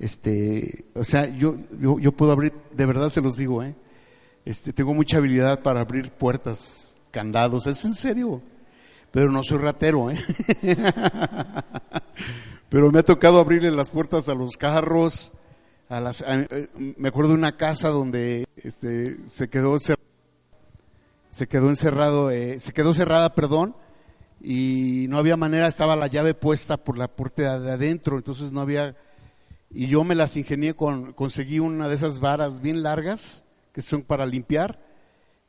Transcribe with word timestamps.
Este, 0.00 0.86
o 0.94 1.04
sea, 1.04 1.28
yo, 1.28 1.56
yo, 1.78 2.00
yo 2.00 2.12
puedo 2.12 2.32
abrir, 2.32 2.52
de 2.72 2.86
verdad 2.86 3.10
se 3.10 3.20
los 3.20 3.36
digo, 3.36 3.62
¿eh? 3.62 3.76
Este, 4.44 4.72
tengo 4.72 4.94
mucha 4.94 5.18
habilidad 5.18 5.62
para 5.62 5.80
abrir 5.80 6.10
puertas, 6.10 7.00
candados, 7.10 7.66
es 7.66 7.84
en 7.84 7.94
serio. 7.94 8.42
Pero 9.12 9.30
no 9.30 9.42
soy 9.42 9.58
ratero, 9.58 10.10
¿eh? 10.10 10.18
Pero 12.70 12.90
me 12.90 13.00
ha 13.00 13.04
tocado 13.04 13.40
abrirle 13.40 13.70
las 13.70 13.90
puertas 13.90 14.28
a 14.28 14.34
los 14.34 14.56
carros, 14.56 15.32
a 15.88 16.00
las, 16.00 16.24
eh, 16.26 16.68
me 16.96 17.08
acuerdo 17.08 17.32
de 17.32 17.38
una 17.38 17.56
casa 17.56 17.88
donde 17.88 18.46
este, 18.56 19.18
se 19.26 19.50
quedó 19.50 19.76
se 21.30 21.46
quedó 21.46 21.68
encerrado, 21.68 22.30
eh, 22.30 22.58
se 22.58 22.72
quedó 22.72 22.94
cerrada, 22.94 23.34
perdón, 23.34 23.74
y 24.40 25.06
no 25.08 25.18
había 25.18 25.36
manera, 25.36 25.66
estaba 25.66 25.96
la 25.96 26.06
llave 26.06 26.34
puesta 26.34 26.76
por 26.78 26.96
la 26.96 27.08
puerta 27.08 27.58
de 27.60 27.72
adentro, 27.72 28.16
entonces 28.16 28.52
no 28.52 28.60
había, 28.60 28.96
y 29.70 29.86
yo 29.86 30.04
me 30.04 30.14
las 30.14 30.36
ingenié 30.36 30.74
con, 30.74 31.12
conseguí 31.12 31.58
una 31.58 31.88
de 31.88 31.94
esas 31.94 32.18
varas 32.18 32.60
bien 32.60 32.82
largas 32.82 33.44
que 33.72 33.82
son 33.82 34.02
para 34.02 34.26
limpiar, 34.26 34.80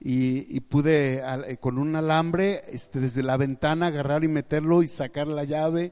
y, 0.03 0.59
pude 0.61 1.21
eh, 1.21 1.57
con 1.59 1.77
un 1.77 1.95
alambre 1.95 2.63
este, 2.69 2.99
desde 2.99 3.21
la 3.21 3.37
ventana 3.37 3.87
agarrar 3.87 4.23
y 4.23 4.27
meterlo 4.27 4.81
y 4.81 4.87
sacar 4.87 5.27
la 5.27 5.43
llave 5.43 5.91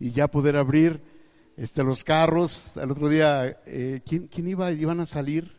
y 0.00 0.10
ya 0.10 0.28
poder 0.28 0.56
abrir 0.56 1.00
este, 1.56 1.84
los 1.84 2.02
carros. 2.02 2.76
El 2.76 2.90
otro 2.90 3.08
día, 3.08 3.60
eh, 3.66 4.00
¿quién, 4.04 4.26
¿quién, 4.26 4.48
iba? 4.48 4.72
Iban 4.72 4.98
a 4.98 5.06
salir 5.06 5.56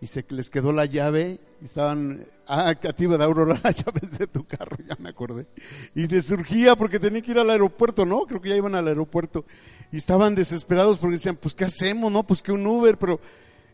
y 0.00 0.06
se 0.06 0.24
les 0.28 0.48
quedó 0.48 0.72
la 0.72 0.84
llave 0.84 1.40
y 1.60 1.64
estaban, 1.64 2.24
ah, 2.46 2.68
a 2.68 2.74
ti 2.74 3.08
me 3.08 3.18
da 3.18 3.24
Aurora 3.24 3.58
las 3.64 3.84
llaves 3.84 4.18
de 4.18 4.28
tu 4.28 4.44
carro, 4.44 4.76
ya 4.88 4.96
me 5.00 5.08
acordé. 5.08 5.48
Y 5.96 6.06
les 6.06 6.26
surgía 6.26 6.76
porque 6.76 7.00
tenían 7.00 7.22
que 7.22 7.32
ir 7.32 7.38
al 7.38 7.50
aeropuerto, 7.50 8.06
¿no? 8.06 8.26
Creo 8.26 8.40
que 8.40 8.50
ya 8.50 8.56
iban 8.56 8.76
al 8.76 8.86
aeropuerto. 8.86 9.44
Y 9.92 9.98
estaban 9.98 10.34
desesperados 10.34 10.98
porque 10.98 11.14
decían, 11.16 11.36
pues 11.36 11.54
¿qué 11.54 11.64
hacemos, 11.64 12.10
no? 12.10 12.24
Pues 12.24 12.42
que 12.42 12.50
un 12.52 12.66
Uber, 12.66 12.98
pero... 12.98 13.20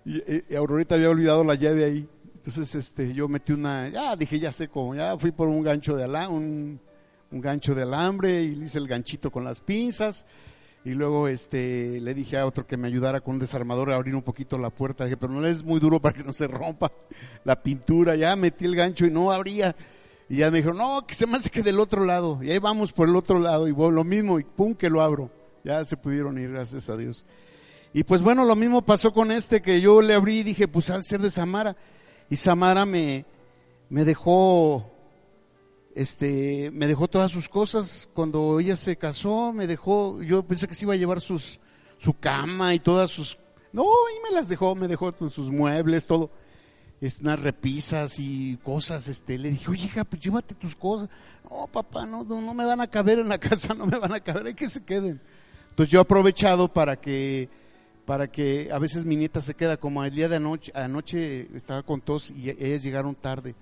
Y, 0.05 0.23
y 0.53 0.55
Aurorita 0.57 0.97
había 0.97 1.11
olvidado 1.11 1.45
la 1.45 1.55
llave 1.55 1.85
ahí. 1.85 2.09
Entonces 2.35 2.75
este, 2.75 3.15
yo 3.15 3.29
metí 3.29 3.53
una, 3.53 3.89
ya 3.89 4.17
dije, 4.17 4.39
ya 4.39 4.53
sé 4.53 4.69
cómo, 4.69 4.95
ya 4.95 5.19
fui 5.19 5.33
por 5.33 5.49
un 5.49 5.63
gancho 5.63 5.97
de 5.97 6.05
alambre, 6.05 6.37
un, 6.37 6.81
un 7.31 7.41
gancho 7.41 7.75
de 7.75 7.83
alambre 7.83 8.43
y 8.43 8.55
le 8.55 8.65
hice 8.67 8.79
el 8.79 8.89
ganchito 8.89 9.31
con 9.31 9.45
las 9.45 9.61
pinzas 9.61 10.25
y 10.85 10.95
luego 10.95 11.29
este, 11.29 12.01
le 12.01 12.15
dije 12.15 12.39
a 12.39 12.47
otro 12.47 12.67
que 12.67 12.77
me 12.77 12.89
ayudara 12.89 13.21
con 13.21 13.35
un 13.35 13.41
desarmador 13.41 13.91
a 13.91 13.97
abrir 13.97 14.15
un 14.15 14.23
poquito 14.23 14.57
la 14.57 14.71
puerta. 14.71 15.05
Dije, 15.05 15.17
pero 15.17 15.33
no 15.33 15.45
es 15.47 15.63
muy 15.63 15.81
duro 15.81 16.01
para 16.01 16.17
que 16.17 16.25
no 16.25 16.33
se 16.33 16.47
rompa 16.47 16.91
la 17.45 17.63
pintura. 17.63 18.17
Ya 18.17 18.35
metí 18.37 18.65
el 18.65 18.75
gancho 18.75 19.05
y 19.05 19.11
no 19.11 19.31
abría. 19.31 19.77
Y 20.31 20.39
ya 20.39 20.51
me 20.51 20.63
dijo, 20.63 20.73
no, 20.73 21.07
que 21.07 21.15
se 21.15 21.27
me 21.27 21.37
hace 21.37 21.51
que 21.51 21.63
del 21.63 21.81
otro 21.81 22.07
lado. 22.07 22.43
Y 22.43 22.51
ahí 22.51 22.59
vamos 22.59 22.93
por 22.93 23.09
el 23.09 23.17
otro 23.17 23.39
lado. 23.39 23.69
Y 23.69 23.73
lo 23.73 24.05
mismo, 24.05 24.39
y 24.39 24.45
pum, 24.45 24.75
que 24.75 24.89
lo 24.89 25.03
abro. 25.03 25.31
Ya 25.69 25.85
se 25.85 25.99
pudieron 25.99 26.39
ir, 26.39 26.51
gracias 26.51 26.89
a 26.89 26.97
Dios. 26.97 27.27
Y 27.93 28.03
pues 28.03 28.23
bueno, 28.23 28.47
lo 28.47 28.57
mismo 28.57 28.81
pasó 28.81 29.13
con 29.13 29.31
este, 29.31 29.61
que 29.61 29.83
yo 29.83 30.01
le 30.01 30.15
abrí 30.15 30.39
y 30.39 30.43
dije, 30.43 30.67
pues 30.67 30.89
al 30.89 31.05
ser 31.05 31.21
de 31.21 31.31
Samara. 31.31 31.77
Y 32.31 32.37
Samara 32.37 32.87
me, 32.87 33.27
me 33.91 34.07
dejó 34.07 34.91
este, 35.95 36.71
me 36.71 36.87
dejó 36.87 37.07
todas 37.07 37.31
sus 37.31 37.51
cosas 37.51 38.09
cuando 38.15 38.59
ella 38.61 38.77
se 38.77 38.97
casó, 38.97 39.53
me 39.53 39.67
dejó, 39.67 40.23
yo 40.23 40.43
pensé 40.43 40.67
que 40.67 40.75
se 40.75 40.87
iba 40.87 40.95
a 40.95 40.97
llevar 40.97 41.21
sus, 41.21 41.61
su 41.99 42.15
cama 42.15 42.73
y 42.73 42.79
todas 42.79 43.11
sus, 43.11 43.37
no, 43.71 43.85
y 43.85 44.23
me 44.23 44.35
las 44.35 44.49
dejó, 44.49 44.75
me 44.75 44.89
dejó 44.89 45.13
sus 45.29 45.51
muebles, 45.51 46.07
todo, 46.07 46.31
es, 47.03 47.21
unas 47.21 47.41
repisas 47.41 48.19
y 48.19 48.57
cosas, 48.65 49.07
este, 49.09 49.37
le 49.37 49.51
dije, 49.51 49.71
oye, 49.71 49.85
hija, 49.85 50.05
pues 50.05 50.23
llévate 50.23 50.55
tus 50.55 50.75
cosas, 50.75 51.11
no, 51.51 51.67
papá, 51.67 52.07
no, 52.07 52.25
no, 52.25 52.55
me 52.55 52.65
van 52.65 52.81
a 52.81 52.87
caber 52.87 53.19
en 53.19 53.29
la 53.29 53.39
casa, 53.39 53.75
no 53.75 53.85
me 53.85 53.99
van 53.99 54.15
a 54.15 54.21
caber, 54.21 54.47
hay 54.47 54.55
que 54.55 54.69
se 54.69 54.83
queden. 54.83 55.21
Entonces 55.79 55.93
yo 55.93 56.01
he 56.01 56.03
aprovechado 56.03 56.67
para 56.67 56.97
que, 56.97 57.49
para 58.05 58.27
que 58.27 58.69
a 58.73 58.81
veces 58.81 59.05
mi 59.05 59.15
nieta 59.15 59.41
se 59.41 59.55
queda, 59.55 59.77
como 59.77 60.03
el 60.03 60.13
día 60.13 60.29
de 60.29 60.35
anoche, 60.35 60.73
anoche 60.75 61.47
estaba 61.55 61.85
con 61.85 62.01
tos 62.01 62.33
y 62.33 62.51
ellas 62.51 62.83
llegaron 62.83 63.15
tarde 63.15 63.55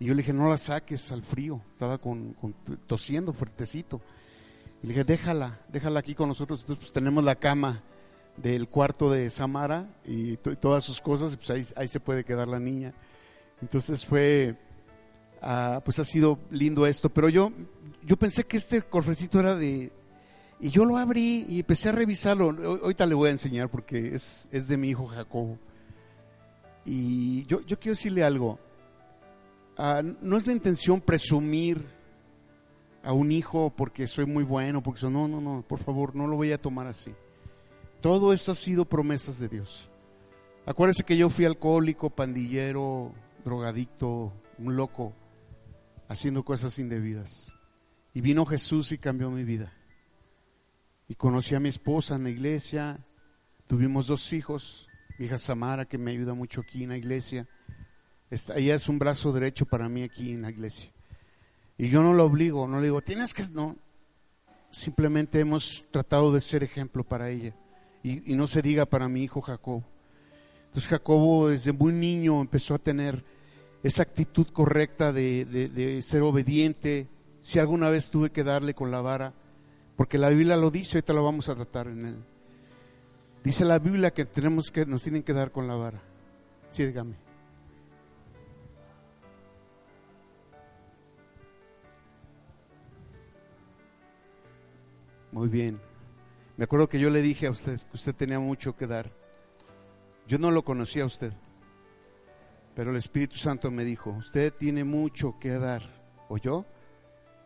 y 0.00 0.06
yo 0.06 0.14
le 0.14 0.22
dije, 0.22 0.32
no 0.32 0.48
la 0.48 0.58
saques 0.58 1.12
al 1.12 1.22
frío. 1.22 1.62
Estaba 1.70 1.98
con, 1.98 2.34
tosiendo 2.88 3.32
fuertecito. 3.32 4.00
Y 4.82 4.88
le 4.88 4.94
dije, 4.94 5.04
déjala, 5.04 5.60
déjala 5.68 6.00
aquí 6.00 6.16
con 6.16 6.26
nosotros. 6.26 6.62
Entonces, 6.62 6.80
pues 6.80 6.92
tenemos 6.92 7.22
la 7.22 7.36
cama 7.36 7.84
del 8.36 8.66
cuarto 8.66 9.08
de 9.08 9.30
Samara 9.30 9.86
y 10.04 10.38
todas 10.38 10.82
sus 10.82 11.00
cosas, 11.00 11.36
pues 11.36 11.50
ahí, 11.50 11.64
ahí, 11.76 11.86
se 11.86 12.00
puede 12.00 12.24
quedar 12.24 12.48
la 12.48 12.58
niña. 12.58 12.92
Entonces 13.60 14.04
fue, 14.04 14.56
ah, 15.40 15.80
pues 15.84 16.00
ha 16.00 16.04
sido 16.04 16.40
lindo 16.50 16.88
esto. 16.88 17.08
Pero 17.08 17.28
yo, 17.28 17.52
yo 18.04 18.16
pensé 18.16 18.42
que 18.42 18.56
este 18.56 18.82
cofrecito 18.82 19.38
era 19.38 19.54
de... 19.54 19.92
Y 20.62 20.70
yo 20.70 20.84
lo 20.84 20.96
abrí 20.96 21.44
y 21.48 21.58
empecé 21.58 21.88
a 21.88 21.92
revisarlo. 21.92 22.54
Ahorita 22.82 23.04
le 23.04 23.16
voy 23.16 23.30
a 23.30 23.32
enseñar 23.32 23.68
porque 23.68 24.14
es, 24.14 24.48
es 24.52 24.68
de 24.68 24.76
mi 24.76 24.90
hijo 24.90 25.08
Jacobo. 25.08 25.58
Y 26.84 27.44
yo, 27.46 27.62
yo 27.62 27.80
quiero 27.80 27.96
decirle 27.96 28.22
algo. 28.22 28.60
Ah, 29.76 30.02
no 30.20 30.36
es 30.36 30.46
la 30.46 30.52
intención 30.52 31.00
presumir 31.00 31.84
a 33.02 33.12
un 33.12 33.32
hijo 33.32 33.72
porque 33.76 34.06
soy 34.06 34.24
muy 34.24 34.44
bueno, 34.44 34.84
porque 34.84 35.04
no, 35.10 35.26
no, 35.26 35.40
no, 35.40 35.64
por 35.66 35.80
favor, 35.80 36.14
no 36.14 36.28
lo 36.28 36.36
voy 36.36 36.52
a 36.52 36.62
tomar 36.62 36.86
así. 36.86 37.12
Todo 38.00 38.32
esto 38.32 38.52
ha 38.52 38.54
sido 38.54 38.84
promesas 38.84 39.40
de 39.40 39.48
Dios. 39.48 39.90
Acuérdese 40.64 41.02
que 41.02 41.16
yo 41.16 41.28
fui 41.28 41.44
alcohólico, 41.44 42.08
pandillero, 42.08 43.12
drogadicto, 43.44 44.32
un 44.58 44.76
loco, 44.76 45.12
haciendo 46.06 46.44
cosas 46.44 46.78
indebidas. 46.78 47.52
Y 48.14 48.20
vino 48.20 48.46
Jesús 48.46 48.92
y 48.92 48.98
cambió 48.98 49.28
mi 49.28 49.42
vida. 49.42 49.72
Y 51.12 51.14
conocí 51.14 51.54
a 51.54 51.60
mi 51.60 51.68
esposa 51.68 52.14
en 52.16 52.24
la 52.24 52.30
iglesia, 52.30 53.04
tuvimos 53.66 54.06
dos 54.06 54.32
hijos, 54.32 54.88
mi 55.18 55.26
hija 55.26 55.36
Samara, 55.36 55.84
que 55.84 55.98
me 55.98 56.12
ayuda 56.12 56.32
mucho 56.32 56.62
aquí 56.62 56.84
en 56.84 56.88
la 56.88 56.96
iglesia 56.96 57.46
ella 58.54 58.74
es 58.74 58.88
un 58.88 58.98
brazo 58.98 59.32
derecho 59.32 59.66
para 59.66 59.88
mí 59.88 60.02
aquí 60.02 60.32
en 60.32 60.42
la 60.42 60.50
iglesia. 60.50 60.90
Y 61.76 61.88
yo 61.88 62.02
no 62.02 62.14
lo 62.14 62.24
obligo, 62.24 62.66
no 62.66 62.78
le 62.78 62.84
digo, 62.84 63.02
tienes 63.02 63.34
que, 63.34 63.44
no. 63.52 63.76
Simplemente 64.70 65.38
hemos 65.40 65.86
tratado 65.90 66.32
de 66.32 66.40
ser 66.40 66.64
ejemplo 66.64 67.04
para 67.04 67.28
ella. 67.28 67.54
Y, 68.02 68.34
no 68.34 68.46
se 68.46 68.62
diga 68.62 68.86
para 68.86 69.08
mi 69.08 69.22
hijo 69.22 69.42
Jacobo. 69.42 69.84
Entonces 70.66 70.88
Jacobo 70.88 71.50
desde 71.50 71.72
muy 71.72 71.92
niño 71.92 72.40
empezó 72.40 72.74
a 72.74 72.78
tener 72.78 73.22
esa 73.82 74.02
actitud 74.02 74.46
correcta 74.46 75.12
de, 75.12 76.00
ser 76.02 76.22
obediente. 76.22 77.08
Si 77.40 77.58
alguna 77.58 77.90
vez 77.90 78.08
tuve 78.08 78.30
que 78.30 78.44
darle 78.44 78.72
con 78.72 78.90
la 78.90 79.02
vara, 79.02 79.34
porque 80.02 80.18
la 80.18 80.30
Biblia 80.30 80.56
lo 80.56 80.68
dice, 80.68 80.98
ahorita 80.98 81.12
lo 81.12 81.22
vamos 81.22 81.48
a 81.48 81.54
tratar 81.54 81.86
en 81.86 82.04
él. 82.04 82.24
Dice 83.44 83.64
la 83.64 83.78
Biblia 83.78 84.10
que 84.10 84.24
tenemos 84.24 84.72
que, 84.72 84.84
nos 84.84 85.04
tienen 85.04 85.22
que 85.22 85.32
dar 85.32 85.52
con 85.52 85.68
la 85.68 85.76
vara. 85.76 86.02
Sí, 86.70 86.84
dígame. 86.84 87.14
Muy 95.30 95.46
bien. 95.46 95.80
Me 96.56 96.64
acuerdo 96.64 96.88
que 96.88 96.98
yo 96.98 97.08
le 97.08 97.22
dije 97.22 97.46
a 97.46 97.52
usted 97.52 97.78
que 97.78 97.94
usted 97.94 98.12
tenía 98.12 98.40
mucho 98.40 98.74
que 98.74 98.88
dar. 98.88 99.12
Yo 100.26 100.36
no 100.36 100.50
lo 100.50 100.64
conocía 100.64 101.04
a 101.04 101.06
usted, 101.06 101.32
pero 102.74 102.90
el 102.90 102.96
Espíritu 102.96 103.36
Santo 103.36 103.70
me 103.70 103.84
dijo, 103.84 104.10
usted 104.10 104.52
tiene 104.52 104.82
mucho 104.82 105.38
que 105.38 105.50
dar. 105.50 106.02
¿Oyó? 106.28 106.66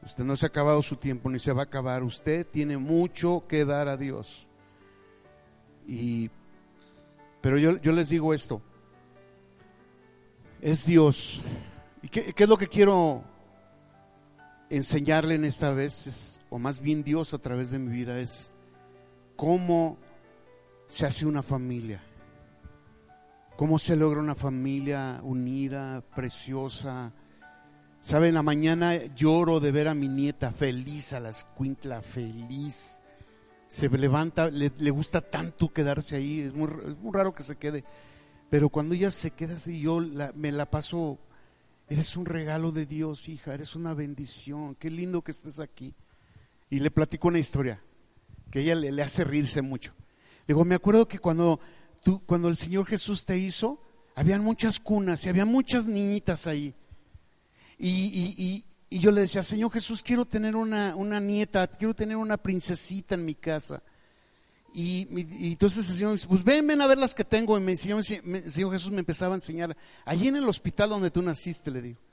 Usted 0.03 0.25
no 0.25 0.37
se 0.37 0.47
ha 0.47 0.49
acabado 0.49 0.83
su 0.83 0.97
tiempo 0.97 1.31
ni 1.31 1.39
se 1.39 1.53
va 1.53 1.63
a 1.63 1.65
acabar. 1.65 2.03
Usted 2.03 2.47
tiene 2.47 2.77
mucho 2.77 3.45
que 3.49 3.65
dar 3.65 3.89
a 3.89 3.97
Dios. 3.97 4.47
Y, 5.87 6.31
pero 7.41 7.59
yo, 7.59 7.77
yo 7.79 7.93
les 7.93 8.09
digo 8.09 8.33
esto. 8.35 8.63
Es 10.61 10.87
Dios. 10.87 11.43
¿Y 12.03 12.09
qué, 12.09 12.35
es 12.37 12.49
lo 12.49 12.57
que 12.57 12.69
quiero 12.69 13.25
enseñarle 14.71 15.35
en 15.35 15.45
esta 15.45 15.73
vez, 15.73 16.41
o 16.51 16.59
más 16.59 16.81
bien 16.81 17.03
Dios 17.03 17.35
a 17.35 17.39
través 17.39 17.71
de 17.71 17.79
mi 17.79 17.93
vida, 17.93 18.19
es 18.21 18.53
cómo 19.37 19.99
se 20.87 21.07
hace 21.07 21.27
una 21.27 21.43
familia, 21.43 22.03
cómo 23.57 23.79
se 23.79 23.97
logra 23.97 24.21
una 24.21 24.35
familia 24.35 25.21
unida, 25.23 26.03
preciosa. 26.15 27.13
Saben, 28.01 28.35
la 28.35 28.43
mañana 28.43 28.97
lloro 29.15 29.59
de 29.61 29.73
ver 29.73 29.89
a 29.89 29.95
mi 29.95 30.09
nieta 30.09 30.53
feliz, 30.53 31.13
a 31.13 31.21
la 31.21 31.31
escuincla 31.31 32.03
feliz. 32.03 33.03
Se 33.67 33.89
levanta, 33.89 34.49
le, 34.49 34.91
gusta 34.91 35.21
tanto 35.21 35.73
quedarse 35.73 36.17
ahí, 36.17 36.41
es 36.41 36.55
muy, 36.55 36.69
raro 37.13 37.35
que 37.35 37.43
se 37.43 37.57
quede. 37.57 37.85
Pero 38.49 38.69
cuando 38.69 38.95
ella 38.95 39.11
se 39.11 39.33
queda 39.33 39.57
así, 39.57 39.81
yo 39.81 40.01
me 40.35 40.53
la 40.53 40.71
paso 40.71 41.19
Eres 41.89 42.17
un 42.17 42.27
regalo 42.27 42.73
de 42.73 42.85
Dios, 42.85 43.29
hija, 43.29 43.55
eres 43.55 43.77
una 43.77 43.95
bendición. 43.95 44.75
Qué 44.75 44.91
lindo 44.91 45.23
que 45.23 45.31
estés 45.31 45.61
aquí. 45.61 45.95
Y 46.69 46.81
le 46.81 46.91
platico 46.91 47.29
una 47.29 47.39
historia 47.39 47.81
que 48.51 48.61
ella 48.61 48.75
le, 48.75 49.03
hace 49.03 49.23
reírse 49.23 49.63
mucho. 49.63 49.95
Digo, 50.49 50.65
me 50.65 50.75
acuerdo 50.75 51.07
que 51.07 51.21
cuando, 51.21 51.61
tú, 52.03 52.23
cuando 52.27 52.49
el 52.49 52.57
Señor 52.57 52.87
Jesús 52.87 53.25
te 53.25 53.39
hizo, 53.39 53.81
habían 54.17 54.43
muchas 54.43 54.81
cunas 54.81 55.25
y 55.25 55.29
había 55.29 55.45
muchas 55.45 55.87
niñitas 55.87 56.49
ahí. 56.49 56.75
Y, 57.79 58.65
yo 58.91 59.11
le 59.11 59.23
decía, 59.23 59.43
Señor 59.43 59.71
Jesús, 59.73 60.03
quiero 60.03 60.25
tener 60.25 60.57
una, 60.57 60.95
una 60.97 61.21
nieta, 61.21 61.67
quiero 61.67 61.95
tener 61.95 62.17
una 62.17 62.37
princesita 62.37 63.15
en 63.15 63.25
mi 63.25 63.35
casa. 63.35 63.83
y, 64.73 65.07
y, 65.11 65.53
entonces 65.53 65.89
el 65.91 65.97
Señor 65.97 66.13
dice, 66.13 66.27
pues 66.27 66.43
ven, 66.43 66.67
ven 66.67 66.81
a 66.81 66.87
ver 66.87 66.99
las 66.99 67.15
que 67.15 67.25
tengo. 67.25 67.59
Y 67.59 67.61
me, 67.61 67.73
el 67.73 67.79
Señor, 67.79 68.03
el 68.09 68.51
Señor 68.51 68.73
Jesús 68.73 68.91
me 68.91 69.01
empezaba 69.01 69.35
a 69.35 69.39
enseñar, 69.39 69.77
allí 70.05 70.29
en 70.29 70.37
el 70.37 70.49
hospital 70.49 70.91
donde 70.91 71.11
tú 71.11 71.23
naciste, 71.23 71.71
le 71.71 71.83
digo. 71.83 72.06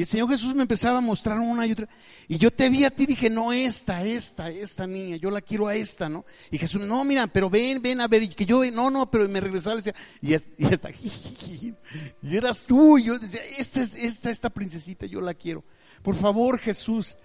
Y 0.00 0.04
el 0.04 0.06
Señor 0.06 0.30
Jesús 0.30 0.54
me 0.54 0.62
empezaba 0.62 0.96
a 0.96 1.02
mostrar 1.02 1.38
una 1.40 1.66
y 1.66 1.72
otra. 1.72 1.86
Y 2.26 2.38
yo 2.38 2.50
te 2.50 2.70
vi 2.70 2.84
a 2.84 2.90
ti, 2.90 3.04
dije, 3.04 3.28
no, 3.28 3.52
esta, 3.52 4.02
esta, 4.02 4.48
esta 4.48 4.86
niña, 4.86 5.16
yo 5.16 5.30
la 5.30 5.42
quiero 5.42 5.68
a 5.68 5.74
esta, 5.74 6.08
¿no? 6.08 6.24
Y 6.50 6.56
Jesús, 6.56 6.80
no, 6.80 7.04
mira, 7.04 7.26
pero 7.26 7.50
ven, 7.50 7.82
ven 7.82 8.00
a 8.00 8.08
ver, 8.08 8.22
y 8.22 8.28
que 8.28 8.46
yo, 8.46 8.64
no, 8.70 8.88
no, 8.88 9.10
pero 9.10 9.28
me 9.28 9.42
regresaba 9.42 9.74
y 9.74 9.82
decía, 9.82 9.94
y, 10.22 10.32
esta, 10.32 10.88
y 12.22 12.34
eras 12.34 12.64
tú, 12.64 12.96
y 12.96 13.04
yo 13.04 13.18
decía, 13.18 13.42
esta, 13.58 13.82
esta, 13.82 14.30
esta 14.30 14.48
princesita, 14.48 15.04
yo 15.04 15.20
la 15.20 15.34
quiero. 15.34 15.64
Por 16.00 16.14
favor, 16.14 16.58
Jesús. 16.58 17.18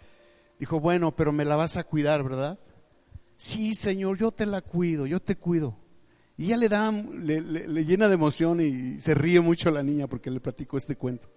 Dijo, 0.59 0.81
bueno, 0.81 1.15
pero 1.15 1.31
me 1.31 1.45
la 1.45 1.55
vas 1.55 1.77
a 1.77 1.85
cuidar, 1.85 2.23
¿verdad? 2.23 2.59
Sí, 3.37 3.73
Señor, 3.73 4.17
yo 4.17 4.33
te 4.33 4.45
la 4.45 4.59
cuido, 4.59 5.05
yo 5.05 5.21
te 5.21 5.37
cuido. 5.37 5.77
Y 6.37 6.47
ya 6.47 6.57
le 6.57 6.67
da, 6.67 6.91
le, 6.91 7.39
le 7.39 7.85
llena 7.85 8.09
de 8.09 8.15
emoción 8.15 8.59
y 8.59 8.99
se 8.99 9.15
ríe 9.15 9.39
mucho 9.39 9.71
la 9.71 9.81
niña 9.81 10.07
porque 10.07 10.29
le 10.29 10.41
platico 10.41 10.77
este 10.77 10.97
cuento 10.97 11.29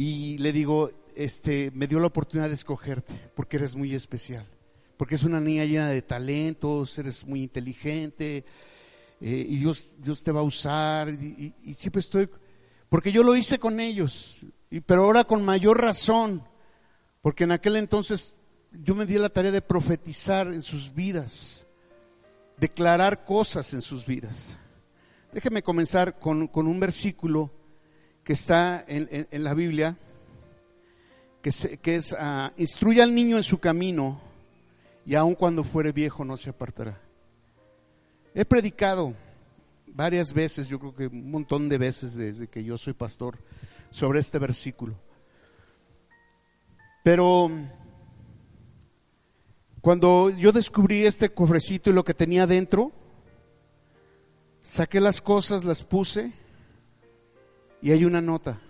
y 0.00 0.38
le 0.38 0.52
digo, 0.52 0.92
este, 1.16 1.72
me 1.74 1.88
dio 1.88 1.98
la 1.98 2.06
oportunidad 2.06 2.48
de 2.48 2.54
escogerte 2.54 3.12
porque 3.34 3.56
eres 3.56 3.74
muy 3.74 3.94
especial, 3.94 4.46
porque 4.96 5.16
es 5.16 5.24
una 5.24 5.40
niña 5.40 5.64
llena 5.64 5.88
de 5.88 6.00
talentos, 6.00 6.96
eres 6.98 7.26
muy 7.26 7.42
inteligente 7.42 8.44
eh, 9.20 9.46
y 9.48 9.56
Dios, 9.56 9.96
Dios 9.98 10.22
te 10.22 10.30
va 10.30 10.40
a 10.40 10.44
usar 10.44 11.08
y, 11.10 11.52
siempre 11.74 11.98
estoy, 11.98 12.30
porque 12.88 13.10
yo 13.10 13.24
lo 13.24 13.34
hice 13.34 13.58
con 13.58 13.80
ellos, 13.80 14.40
y, 14.70 14.78
pero 14.80 15.04
ahora 15.04 15.24
con 15.24 15.44
mayor 15.44 15.82
razón, 15.82 16.44
porque 17.20 17.42
en 17.42 17.50
aquel 17.50 17.74
entonces 17.74 18.36
yo 18.70 18.94
me 18.94 19.04
di 19.04 19.18
la 19.18 19.30
tarea 19.30 19.50
de 19.50 19.62
profetizar 19.62 20.46
en 20.54 20.62
sus 20.62 20.94
vidas, 20.94 21.66
declarar 22.56 23.24
cosas 23.24 23.74
en 23.74 23.82
sus 23.82 24.06
vidas. 24.06 24.56
Déjeme 25.32 25.62
comenzar 25.62 26.20
con, 26.20 26.46
con 26.46 26.68
un 26.68 26.78
versículo 26.78 27.50
que 28.28 28.34
está 28.34 28.84
en, 28.86 29.26
la 29.42 29.54
Biblia, 29.54 29.96
que, 31.40 31.96
es, 31.96 32.12
uh, 32.12 32.52
instruye 32.58 33.00
al 33.00 33.14
niño 33.14 33.38
en 33.38 33.42
su 33.42 33.58
camino 33.58 34.20
y 35.06 35.14
aun 35.14 35.34
cuando 35.34 35.64
fuere 35.64 35.92
viejo 35.92 36.26
no 36.26 36.36
se 36.36 36.50
apartará. 36.50 37.00
He 38.34 38.44
predicado 38.44 39.14
varias 39.86 40.34
veces, 40.34 40.68
yo 40.68 40.78
creo 40.78 40.94
que 40.94 41.06
un 41.06 41.30
montón 41.30 41.70
de 41.70 41.78
veces 41.78 42.16
desde 42.16 42.48
que 42.48 42.62
yo 42.62 42.76
soy 42.76 42.92
pastor, 42.92 43.38
sobre 43.90 44.20
este 44.20 44.38
versículo. 44.38 44.94
Pero 47.02 47.50
cuando 49.80 50.28
yo 50.28 50.52
descubrí 50.52 51.06
este 51.06 51.30
cofrecito 51.30 51.88
y 51.88 51.94
lo 51.94 52.04
que 52.04 52.12
tenía 52.12 52.46
dentro, 52.46 52.92
saqué 54.60 55.00
las 55.00 55.22
cosas, 55.22 55.64
las 55.64 55.82
puse 55.82 56.34
y 57.80 57.92
hay 57.92 58.04
una 58.04 58.20
nota, 58.20 58.60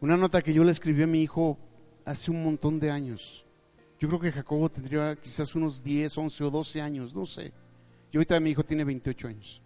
una 0.00 0.16
nota 0.16 0.42
que 0.42 0.52
yo 0.52 0.64
le 0.64 0.72
escribí 0.72 1.02
a 1.02 1.06
mi 1.06 1.22
hijo 1.22 1.58
hace 2.04 2.30
un 2.30 2.42
montón 2.42 2.80
de 2.80 2.90
años. 2.90 3.44
Yo 3.98 4.08
creo 4.08 4.20
que 4.20 4.32
Jacobo 4.32 4.70
tendría 4.70 5.14
quizás 5.16 5.54
unos 5.54 5.82
10, 5.82 6.16
11 6.16 6.44
o 6.44 6.50
12 6.50 6.80
años, 6.80 7.14
no 7.14 7.26
sé. 7.26 7.52
Y 8.10 8.16
ahorita 8.16 8.40
mi 8.40 8.50
hijo 8.50 8.64
tiene 8.64 8.82
28 8.84 9.28
años. 9.28 9.62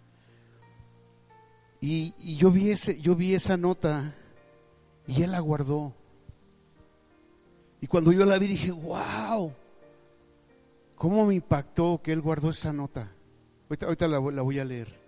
Y, 1.79 2.35
yo, 2.35 2.51
vi 2.51 2.71
ese, 2.71 2.99
yo 2.99 3.15
vi 3.15 3.33
esa 3.33 3.57
nota 3.57 4.13
y 5.07 5.21
él 5.21 5.31
la 5.31 5.39
guardó. 5.39 5.93
Y 7.79 7.87
cuando 7.87 8.11
yo 8.11 8.25
la 8.25 8.39
vi 8.39 8.47
dije, 8.47 8.71
wow, 8.71 9.53
¿cómo 10.95 11.25
me 11.25 11.35
impactó 11.35 12.01
que 12.03 12.11
él 12.11 12.21
guardó 12.21 12.49
esa 12.49 12.73
nota? 12.73 13.11
Ahorita, 13.69 14.07
la 14.07 14.19
voy 14.19 14.59
a 14.59 14.65
leer. 14.65 15.04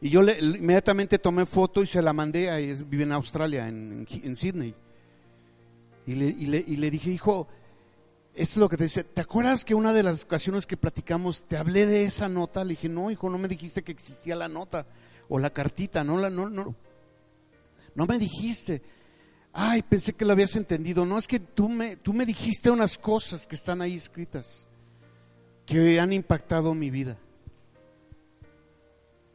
Y 0.00 0.10
yo 0.10 0.22
le, 0.22 0.38
inmediatamente 0.38 1.18
tomé 1.18 1.44
foto 1.44 1.82
y 1.82 1.86
se 1.86 2.00
la 2.02 2.12
mandé, 2.12 2.50
a, 2.50 2.56
vive 2.56 3.02
en 3.02 3.12
Australia, 3.12 3.68
en, 3.68 4.06
Sydney. 4.36 4.74
Y 6.06 6.14
le, 6.14 6.26
y, 6.26 6.46
le, 6.46 6.64
y 6.66 6.76
le, 6.76 6.90
dije, 6.90 7.10
hijo, 7.10 7.48
esto 8.34 8.54
es 8.54 8.56
lo 8.58 8.68
que 8.68 8.76
te 8.76 8.84
dice, 8.84 9.04
¿te 9.04 9.20
acuerdas 9.20 9.64
que 9.64 9.74
una 9.74 9.92
de 9.92 10.02
las 10.02 10.24
ocasiones 10.24 10.66
que 10.66 10.76
platicamos 10.76 11.42
te 11.44 11.56
hablé 11.56 11.86
de 11.86 12.04
esa 12.04 12.28
nota? 12.28 12.64
Le 12.64 12.70
dije, 12.70 12.88
no, 12.88 13.10
hijo, 13.10 13.28
no 13.28 13.38
me 13.38 13.48
dijiste 13.48 13.82
que 13.82 13.92
existía 13.92 14.36
la 14.36 14.48
nota 14.48 14.86
o 15.28 15.38
la 15.38 15.50
cartita, 15.50 16.04
no, 16.04 16.16
la, 16.16 16.30
no, 16.30 16.48
no, 16.48 16.74
no 17.94 18.06
me 18.06 18.18
dijiste. 18.18 18.80
Ay, 19.52 19.82
pensé 19.82 20.12
que 20.12 20.24
lo 20.24 20.32
habías 20.32 20.54
entendido. 20.54 21.04
No, 21.04 21.18
es 21.18 21.26
que 21.26 21.40
tú 21.40 21.68
me, 21.68 21.96
tú 21.96 22.12
me 22.12 22.24
dijiste 22.24 22.70
unas 22.70 22.96
cosas 22.96 23.46
que 23.46 23.56
están 23.56 23.82
ahí 23.82 23.96
escritas 23.96 24.68
que 25.66 26.00
han 26.00 26.12
impactado 26.12 26.74
mi 26.74 26.90
vida. 26.90 27.18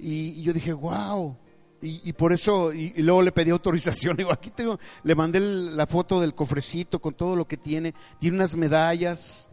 Y, 0.03 0.41
yo 0.41 0.51
dije, 0.51 0.73
wow. 0.73 1.37
Y, 1.81 2.13
por 2.13 2.31
eso, 2.33 2.73
y, 2.73 2.93
luego 3.01 3.21
le 3.21 3.31
pedí 3.31 3.51
autorización. 3.51 4.15
Digo, 4.17 4.31
aquí 4.31 4.51
tengo, 4.51 4.79
le 5.03 5.15
mandé 5.15 5.39
la 5.39 5.87
foto 5.87 6.19
del 6.19 6.35
cofrecito 6.35 6.99
con 6.99 7.13
todo 7.13 7.35
lo 7.35 7.47
que 7.47 7.57
tiene. 7.57 7.93
Tiene 8.19 8.37
unas 8.37 8.55
medallas. 8.55 9.49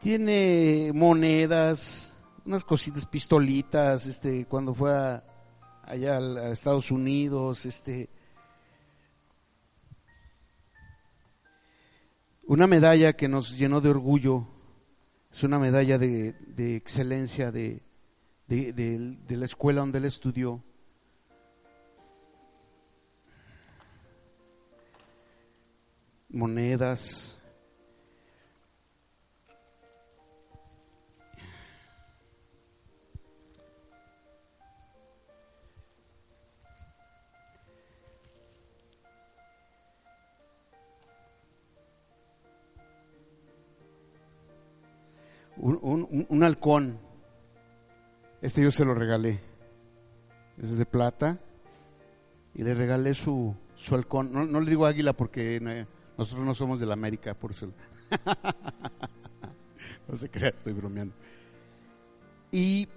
Tiene 0.00 0.92
monedas, 0.94 2.14
unas 2.46 2.64
cositas, 2.64 3.04
pistolitas, 3.04 4.06
este, 4.06 4.46
cuando 4.46 4.72
fue 4.72 4.90
allá 5.82 6.16
a, 6.16 6.18
a 6.18 6.50
Estados 6.52 6.90
Unidos, 6.90 7.66
este, 7.66 8.08
una 12.46 12.66
medalla 12.66 13.12
que 13.12 13.28
nos 13.28 13.58
llenó 13.58 13.82
de 13.82 13.90
orgullo 13.90 14.46
es 15.32 15.42
una 15.44 15.58
medalla 15.58 15.98
de, 15.98 16.34
excelencia 16.76 17.52
de, 17.52 17.82
de, 18.46 19.36
la 19.36 19.44
escuela 19.44 19.80
donde 19.80 19.98
él 19.98 20.04
estudió. 20.04 20.62
Monedas. 26.28 27.39
Un, 45.60 46.42
halcón. 46.42 46.98
Este 48.42 48.62
yo 48.62 48.70
se 48.70 48.84
lo 48.84 48.94
regalé. 48.94 49.40
Es 50.58 50.76
de 50.76 50.86
plata. 50.86 51.38
Y 52.54 52.62
le 52.62 52.74
regalé 52.74 53.14
su, 53.14 53.54
su 53.76 53.94
halcón. 53.94 54.32
No, 54.32 54.60
le 54.60 54.70
digo 54.70 54.86
águila 54.86 55.12
porque 55.12 55.60
nosotros 56.16 56.46
no 56.46 56.54
somos 56.54 56.80
de 56.80 56.86
la 56.86 56.94
América, 56.94 57.34
por 57.34 57.52
eso. 57.52 57.72
no 60.08 60.16
se 60.16 60.28
crea, 60.28 60.48
estoy 60.48 60.72
bromeando. 60.72 61.14
Y 62.50 62.88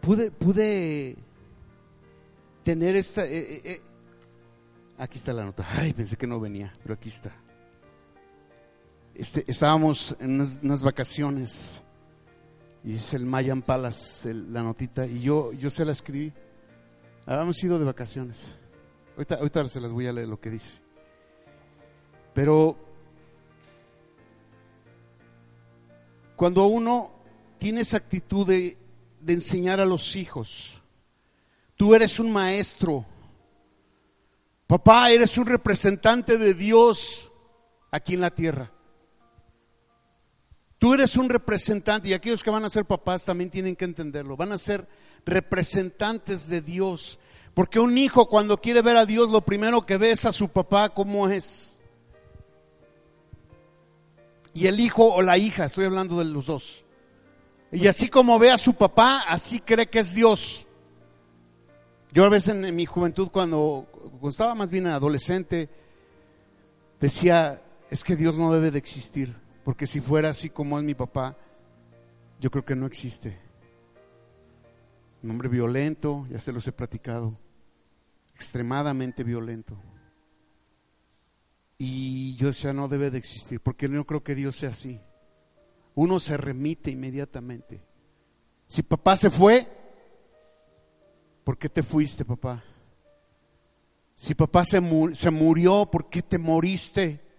pude, 0.00 0.30
pude 0.30 1.16
tener 2.62 2.96
esta... 2.96 3.26
Eh, 3.26 3.38
eh, 3.38 3.62
eh, 3.64 3.80
aquí 4.96 5.18
está 5.18 5.32
la 5.32 5.44
nota. 5.44 5.66
Ay, 5.68 5.92
pensé 5.92 6.16
que 6.16 6.26
no 6.26 6.40
venía, 6.40 6.72
pero 6.82 6.94
aquí 6.94 7.10
está. 7.10 7.32
Este, 9.20 9.44
estábamos 9.46 10.16
en 10.18 10.40
unas, 10.62 10.82
vacaciones 10.82 11.82
y 12.82 12.94
es 12.94 13.12
el 13.12 13.26
Mayan 13.26 13.60
Palace, 13.60 14.32
la 14.32 14.62
notita, 14.62 15.06
y 15.06 15.20
yo, 15.20 15.52
yo 15.52 15.68
se 15.68 15.84
la 15.84 15.92
escribí. 15.92 16.32
Habíamos 17.26 17.62
ido 17.62 17.78
de 17.78 17.84
vacaciones. 17.84 18.56
Ahorita, 19.16 19.34
ahorita 19.34 19.68
se 19.68 19.78
las 19.82 19.92
voy 19.92 20.06
a 20.06 20.14
leer 20.14 20.26
lo 20.26 20.40
que 20.40 20.48
dice. 20.48 20.80
Pero 22.32 22.78
cuando 26.34 26.64
uno 26.64 27.12
tiene 27.58 27.82
esa 27.82 27.98
actitud 27.98 28.46
de, 28.46 28.78
de 29.20 29.32
enseñar 29.34 29.80
a 29.80 29.84
los 29.84 30.16
hijos, 30.16 30.82
tú 31.76 31.94
eres 31.94 32.18
un 32.20 32.32
maestro, 32.32 33.04
papá, 34.66 35.10
eres 35.10 35.36
un 35.36 35.44
representante 35.44 36.38
de 36.38 36.54
Dios 36.54 37.30
aquí 37.90 38.14
en 38.14 38.22
la 38.22 38.30
tierra. 38.30 38.72
Tú 40.80 40.94
eres 40.94 41.14
un 41.16 41.28
representante 41.28 42.08
y 42.08 42.14
aquellos 42.14 42.42
que 42.42 42.48
van 42.48 42.64
a 42.64 42.70
ser 42.70 42.86
papás 42.86 43.26
también 43.26 43.50
tienen 43.50 43.76
que 43.76 43.84
entenderlo. 43.84 44.34
Van 44.34 44.50
a 44.50 44.56
ser 44.56 44.88
representantes 45.26 46.48
de 46.48 46.62
Dios. 46.62 47.18
Porque 47.52 47.78
un 47.78 47.98
hijo 47.98 48.26
cuando 48.26 48.58
quiere 48.58 48.80
ver 48.80 48.96
a 48.96 49.04
Dios 49.04 49.28
lo 49.28 49.42
primero 49.42 49.84
que 49.84 49.98
ve 49.98 50.12
es 50.12 50.24
a 50.24 50.32
su 50.32 50.48
papá 50.48 50.88
como 50.88 51.28
es. 51.28 51.82
Y 54.54 54.68
el 54.68 54.80
hijo 54.80 55.04
o 55.12 55.20
la 55.20 55.36
hija, 55.36 55.66
estoy 55.66 55.84
hablando 55.84 56.18
de 56.18 56.24
los 56.24 56.46
dos. 56.46 56.82
Y 57.70 57.86
así 57.86 58.08
como 58.08 58.38
ve 58.38 58.50
a 58.50 58.56
su 58.56 58.72
papá, 58.72 59.24
así 59.28 59.60
cree 59.60 59.86
que 59.86 59.98
es 59.98 60.14
Dios. 60.14 60.66
Yo 62.10 62.24
a 62.24 62.30
veces 62.30 62.54
en, 62.54 62.74
mi 62.74 62.86
juventud, 62.86 63.28
cuando, 63.30 63.86
cuando 63.92 64.30
estaba 64.30 64.54
más 64.54 64.70
bien 64.70 64.86
adolescente, 64.86 65.68
decía, 66.98 67.60
es 67.90 68.02
que 68.02 68.16
Dios 68.16 68.38
no 68.38 68.50
debe 68.50 68.70
de 68.70 68.78
existir, 68.78 69.36
porque 69.70 69.86
si 69.86 70.00
fuera 70.00 70.30
así 70.30 70.50
como 70.50 70.80
es 70.80 70.84
mi 70.84 70.96
papá, 70.96 71.36
yo 72.40 72.50
creo 72.50 72.64
que 72.64 72.74
no 72.74 72.86
existe. 72.86 73.38
Un 75.22 75.30
hombre 75.30 75.48
violento, 75.48 76.26
ya 76.28 76.40
se 76.40 76.50
los 76.52 76.66
he 76.66 76.72
platicado, 76.72 77.38
extremadamente 78.34 79.22
violento. 79.22 79.80
Y 81.78 82.34
yo 82.34 82.48
decía, 82.48 82.72
no 82.72 82.88
debe 82.88 83.12
de 83.12 83.18
existir, 83.18 83.60
porque 83.60 83.88
no 83.88 84.04
creo 84.04 84.24
que 84.24 84.34
Dios 84.34 84.56
sea 84.56 84.70
así. 84.70 85.00
Uno 85.94 86.18
se 86.18 86.36
remite 86.36 86.90
inmediatamente. 86.90 87.80
Si 88.66 88.82
papá 88.82 89.16
se 89.16 89.30
fue, 89.30 89.68
¿por 91.44 91.56
qué 91.56 91.68
te 91.68 91.84
fuiste, 91.84 92.24
papá? 92.24 92.64
Si 94.16 94.34
papá 94.34 94.64
se, 94.64 94.80
murió, 94.80 95.88
¿por 95.88 96.10
qué 96.10 96.22
te 96.22 96.38
moriste? 96.38 97.29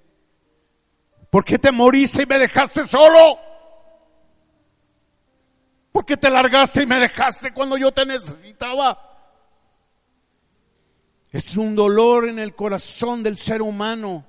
¿Por 1.31 1.45
qué 1.45 1.57
te 1.57 1.71
moriste 1.71 2.23
y 2.23 2.25
me 2.25 2.37
dejaste 2.37 2.85
solo? 2.85 3.39
¿Por 5.93 6.05
qué 6.05 6.17
te 6.17 6.29
largaste 6.29 6.83
y 6.83 6.85
me 6.85 6.99
dejaste 6.99 7.53
cuando 7.53 7.77
yo 7.77 7.93
te 7.93 8.05
necesitaba? 8.05 8.99
Es 11.31 11.55
un 11.55 11.73
dolor 11.73 12.27
en 12.27 12.37
el 12.37 12.53
corazón 12.53 13.23
del 13.23 13.37
ser 13.37 13.61
humano 13.61 14.25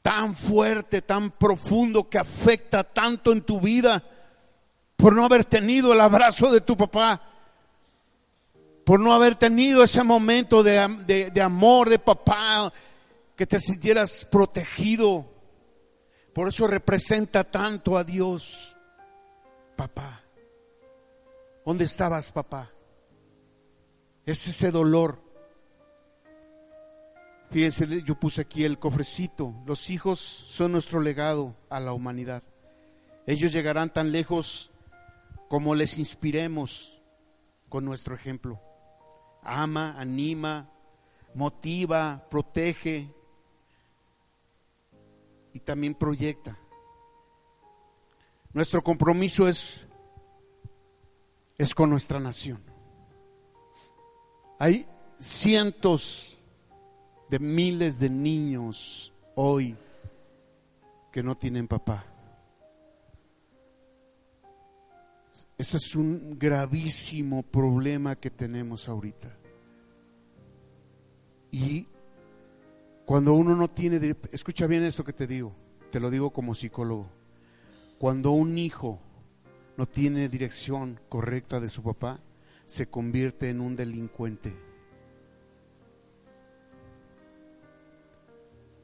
tan 0.00 0.36
fuerte, 0.36 1.02
tan 1.02 1.32
profundo 1.32 2.08
que 2.08 2.18
afecta 2.18 2.84
tanto 2.84 3.32
en 3.32 3.42
tu 3.42 3.60
vida 3.60 4.00
por 4.94 5.12
no 5.12 5.24
haber 5.24 5.44
tenido 5.44 5.92
el 5.92 6.00
abrazo 6.00 6.52
de 6.52 6.60
tu 6.60 6.76
papá, 6.76 7.20
por 8.84 9.00
no 9.00 9.12
haber 9.12 9.34
tenido 9.34 9.82
ese 9.82 10.04
momento 10.04 10.62
de, 10.62 11.30
de 11.32 11.42
amor 11.42 11.88
de 11.88 11.98
papá, 11.98 12.72
que 13.34 13.44
te 13.44 13.58
sintieras 13.58 14.24
protegido. 14.24 15.33
Por 16.34 16.48
eso 16.48 16.66
representa 16.66 17.44
tanto 17.44 17.96
a 17.96 18.02
Dios, 18.02 18.76
papá. 19.76 20.22
¿Dónde 21.64 21.84
estabas, 21.84 22.30
papá? 22.30 22.70
Es 24.26 24.46
ese 24.48 24.70
dolor. 24.70 25.22
Fíjense, 27.50 28.02
yo 28.02 28.18
puse 28.18 28.40
aquí 28.40 28.64
el 28.64 28.80
cofrecito. 28.80 29.54
Los 29.64 29.90
hijos 29.90 30.18
son 30.18 30.72
nuestro 30.72 31.00
legado 31.00 31.54
a 31.70 31.78
la 31.78 31.92
humanidad. 31.92 32.42
Ellos 33.26 33.52
llegarán 33.52 33.92
tan 33.92 34.10
lejos 34.10 34.72
como 35.48 35.76
les 35.76 35.98
inspiremos 35.98 37.00
con 37.68 37.84
nuestro 37.84 38.16
ejemplo. 38.16 38.60
Ama, 39.42 39.94
anima, 40.00 40.68
motiva, 41.34 42.26
protege 42.28 43.08
y 45.54 45.60
también 45.60 45.94
proyecta. 45.94 46.58
Nuestro 48.52 48.82
compromiso 48.82 49.48
es 49.48 49.86
es 51.56 51.74
con 51.74 51.90
nuestra 51.90 52.20
nación. 52.20 52.60
Hay 54.58 54.86
cientos 55.18 56.38
de 57.30 57.38
miles 57.38 57.98
de 57.98 58.10
niños 58.10 59.12
hoy 59.34 59.76
que 61.12 61.22
no 61.22 61.36
tienen 61.36 61.68
papá. 61.68 62.04
Ese 65.56 65.76
es 65.76 65.94
un 65.94 66.36
gravísimo 66.38 67.42
problema 67.42 68.16
que 68.16 68.30
tenemos 68.30 68.88
ahorita. 68.88 69.36
Y 71.52 71.86
cuando 73.04 73.34
uno 73.34 73.54
no 73.54 73.68
tiene, 73.68 74.16
escucha 74.32 74.66
bien 74.66 74.82
esto 74.84 75.04
que 75.04 75.12
te 75.12 75.26
digo, 75.26 75.54
te 75.90 76.00
lo 76.00 76.10
digo 76.10 76.30
como 76.30 76.54
psicólogo, 76.54 77.08
cuando 77.98 78.30
un 78.32 78.58
hijo 78.58 79.00
no 79.76 79.86
tiene 79.86 80.28
dirección 80.28 81.00
correcta 81.08 81.60
de 81.60 81.70
su 81.70 81.82
papá, 81.82 82.20
se 82.66 82.86
convierte 82.86 83.50
en 83.50 83.60
un 83.60 83.76
delincuente. 83.76 84.56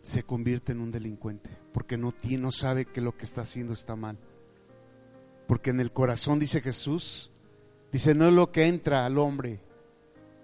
Se 0.02 0.22
convierte 0.22 0.72
en 0.72 0.80
un 0.80 0.90
delincuente 0.90 1.50
porque 1.72 1.96
no, 1.96 2.12
tiene, 2.12 2.44
no 2.44 2.52
sabe 2.52 2.84
que 2.86 3.00
lo 3.00 3.16
que 3.16 3.24
está 3.24 3.42
haciendo 3.42 3.72
está 3.72 3.96
mal. 3.96 4.18
Porque 5.46 5.70
en 5.70 5.80
el 5.80 5.92
corazón, 5.92 6.38
dice 6.38 6.60
Jesús, 6.60 7.30
dice, 7.92 8.14
no 8.14 8.28
es 8.28 8.32
lo 8.32 8.50
que 8.50 8.66
entra 8.66 9.04
al 9.04 9.18
hombre 9.18 9.60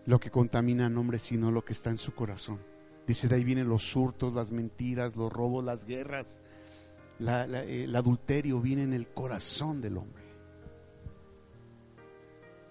lo 0.07 0.21
que 0.21 0.31
contamina 0.31 0.87
al 0.87 0.97
hombre, 0.97 1.19
sino 1.19 1.51
lo 1.51 1.65
que 1.65 1.73
está 1.73 1.91
en 1.91 1.99
su 1.99 2.15
corazón. 2.15 2.61
Dice, 3.07 3.29
de 3.29 3.37
ahí 3.37 3.45
vienen 3.45 3.69
los 3.69 3.95
hurtos, 3.95 4.35
las 4.35 4.51
mentiras, 4.51 5.15
los 5.17 5.33
robos, 5.33 5.65
las 5.65 5.85
guerras. 5.85 6.43
el 7.21 7.95
adulterio 7.95 8.61
viene 8.61 8.83
en 8.83 8.93
el 8.93 9.07
corazón 9.09 9.81
del 9.81 9.99
hombre. 9.99 10.27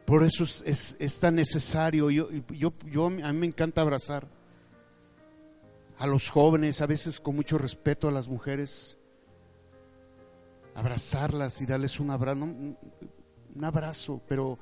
Por 0.06 0.24
eso 0.24 0.44
es, 0.44 1.20
tan 1.20 1.36
necesario. 1.36 2.12
Yo, 2.12 2.30
yo, 2.50 2.74
yo, 2.86 3.08
a 3.08 3.10
mí 3.10 3.40
me 3.40 3.48
encanta 3.48 3.82
abrazar 3.82 4.28
a 5.98 6.06
los 6.06 6.30
jóvenes, 6.30 6.82
a 6.82 6.86
veces 6.86 7.20
con 7.20 7.36
mucho 7.36 7.58
respeto 7.58 8.08
a 8.08 8.12
las 8.12 8.28
mujeres, 8.28 8.98
abrazarlas 10.76 11.62
y 11.62 11.66
darles 11.66 12.00
un 12.00 12.12
abrazo, 12.12 12.44
un 12.44 13.64
abrazo, 13.64 14.22
pero 14.28 14.60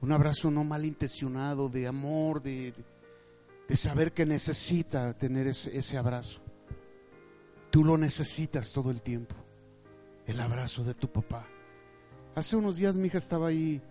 un 0.00 0.12
abrazo 0.12 0.50
no 0.50 0.64
malintencionado, 0.64 1.68
de 1.68 1.86
amor, 1.86 2.40
de 2.40 2.72
saber 3.76 4.12
que 4.12 4.26
necesita 4.26 5.16
tener 5.16 5.46
ese, 5.46 5.76
ese 5.76 5.96
abrazo. 5.98 6.42
Tú 7.70 7.84
lo 7.84 7.96
necesitas 7.96 8.72
todo 8.72 8.90
el 8.90 9.00
tiempo, 9.00 9.34
el 10.26 10.40
abrazo 10.40 10.84
de 10.84 10.94
tu 10.94 11.10
papá. 11.10 11.46
Hace 12.34 12.56
unos 12.56 12.76
días 12.76 12.96
mi 12.96 13.08
hija 13.08 13.18
estaba 13.18 13.48
ahí 13.48 13.82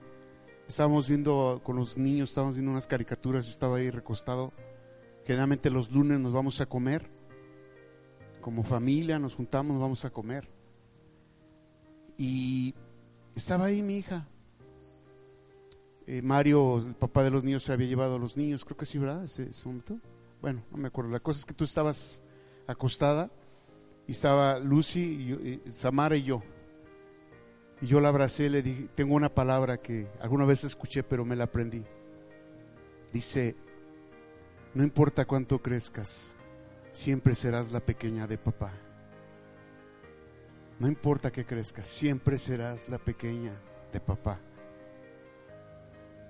estábamos 0.72 1.08
viendo 1.08 1.60
con 1.64 1.76
los 1.76 1.98
niños, 1.98 2.30
estábamos 2.30 2.56
viendo 2.56 2.72
unas 2.72 2.88
caricaturas, 2.88 3.46
yo 3.46 3.52
estaba 3.52 3.78
ahí 3.78 3.90
recostado. 3.90 4.54
Generalmente 5.26 5.70
los 5.70 5.92
lunes 5.92 6.20
nos 6.20 6.32
vamos 6.32 6.62
a 6.62 6.66
comer, 6.66 7.10
como 8.40 8.64
familia 8.64 9.20
nos 9.20 9.36
juntamos, 9.36 9.74
nos 9.74 9.82
vamos 9.82 10.06
a 10.06 10.10
comer. 10.10 10.48
Y 12.18 12.74
estaba 13.36 13.66
ahí 13.66 13.82
mi 13.82 13.98
hija. 13.98 14.28
Eh, 16.08 16.22
Mario, 16.22 16.80
el 16.80 16.96
papá 16.96 17.24
de 17.24 17.32
los 17.32 17.44
niños, 17.44 17.64
se 17.64 17.74
había 17.74 17.88
llevado 17.88 18.16
a 18.16 18.20
los 18.20 18.36
niños, 18.36 18.66
creo 18.66 18.78
que 18.78 18.86
sí, 18.86 18.98
¿verdad? 18.98 19.24
Ese, 19.24 19.50
momento. 19.66 20.00
Bueno, 20.42 20.64
no 20.72 20.78
me 20.78 20.88
acuerdo. 20.88 21.12
La 21.12 21.20
cosa 21.20 21.40
es 21.40 21.46
que 21.46 21.54
tú 21.54 21.64
estabas 21.64 22.22
acostada 22.68 23.30
y 24.08 24.12
estaba 24.12 24.60
Lucy, 24.60 25.62
y 25.66 25.70
Samara 25.70 26.16
y 26.16 26.24
yo. 26.24 26.42
Y 27.82 27.88
yo 27.88 28.00
la 28.00 28.10
abracé 28.10 28.50
le 28.50 28.62
dije, 28.62 28.90
tengo 28.94 29.16
una 29.16 29.30
palabra 29.30 29.78
que 29.78 30.08
alguna 30.20 30.46
vez 30.46 30.64
escuché, 30.64 31.04
pero 31.04 31.26
me 31.26 31.36
la 31.36 31.46
aprendí. 31.46 31.84
Dice, 33.12 33.56
no 34.74 34.84
importa 34.84 35.26
cuánto 35.26 35.62
crezcas, 35.62 36.36
siempre 36.92 37.36
serás 37.36 37.72
la 37.72 37.80
pequeña 37.80 38.28
de 38.28 38.38
papá. 38.38 38.72
No 40.80 40.88
importa 40.88 41.32
que 41.32 41.46
crezcas, 41.46 41.88
siempre 41.88 42.38
serás 42.38 42.88
la 42.88 43.00
pequeña 43.00 43.54
de 43.92 44.00
papá. 44.00 44.40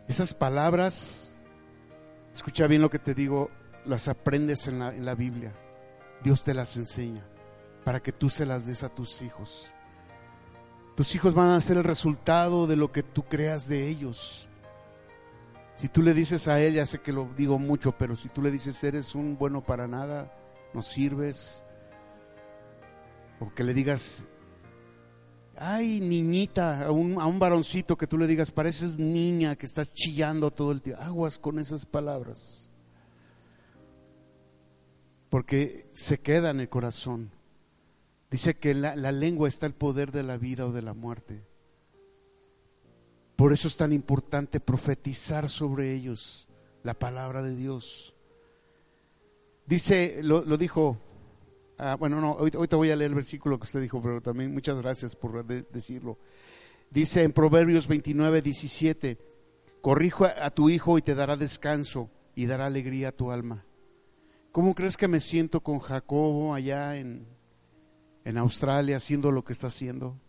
Esas 0.08 0.34
palabras, 0.34 1.38
escucha 2.34 2.68
bien 2.68 2.82
lo 2.82 2.90
que 2.90 3.00
te 3.00 3.14
digo, 3.14 3.50
las 3.86 4.08
aprendes 4.08 4.68
en 4.68 4.80
la, 4.80 4.90
en 4.90 5.06
la 5.06 5.16
Biblia. 5.16 5.54
Dios 6.24 6.44
te 6.44 6.54
las 6.54 6.76
enseña 6.78 7.26
para 7.84 8.02
que 8.02 8.12
tú 8.12 8.30
se 8.30 8.46
las 8.46 8.66
des 8.66 8.84
a 8.84 8.90
tus 8.90 9.22
hijos. 9.22 9.72
Tus 10.96 11.16
hijos 11.16 11.34
van 11.34 11.50
a 11.50 11.62
ser 11.62 11.78
el 11.78 11.84
resultado 11.84 12.68
de 12.68 12.76
lo 12.76 12.92
que 12.92 13.04
tú 13.04 13.24
creas 13.24 13.68
de 13.68 13.88
ellos. 13.88 14.48
Si 15.76 15.88
tú 15.88 16.02
le 16.02 16.14
dices 16.14 16.48
a 16.48 16.60
ella, 16.60 16.86
sé 16.86 17.00
que 17.00 17.14
lo 17.14 17.30
digo 17.36 17.58
mucho, 17.58 17.94
pero 17.98 18.16
si 18.16 18.30
tú 18.30 18.42
le 18.42 18.52
dices 18.52 18.84
eres 18.84 19.16
un 19.16 19.38
bueno 19.38 19.64
para 19.64 19.88
nada, 19.88 20.32
no 20.74 20.84
sirves, 20.84 21.66
o 23.40 23.52
que 23.54 23.64
le 23.64 23.74
digas, 23.74 24.28
ay 25.62 26.00
niñita, 26.00 26.86
a 26.86 26.92
un, 26.92 27.22
a 27.22 27.26
un 27.28 27.38
varoncito 27.38 27.98
que 27.98 28.08
tú 28.08 28.18
le 28.18 28.28
digas, 28.28 28.52
pareces 28.52 28.98
niña 28.98 29.56
que 29.56 29.66
estás 29.66 29.94
chillando 29.94 30.52
todo 30.52 30.72
el 30.72 30.82
tiempo, 30.82 31.02
aguas 31.02 31.38
con 31.38 31.60
esas 31.60 31.86
palabras, 31.86 32.70
porque 35.30 35.90
se 35.94 36.20
queda 36.20 36.50
en 36.50 36.60
el 36.60 36.70
corazón. 36.70 37.32
Dice 38.30 38.58
que 38.58 38.74
la, 38.74 38.96
la 38.96 39.12
lengua 39.12 39.48
está 39.48 39.66
el 39.66 39.74
poder 39.74 40.12
de 40.12 40.24
la 40.24 40.38
vida 40.38 40.66
o 40.66 40.72
de 40.72 40.82
la 40.82 40.94
muerte. 40.94 41.44
Por 43.36 43.54
eso 43.54 43.68
es 43.68 43.76
tan 43.76 43.92
importante 43.92 44.60
profetizar 44.60 45.50
sobre 45.50 45.94
ellos 45.94 46.48
la 46.84 46.94
palabra 46.94 47.42
de 47.42 47.56
Dios. 47.56 48.16
Dice, 49.66 50.20
lo, 50.22 50.44
dijo, 50.58 50.98
ah, 51.82 51.96
bueno, 51.96 52.22
no, 52.22 52.34
hoy, 52.34 52.52
te 52.52 52.76
voy 52.76 52.92
a 52.92 52.96
leer 52.96 53.10
el 53.10 53.16
versículo 53.16 53.58
que 53.58 53.64
usted 53.64 53.82
dijo, 53.82 54.02
pero 54.02 54.22
también 54.22 54.54
muchas 54.54 54.82
gracias 54.82 55.16
por 55.16 55.44
decirlo. 55.46 56.20
Dice 56.92 57.24
en 57.24 57.34
Proverbios 57.34 57.88
29, 57.88 58.42
17, 58.42 59.18
corrijo 59.82 60.26
a 60.26 60.50
tu 60.52 60.70
hijo 60.70 60.98
y 60.98 61.02
te 61.02 61.16
dará 61.16 61.36
descanso 61.36 62.12
y 62.36 62.46
dará 62.46 62.68
alegría 62.68 63.10
a 63.10 63.12
tu 63.12 63.32
alma. 63.32 63.66
¿Cómo 64.52 64.76
crees 64.76 64.96
que 64.96 65.08
me 65.08 65.20
siento 65.20 65.62
con 65.62 65.80
Jacobo 65.80 66.54
allá 66.54 66.98
en, 66.98 67.26
en 68.26 68.38
Australia 68.38 68.98
haciendo 68.98 69.32
lo 69.32 69.44
que 69.44 69.54
está 69.54 69.68
haciendo? 69.68 70.20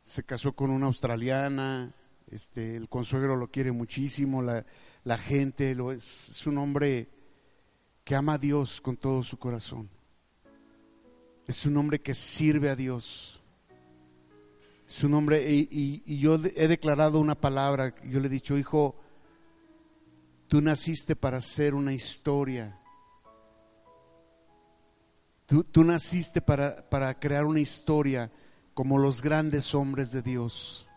Se 0.00 0.22
casó 0.22 0.54
con 0.54 0.70
una 0.70 0.86
australiana, 0.86 1.94
este, 2.30 2.76
el 2.76 2.88
consuegro 2.88 3.36
lo 3.36 3.48
quiere 3.48 3.70
muchísimo, 3.70 4.40
la, 4.40 4.64
la 5.04 5.18
gente 5.18 5.74
lo 5.74 5.92
es, 5.92 6.30
es 6.30 6.46
un 6.46 6.58
hombre 6.58 7.19
que 8.10 8.16
ama 8.16 8.32
a 8.32 8.38
Dios 8.38 8.80
con 8.80 8.96
todo 8.96 9.22
su 9.22 9.38
corazón. 9.38 9.88
Es 11.46 11.64
un 11.64 11.76
hombre 11.76 12.00
que 12.00 12.12
sirve 12.12 12.68
a 12.68 12.74
Dios. 12.74 13.40
Es 14.84 15.04
un 15.04 15.14
hombre, 15.14 15.48
y, 15.48 16.18
yo 16.18 16.34
he 16.56 16.66
declarado 16.66 17.20
una 17.20 17.36
palabra, 17.36 17.94
yo 18.02 18.18
le 18.18 18.26
he 18.26 18.28
dicho, 18.28 18.58
hijo, 18.58 18.96
tú 20.48 20.60
naciste 20.60 21.14
para 21.14 21.36
hacer 21.36 21.72
una 21.72 21.92
historia. 21.92 22.80
Tú, 25.46 25.62
tú 25.62 25.84
naciste 25.84 26.40
para, 26.42 26.90
para 26.90 27.16
crear 27.16 27.44
una 27.44 27.60
historia 27.60 28.32
como 28.74 28.98
los 28.98 29.22
grandes 29.22 29.72
hombres 29.72 30.10
de 30.10 30.22
Dios 30.22 30.88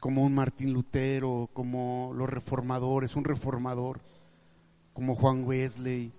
como 0.00 0.22
un 0.22 0.34
Martín 0.34 0.72
Lutero, 0.72 1.50
como 1.52 2.12
los 2.14 2.28
reformadores, 2.28 3.16
un 3.16 3.24
reformador, 3.24 4.00
como 5.00 5.16
Juan 5.16 5.44
Wesley. 5.44 6.12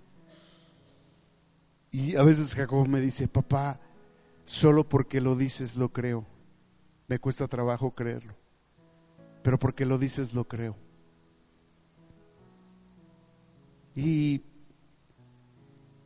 Y 1.91 2.15
a 2.15 2.23
veces 2.23 2.55
Jacob 2.55 2.87
me 2.87 2.99
dice, 2.99 3.27
papá, 3.27 3.79
solo 4.43 4.89
porque 4.89 5.21
lo 5.21 5.35
dices 5.35 5.75
lo 5.75 5.93
creo. 5.93 6.25
Me 7.07 7.19
cuesta 7.19 7.47
trabajo 7.47 7.91
creerlo, 7.91 8.33
pero 9.43 9.59
porque 9.59 9.85
lo 9.85 9.99
dices 9.99 10.33
lo 10.33 10.47
creo. 10.47 10.75
Y 13.95 14.41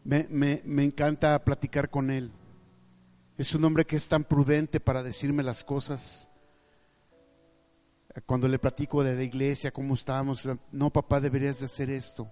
me, 0.03 0.27
me 0.29 0.84
encanta 0.84 1.41
platicar 1.46 1.89
con 1.89 2.12
él. 2.12 2.29
Es 3.38 3.55
un 3.55 3.63
hombre 3.63 3.86
que 3.86 3.96
es 3.96 4.10
tan 4.10 4.25
prudente 4.25 4.82
para 4.82 5.01
decirme 5.01 5.44
las 5.44 5.63
cosas 5.63 6.29
cuando 8.25 8.50
le 8.50 8.60
platico 8.60 9.01
de 9.01 9.15
la 9.15 9.24
iglesia, 9.24 9.72
cómo 9.72 9.94
estamos, 9.94 10.46
no 10.74 10.91
papá, 10.91 11.22
deberías 11.22 11.60
de 11.60 11.67
hacer 11.67 11.89
esto. 11.89 12.29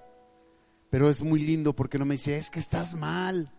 Pero 0.93 1.09
es 1.09 1.23
muy 1.23 1.39
lindo 1.39 1.73
porque 1.73 1.97
no 1.97 2.05
me 2.05 2.13
dice, 2.13 2.37
es 2.37 2.51
que 2.51 2.59
estás 2.59 2.93
mal. 2.93 3.51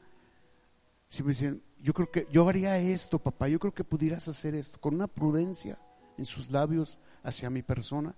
Si 1.08 1.24
me 1.24 1.30
dicen, 1.30 1.64
yo 1.80 1.92
creo 1.92 2.08
que 2.08 2.28
yo 2.30 2.48
haría 2.48 2.78
esto, 2.78 3.18
papá, 3.18 3.48
yo 3.48 3.58
creo 3.58 3.74
que 3.74 3.82
pudieras 3.82 4.28
hacer 4.28 4.54
esto, 4.54 4.78
con 4.78 4.94
una 4.94 5.08
prudencia 5.08 5.76
en 6.16 6.26
sus 6.26 6.52
labios 6.52 7.00
hacia 7.24 7.50
mi 7.50 7.62
persona, 7.62 8.14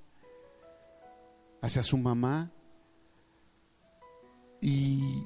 hacia 1.62 1.82
su 1.82 1.96
mamá. 1.96 2.52
Y 4.60 5.24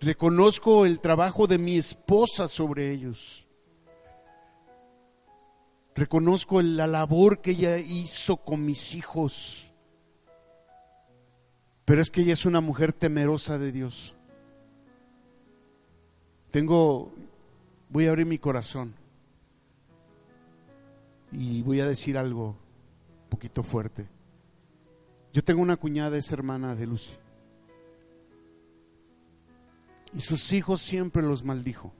reconozco 0.00 0.84
el 0.84 0.98
trabajo 0.98 1.46
de 1.46 1.58
mi 1.58 1.78
esposa 1.78 2.48
sobre 2.48 2.90
ellos. 2.90 3.46
Reconozco 5.94 6.60
la 6.60 6.88
labor 6.88 7.40
que 7.40 7.52
ella 7.52 7.78
hizo 7.78 8.38
con 8.38 8.64
mis 8.64 8.96
hijos. 8.96 9.71
Pero 11.84 12.00
es 12.00 12.10
que 12.10 12.22
ella 12.22 12.32
es 12.32 12.46
una 12.46 12.60
mujer 12.60 12.92
temerosa 12.92 13.58
de 13.58 13.72
Dios. 13.72 14.14
Tengo, 16.50 17.12
voy 17.88 18.06
a 18.06 18.10
abrir 18.10 18.26
mi 18.26 18.38
corazón 18.38 18.94
y 21.32 21.62
voy 21.62 21.80
a 21.80 21.86
decir 21.86 22.18
algo 22.18 22.48
un 22.48 23.28
poquito 23.30 23.62
fuerte. 23.62 24.06
Yo 25.32 25.42
tengo 25.42 25.62
una 25.62 25.76
cuñada, 25.76 26.18
es 26.18 26.30
hermana 26.30 26.76
de 26.76 26.86
Lucy. 26.86 27.14
Y 30.12 30.20
sus 30.20 30.52
hijos 30.52 30.82
siempre 30.82 31.22
los 31.22 31.42
maldijo 31.42 31.92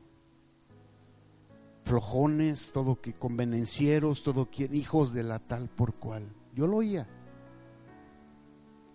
flojones, 1.84 2.72
todo 2.72 3.00
que 3.00 3.12
convenencieros, 3.12 4.22
todo 4.22 4.50
que 4.50 4.64
hijos 4.72 5.12
de 5.12 5.22
la 5.22 5.38
tal 5.38 5.68
por 5.68 5.94
cual. 5.94 6.26
Yo 6.54 6.66
lo 6.66 6.78
oía. 6.78 7.06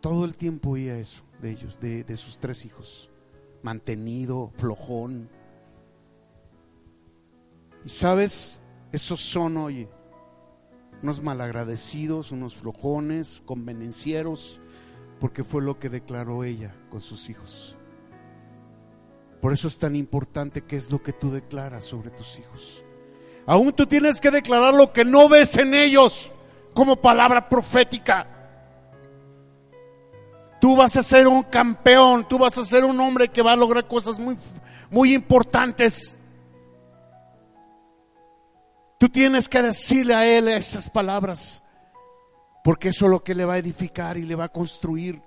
Todo 0.01 0.25
el 0.25 0.35
tiempo 0.35 0.71
oía 0.71 0.97
eso 0.97 1.23
de 1.41 1.51
ellos, 1.51 1.79
de, 1.79 2.03
de 2.03 2.17
sus 2.17 2.39
tres 2.39 2.65
hijos. 2.65 3.09
Mantenido, 3.61 4.51
flojón. 4.57 5.29
Y 7.85 7.89
sabes, 7.89 8.59
esos 8.91 9.21
son, 9.21 9.57
oye, 9.57 9.89
unos 11.01 11.21
malagradecidos, 11.21 12.31
unos 12.31 12.55
flojones, 12.55 13.41
convenencieros, 13.45 14.59
porque 15.19 15.43
fue 15.43 15.61
lo 15.61 15.79
que 15.79 15.89
declaró 15.89 16.43
ella 16.43 16.75
con 16.89 17.01
sus 17.01 17.29
hijos. 17.29 17.75
Por 19.41 19.53
eso 19.53 19.67
es 19.67 19.77
tan 19.77 19.95
importante 19.95 20.63
qué 20.63 20.75
es 20.75 20.91
lo 20.91 21.01
que 21.01 21.13
tú 21.13 21.31
declaras 21.31 21.83
sobre 21.83 22.09
tus 22.09 22.39
hijos. 22.39 22.83
Aún 23.45 23.71
tú 23.71 23.85
tienes 23.85 24.19
que 24.19 24.31
declarar 24.31 24.73
lo 24.73 24.91
que 24.91 25.05
no 25.05 25.29
ves 25.29 25.57
en 25.57 25.73
ellos 25.73 26.31
como 26.73 26.97
palabra 26.97 27.47
profética. 27.47 28.36
Tú 30.59 30.75
vas 30.75 30.95
a 30.95 31.03
ser 31.03 31.27
un 31.27 31.43
campeón, 31.43 32.27
tú 32.27 32.37
vas 32.37 32.57
a 32.57 32.65
ser 32.65 32.83
un 32.83 32.99
hombre 32.99 33.29
que 33.29 33.41
va 33.41 33.53
a 33.53 33.57
lograr 33.57 33.87
cosas 33.87 34.17
muy, 34.17 34.37
muy 34.89 35.13
importantes. 35.13 36.17
Tú 38.99 39.09
tienes 39.09 39.47
que 39.47 39.61
decirle 39.61 40.15
a 40.15 40.25
él 40.25 40.47
esas 40.47 40.89
palabras, 40.89 41.63
porque 42.63 42.89
eso 42.89 43.05
es 43.05 43.11
lo 43.11 43.23
que 43.23 43.35
le 43.35 43.45
va 43.45 43.53
a 43.53 43.59
edificar 43.59 44.17
y 44.17 44.23
le 44.23 44.35
va 44.35 44.45
a 44.45 44.51
construir. 44.51 45.21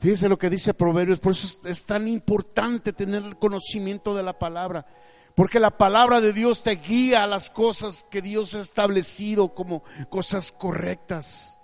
Fíjese 0.00 0.28
lo 0.28 0.38
que 0.38 0.50
dice 0.50 0.74
Proverbios, 0.74 1.20
por 1.20 1.32
eso 1.32 1.58
es 1.64 1.84
tan 1.84 2.06
importante 2.08 2.92
tener 2.92 3.22
el 3.22 3.36
conocimiento 3.36 4.14
de 4.14 4.22
la 4.22 4.38
palabra, 4.38 4.86
porque 5.34 5.60
la 5.60 5.70
palabra 5.70 6.20
de 6.20 6.32
Dios 6.32 6.62
te 6.62 6.76
guía 6.76 7.22
a 7.22 7.28
las 7.28 7.50
cosas 7.50 8.04
que 8.10 8.22
Dios 8.22 8.54
ha 8.54 8.60
establecido 8.60 9.54
como 9.54 9.84
cosas 10.08 10.50
correctas. 10.50 11.57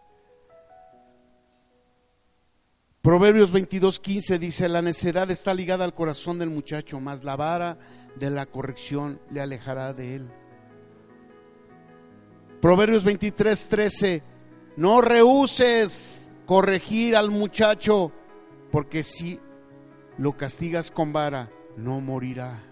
Proverbios 3.05 3.53
22:15 3.53 4.39
dice, 4.39 4.67
la 4.67 4.81
necedad 4.81 5.31
está 5.31 5.53
ligada 5.53 5.85
al 5.85 5.93
corazón 5.93 6.39
del 6.39 6.49
muchacho, 6.49 7.01
mas 7.01 7.23
la 7.23 7.37
vara 7.37 7.77
de 8.17 8.31
la 8.31 8.47
corrección 8.47 9.21
le 9.31 9.43
alejará 9.43 9.93
de 9.93 10.17
él. 10.17 10.31
Proverbios 12.63 13.05
23:13, 13.05 14.23
no 14.79 15.03
rehuses 15.03 16.33
corregir 16.47 17.15
al 17.15 17.31
muchacho 17.31 18.11
porque 18.73 19.03
si 19.03 19.39
lo 20.17 20.39
castigas 20.39 20.91
con 20.91 21.13
vara, 21.13 21.51
no 21.77 22.01
morirá. 22.01 22.63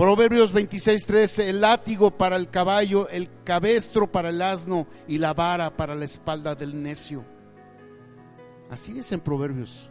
Proverbios 0.00 0.54
26, 0.54 1.40
el 1.40 1.60
látigo 1.60 2.10
para 2.10 2.36
el 2.36 2.48
caballo, 2.48 3.06
el 3.10 3.28
cabestro 3.44 4.10
para 4.10 4.30
el 4.30 4.40
asno 4.40 4.86
y 5.06 5.18
la 5.18 5.34
vara 5.34 5.76
para 5.76 5.94
la 5.94 6.06
espalda 6.06 6.54
del 6.54 6.82
necio. 6.82 7.22
Así 8.70 8.98
es 8.98 9.12
en 9.12 9.20
Proverbios. 9.20 9.90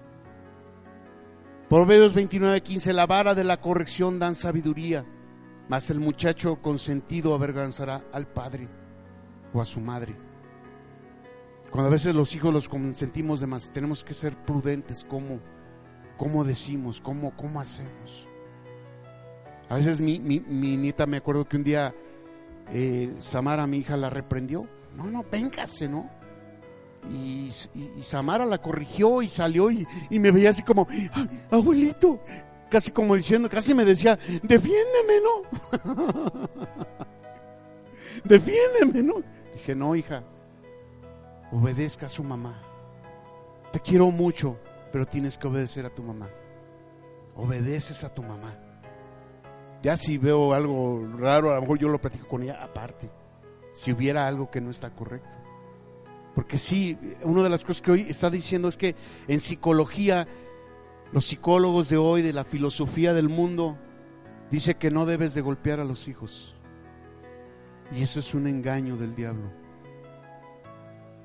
Proverbios 1.70 2.16
29, 2.16 2.60
15, 2.60 2.92
la 2.92 3.06
vara 3.06 3.36
de 3.36 3.44
la 3.44 3.62
corrección 3.62 4.18
dan 4.18 4.34
sabiduría, 4.34 5.06
mas 5.68 5.92
el 5.92 6.00
muchacho 6.00 6.60
consentido 6.60 7.36
avergonzará 7.36 8.04
al 8.12 8.26
padre 8.26 8.68
o 9.54 9.62
a 9.62 9.66
su 9.66 9.80
madre. 9.80 10.16
Cuando 11.70 11.90
a 11.90 11.92
veces 11.92 12.16
los 12.16 12.34
hijos 12.34 12.52
los 12.52 12.68
consentimos 12.68 13.42
de 13.42 13.46
más, 13.46 13.72
tenemos 13.72 14.04
que 14.04 14.16
ser 14.16 14.36
prudentes 14.36 15.06
cómo, 15.08 15.40
cómo 16.18 16.44
decimos, 16.44 17.00
cómo, 17.00 17.38
cómo 17.38 17.62
hacemos. 17.62 18.29
A 19.70 19.76
veces 19.76 20.02
mi, 20.02 20.20
mi, 20.20 20.78
nieta 20.78 21.06
me 21.06 21.18
acuerdo 21.18 21.48
que 21.48 21.56
un 21.56 21.64
día 21.64 21.94
eh, 22.72 23.14
Samara, 23.20 23.68
mi 23.68 23.78
hija, 23.78 23.96
la 23.98 24.10
reprendió. 24.10 24.68
No, 24.96 25.06
no, 25.06 25.24
véngase, 25.32 25.88
¿no? 25.88 26.10
Y, 27.12 27.52
Samara 28.02 28.46
la 28.46 28.60
corrigió 28.60 29.22
y 29.22 29.30
salió 29.30 29.70
y, 29.70 29.88
me 30.10 30.32
veía 30.32 30.50
así 30.50 30.64
como, 30.64 30.88
abuelito, 31.52 32.20
casi 32.70 32.92
como 32.92 33.16
diciendo, 33.16 33.48
casi 33.48 33.74
me 33.76 33.86
decía, 33.86 34.18
defiéndeme, 34.42 35.14
¿no? 35.24 35.44
defiéndeme, 38.24 39.04
¿no? 39.04 39.24
Dije, 39.54 39.76
no, 39.76 39.96
hija, 39.96 40.24
obedezca 41.52 42.08
a 42.08 42.10
su 42.10 42.24
mamá. 42.24 42.60
Te 43.72 43.80
quiero 43.80 44.10
mucho, 44.10 44.58
pero 44.92 45.06
tienes 45.06 45.38
que 45.38 45.48
obedecer 45.48 45.86
a 45.86 45.92
tu 45.92 46.02
mamá. 46.02 46.28
Obedeces 47.36 48.04
a 48.04 48.14
tu 48.14 48.24
mamá. 48.24 48.69
Ya 49.82 49.96
si 49.96 50.18
veo 50.18 50.54
algo 50.54 51.08
raro, 51.18 51.52
a 51.52 51.56
lo 51.56 51.62
mejor 51.62 51.80
yo 51.80 51.90
lo 51.90 52.02
platico 52.02 52.28
con 52.28 52.44
ella 52.44 52.62
aparte. 52.62 53.10
Si 53.72 53.92
hubiera 53.92 54.28
algo 54.28 54.52
que 54.52 54.62
no 54.62 54.72
está 54.72 54.90
correcto. 54.90 55.38
Porque 56.36 56.58
sí, 56.58 56.98
una 57.24 57.44
de 57.44 57.50
las 57.50 57.64
cosas 57.64 57.82
que 57.82 57.92
hoy 57.92 58.06
está 58.10 58.30
diciendo 58.30 58.68
es 58.68 58.78
que 58.78 58.96
en 59.28 59.40
psicología, 59.40 60.28
los 61.12 61.26
psicólogos 61.26 61.90
de 61.90 61.98
hoy, 61.98 62.22
de 62.22 62.34
la 62.34 62.44
filosofía 62.44 63.14
del 63.14 63.30
mundo, 63.30 63.78
dice 64.52 64.76
que 64.76 64.92
no 64.92 65.06
debes 65.06 65.34
de 65.34 65.42
golpear 65.42 65.80
a 65.80 65.86
los 65.86 66.08
hijos. 66.08 66.56
Y 67.92 68.04
eso 68.04 68.20
es 68.20 68.34
un 68.34 68.48
engaño 68.48 68.98
del 68.98 69.16
diablo. 69.16 69.52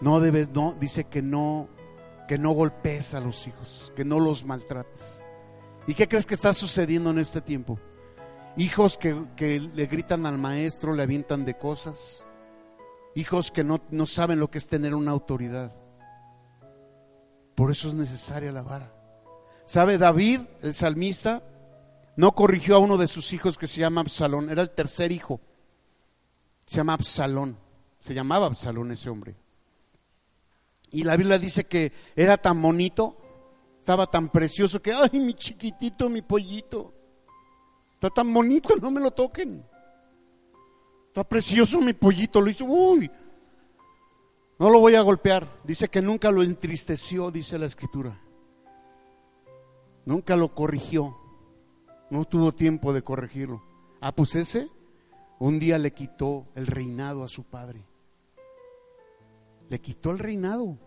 No 0.01 0.21
debes, 0.21 0.51
no, 0.51 0.77
dice 0.81 1.05
que 1.05 1.23
no, 1.23 1.69
que 2.29 2.39
no 2.39 2.53
golpees 2.53 3.15
a 3.15 3.21
los 3.21 3.47
hijos, 3.47 3.93
que 3.97 4.05
no 4.05 4.21
los 4.21 4.45
maltrates. 4.45 5.25
¿Y 5.87 5.95
qué 5.95 6.09
crees 6.09 6.27
que 6.27 6.35
está 6.35 6.55
sucediendo 6.55 7.11
en 7.11 7.19
este 7.19 7.41
tiempo? 7.41 7.79
Hijos 8.57 8.97
que, 8.99 9.25
que 9.37 9.59
le 9.61 9.87
gritan 9.87 10.27
al 10.27 10.39
maestro, 10.39 10.93
le 10.93 11.03
avientan 11.03 11.45
de 11.45 11.57
cosas. 11.59 12.27
Hijos 13.15 13.51
que 13.51 13.65
no, 13.65 13.81
no 13.91 14.07
saben 14.07 14.39
lo 14.39 14.51
que 14.51 14.59
es 14.59 14.69
tener 14.69 14.95
una 14.95 15.11
autoridad. 15.11 15.75
Por 17.55 17.71
eso 17.71 17.89
es 17.89 17.95
necesaria 17.95 18.53
la 18.53 18.63
vara. 18.63 18.93
¿Sabe 19.65 19.99
David, 19.99 20.41
el 20.63 20.75
salmista? 20.75 21.43
No 22.17 22.33
corrigió 22.33 22.77
a 22.77 22.81
uno 22.81 22.97
de 22.97 23.07
sus 23.07 23.33
hijos 23.33 23.59
que 23.59 23.67
se 23.67 23.81
llama 23.81 24.01
Absalón, 24.01 24.51
era 24.51 24.63
el 24.63 24.71
tercer 24.71 25.11
hijo. 25.11 25.41
Se 26.67 26.77
llama 26.77 26.95
Absalón, 26.95 27.59
se 27.99 28.15
llamaba 28.15 28.47
Absalón 28.47 28.93
ese 28.93 29.11
hombre. 29.11 29.37
Y 30.91 31.03
la 31.03 31.17
Biblia 31.17 31.39
dice 31.39 31.65
que 31.65 31.93
era 32.15 32.37
tan 32.37 32.61
bonito, 32.63 33.19
estaba 33.81 34.07
tan 34.07 34.31
precioso 34.31 34.81
que, 34.81 34.93
ay, 34.93 35.19
mi 35.19 35.35
chiquitito, 35.35 36.09
mi 36.09 36.23
pollito, 36.23 36.94
está 38.07 38.23
tan 38.23 38.35
bonito, 38.35 38.77
no 38.77 38.91
me 38.91 39.01
lo 39.01 39.13
toquen. 39.13 39.65
Está 41.09 41.25
precioso 41.25 41.81
mi 41.81 41.95
pollito, 41.95 42.41
lo 42.41 42.51
hizo, 42.51 42.67
uy, 42.67 43.11
no 44.59 44.69
lo 44.69 44.79
voy 44.79 44.95
a 44.95 45.01
golpear. 45.01 45.49
Dice 45.65 45.89
que 45.89 46.03
nunca 46.03 46.31
lo 46.31 46.43
entristeció, 46.43 47.31
dice 47.31 47.59
la 47.59 47.67
escritura. 47.67 48.21
Nunca 50.05 50.37
lo 50.37 50.55
corrigió. 50.55 51.17
No 52.11 52.27
tuvo 52.27 52.53
tiempo 52.53 52.93
de 52.93 53.03
corregirlo. 53.03 53.63
Ah, 54.03 54.15
pues 54.15 54.37
ese 54.37 54.69
un 55.39 55.59
día 55.59 55.79
le 55.79 55.93
quitó 55.93 56.47
el 56.55 56.67
reinado 56.67 57.25
a 57.25 57.29
su 57.29 57.45
padre. 57.45 57.87
Le 59.71 59.81
quitó 59.81 60.11
el 60.11 60.19
reinado. 60.19 60.79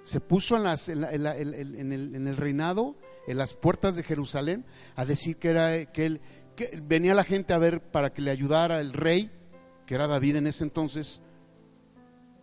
Se 0.00 0.20
puso 0.20 0.56
en, 0.56 0.66
el, 0.66 2.36
reinado, 2.36 2.96
en 3.26 3.38
las 3.38 3.54
puertas 3.54 3.96
de 3.96 4.02
Jerusalén, 4.02 4.64
a 4.96 5.04
decir 5.04 5.36
que 5.36 5.50
era 5.50 5.92
que 5.92 6.06
él 6.06 6.20
venía 6.82 7.14
la 7.14 7.24
gente 7.24 7.52
a 7.52 7.58
ver 7.58 7.80
para 7.80 8.12
que 8.12 8.22
le 8.22 8.30
ayudara 8.30 8.80
el 8.80 8.92
rey, 8.92 9.30
que 9.86 9.94
era 9.94 10.06
David 10.06 10.36
en 10.36 10.46
ese 10.46 10.64
entonces, 10.64 11.22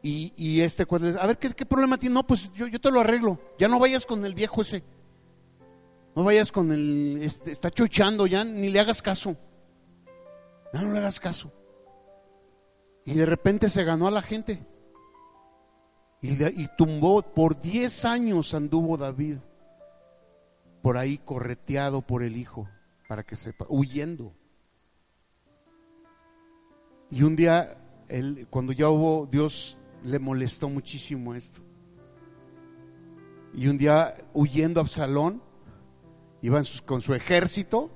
y, 0.03 0.61
este 0.61 0.87
cuadro 0.87 1.21
a 1.21 1.27
ver, 1.27 1.37
¿qué, 1.37 1.65
problema 1.65 1.97
tiene? 1.97 2.15
No, 2.15 2.25
pues 2.25 2.51
yo, 2.53 2.65
yo, 2.65 2.81
te 2.81 2.89
lo 2.89 3.01
arreglo. 3.01 3.39
Ya 3.59 3.67
no 3.67 3.77
vayas 3.77 4.05
con 4.07 4.25
el 4.25 4.33
viejo 4.33 4.61
ese. 4.61 4.83
No 6.15 6.23
vayas 6.23 6.51
con 6.51 6.71
el, 6.71 7.19
este, 7.21 7.51
está 7.51 7.69
chochando, 7.69 8.25
ya 8.25 8.43
ni 8.43 8.69
le 8.69 8.79
hagas 8.79 9.01
caso. 9.01 9.37
Ya 10.73 10.81
no 10.81 10.91
le 10.91 10.99
hagas 10.99 11.19
caso. 11.19 11.53
Y 13.05 13.13
de 13.13 13.27
repente 13.27 13.69
se 13.69 13.83
ganó 13.83 14.07
a 14.07 14.11
la 14.11 14.23
gente. 14.23 14.65
Y, 16.19 16.31
y 16.43 16.67
tumbó, 16.75 17.21
por 17.21 17.59
10 17.59 18.05
años 18.05 18.55
anduvo 18.55 18.97
David 18.97 19.37
por 20.81 20.97
ahí 20.97 21.17
correteado 21.17 22.01
por 22.01 22.23
el 22.23 22.37
hijo, 22.37 22.67
para 23.07 23.23
que 23.23 23.35
sepa, 23.35 23.65
huyendo. 23.69 24.33
Y 27.09 27.23
un 27.23 27.35
día, 27.35 27.77
él, 28.07 28.47
cuando 28.49 28.73
ya 28.73 28.89
hubo, 28.89 29.27
Dios 29.27 29.79
le 30.03 30.19
molestó 30.19 30.69
muchísimo 30.69 31.35
esto. 31.35 31.61
Y 33.53 33.67
un 33.67 33.77
día, 33.77 34.15
huyendo 34.33 34.79
a 34.79 34.83
Absalón, 34.83 35.41
iban 36.41 36.63
con 36.85 37.01
su 37.01 37.13
ejército, 37.13 37.91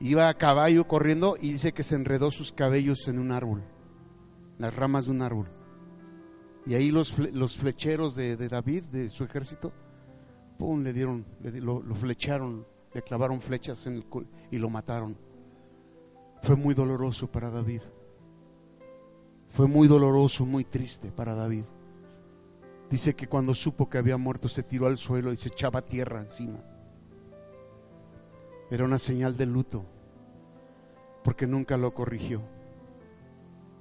iba 0.00 0.28
a 0.28 0.34
caballo 0.34 0.88
corriendo 0.88 1.36
y 1.40 1.52
dice 1.52 1.72
que 1.72 1.82
se 1.82 1.94
enredó 1.94 2.30
sus 2.30 2.52
cabellos 2.52 3.06
en 3.08 3.18
un 3.18 3.30
árbol, 3.30 3.62
las 4.58 4.74
ramas 4.74 5.04
de 5.04 5.10
un 5.10 5.22
árbol. 5.22 5.48
Y 6.66 6.74
ahí 6.74 6.90
los, 6.90 7.18
los 7.18 7.56
flecheros 7.56 8.14
de, 8.14 8.36
David, 8.36 8.84
de 8.84 9.10
su 9.10 9.24
ejército, 9.24 9.72
¡pum! 10.60 10.82
le 10.82 10.92
dieron, 10.92 11.24
lo, 11.42 11.82
flecharon, 11.94 12.66
le 12.92 13.00
clavaron 13.00 13.40
flechas 13.40 13.88
y 14.50 14.58
lo 14.58 14.68
mataron. 14.68 15.16
Fue 16.42 16.54
muy 16.54 16.74
doloroso 16.74 17.26
para 17.26 17.48
David. 17.48 17.80
Fue 19.48 19.66
muy 19.66 19.88
doloroso, 19.88 20.44
muy 20.44 20.64
triste 20.64 21.10
para 21.10 21.34
David. 21.34 21.64
Dice 22.90 23.16
que 23.16 23.26
cuando 23.26 23.54
supo 23.54 23.88
que 23.88 23.96
había 23.96 24.18
muerto 24.18 24.48
se 24.48 24.62
tiró 24.62 24.86
al 24.86 24.98
suelo 24.98 25.32
y 25.32 25.36
se 25.36 25.48
echaba 25.48 25.80
tierra 25.80 26.20
encima. 26.20 26.62
Era 28.70 28.84
una 28.84 28.98
señal 28.98 29.38
de 29.38 29.46
luto, 29.46 29.86
porque 31.24 31.46
nunca 31.46 31.78
lo 31.78 31.94
corrigió. 31.94 32.42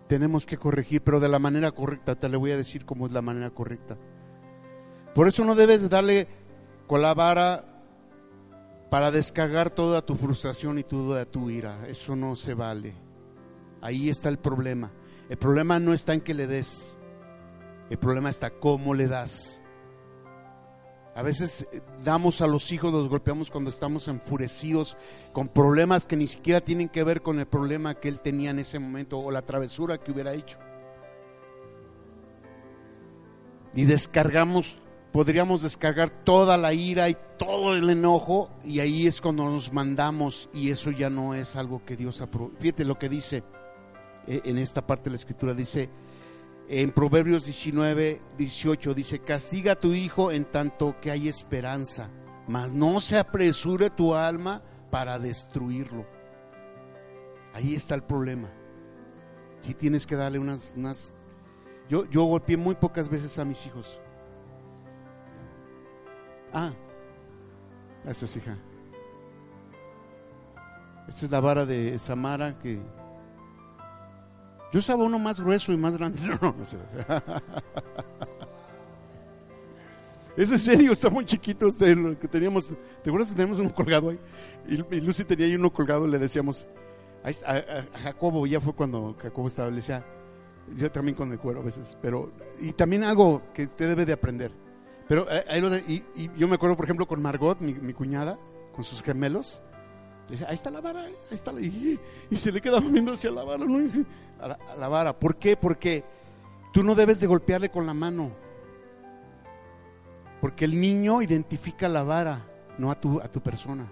Tenemos 0.07 0.45
que 0.45 0.57
corregir, 0.57 1.01
pero 1.01 1.19
de 1.19 1.27
la 1.27 1.39
manera 1.39 1.71
correcta. 1.73 2.15
Te 2.15 2.29
le 2.29 2.37
voy 2.37 2.51
a 2.51 2.57
decir 2.57 2.85
cómo 2.85 3.05
es 3.05 3.11
la 3.11 3.21
manera 3.21 3.49
correcta. 3.49 3.97
Por 5.13 5.27
eso 5.27 5.43
no 5.43 5.55
debes 5.55 5.89
darle 5.89 6.38
con 6.89 7.03
la 7.03 7.13
vara 7.13 7.63
para 8.89 9.11
descargar 9.11 9.69
toda 9.69 10.03
tu 10.03 10.15
frustración 10.15 10.79
y 10.79 10.83
toda 10.83 11.23
tu 11.25 11.51
ira. 11.51 11.87
Eso 11.87 12.15
no 12.15 12.35
se 12.35 12.55
vale. 12.55 12.95
Ahí 13.79 14.09
está 14.09 14.27
el 14.27 14.39
problema. 14.39 14.91
El 15.29 15.37
problema 15.37 15.79
no 15.79 15.93
está 15.93 16.15
en 16.15 16.21
que 16.21 16.33
le 16.33 16.47
des. 16.47 16.97
El 17.91 17.99
problema 17.99 18.31
está 18.31 18.49
cómo 18.49 18.95
le 18.95 19.07
das. 19.07 19.61
A 21.13 21.21
veces 21.21 21.67
eh, 21.71 21.81
damos 22.03 22.41
a 22.41 22.47
los 22.47 22.71
hijos, 22.71 22.91
los 22.91 23.07
golpeamos 23.07 23.51
cuando 23.51 23.69
estamos 23.69 24.07
enfurecidos 24.07 24.97
con 25.31 25.47
problemas 25.47 26.07
que 26.07 26.17
ni 26.17 26.25
siquiera 26.25 26.59
tienen 26.59 26.89
que 26.89 27.03
ver 27.03 27.21
con 27.21 27.37
el 27.37 27.45
problema 27.45 27.93
que 27.93 28.07
él 28.07 28.19
tenía 28.19 28.49
en 28.49 28.57
ese 28.57 28.79
momento 28.79 29.19
o 29.19 29.29
la 29.29 29.43
travesura 29.43 29.99
que 29.99 30.11
hubiera 30.11 30.33
hecho. 30.33 30.57
Y 33.75 33.85
descargamos, 33.85 34.79
podríamos 35.11 35.61
descargar 35.61 36.09
toda 36.09 36.57
la 36.57 36.73
ira 36.73 37.09
y 37.09 37.17
todo 37.37 37.75
el 37.75 37.89
enojo 37.89 38.49
y 38.63 38.79
ahí 38.79 39.07
es 39.07 39.21
cuando 39.21 39.45
nos 39.45 39.73
mandamos 39.73 40.49
y 40.53 40.69
eso 40.69 40.91
ya 40.91 41.09
no 41.09 41.33
es 41.33 41.55
algo 41.55 41.83
que 41.85 41.95
Dios 41.95 42.21
aprueba. 42.21 42.51
Fíjate 42.59 42.85
lo 42.85 42.99
que 42.99 43.09
dice 43.09 43.43
eh, 44.27 44.41
en 44.45 44.57
esta 44.57 44.85
parte 44.85 45.05
de 45.05 45.11
la 45.11 45.15
escritura, 45.15 45.53
dice, 45.53 45.89
en 46.67 46.91
Proverbios 46.91 47.45
19, 47.45 48.21
18 48.37 48.93
dice, 48.93 49.19
castiga 49.19 49.73
a 49.73 49.79
tu 49.79 49.93
hijo 49.93 50.31
en 50.31 50.45
tanto 50.45 50.99
que 51.01 51.09
hay 51.09 51.27
esperanza, 51.27 52.09
mas 52.47 52.71
no 52.71 53.01
se 53.01 53.17
apresure 53.17 53.89
tu 53.89 54.13
alma 54.13 54.61
para 54.91 55.17
destruirlo. 55.17 56.05
Ahí 57.53 57.73
está 57.73 57.95
el 57.95 58.03
problema. 58.03 58.51
Si 59.61 59.73
tienes 59.73 60.05
que 60.05 60.15
darle 60.15 60.39
unas... 60.39 60.73
unas... 60.77 61.11
Yo, 61.89 62.05
yo 62.05 62.23
golpeé 62.25 62.55
muy 62.55 62.75
pocas 62.75 63.09
veces 63.09 63.39
a 63.39 63.45
mis 63.45 63.65
hijos. 63.65 63.99
Ah, 66.53 66.71
esa 68.05 68.25
es 68.25 68.37
hija. 68.37 68.57
Esta 71.07 71.25
es 71.25 71.31
la 71.31 71.39
vara 71.39 71.65
de 71.65 71.97
Samara 71.97 72.57
que 72.59 72.79
yo 74.71 74.79
usaba 74.79 75.03
uno 75.03 75.17
más 75.17 75.39
grueso 75.39 75.71
y 75.73 75.77
más 75.77 75.97
grande. 75.97 76.19
No, 76.41 76.55
no, 76.57 76.65
sé. 76.65 76.77
Es 80.37 80.49
en 80.51 80.59
serio, 80.59 80.93
muy 81.11 81.25
chiquitos 81.25 81.77
de 81.77 81.95
lo 81.95 82.17
que 82.17 82.27
teníamos. 82.29 82.67
¿Te 83.03 83.09
acuerdas 83.09 83.29
que 83.29 83.35
teníamos 83.35 83.59
uno 83.59 83.73
colgado 83.73 84.09
ahí? 84.09 84.19
Y, 84.69 85.01
Lucy 85.01 85.25
tenía 85.25 85.47
ahí 85.47 85.55
uno 85.55 85.69
colgado 85.73 86.07
le 86.07 86.17
decíamos, 86.17 86.65
a, 87.45 87.61
Jacobo, 87.97 88.47
ya 88.47 88.61
fue 88.61 88.71
cuando 88.73 89.17
Jacobo 89.21 89.49
estaba, 89.49 89.69
le 89.69 89.81
yo 89.81 90.91
también 90.91 91.17
con 91.17 91.31
el 91.33 91.39
cuero 91.39 91.59
a 91.59 91.63
veces, 91.63 91.97
pero, 92.01 92.31
y 92.61 92.71
también 92.71 93.03
algo 93.03 93.41
que 93.53 93.67
te 93.67 93.85
debe 93.85 94.05
de 94.05 94.13
aprender. 94.13 94.51
Pero 95.09 95.25
eh, 95.29 95.43
ahí 95.49 95.59
lo 95.59 95.71
de, 95.71 95.79
y, 95.79 96.29
yo 96.37 96.47
me 96.47 96.55
acuerdo, 96.55 96.77
por 96.77 96.85
ejemplo, 96.85 97.07
con 97.07 97.19
Margot, 97.19 97.59
mi, 97.59 97.93
cuñada, 97.93 98.37
con 98.75 98.83
sus 98.83 99.01
gemelos, 99.01 99.59
ahí 100.47 100.53
está 100.53 100.69
la 100.69 100.81
vara, 100.81 101.01
ahí 101.01 101.15
está 101.31 101.51
la... 101.51 101.61
Y, 101.61 101.99
se 102.35 102.51
le 102.51 102.61
queda 102.61 102.79
viendo 102.79 103.13
hacia 103.13 103.31
la 103.31 103.43
vara, 103.43 103.65
a, 104.39 104.75
la, 104.77 104.87
vara. 104.87 105.17
¿Por 105.17 105.37
qué? 105.37 105.57
Porque 105.57 106.05
tú 106.71 106.83
no 106.83 106.93
debes 106.93 107.19
de 107.19 107.25
golpearle 107.25 107.69
con 107.71 107.87
la 107.87 107.93
mano. 107.95 108.31
Porque 110.41 110.65
el 110.65 110.79
niño 110.79 111.23
identifica 111.23 111.89
la 111.89 112.03
vara, 112.03 112.45
no 112.77 112.91
a 112.91 113.01
tu, 113.01 113.19
a 113.19 113.27
tu 113.27 113.41
persona. 113.41 113.91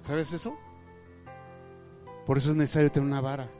¿Sabes 0.00 0.32
eso? 0.32 0.56
Por 2.24 2.38
eso 2.38 2.48
es 2.48 2.56
necesario 2.56 2.90
tener 2.90 3.06
una 3.06 3.20
vara. 3.20 3.50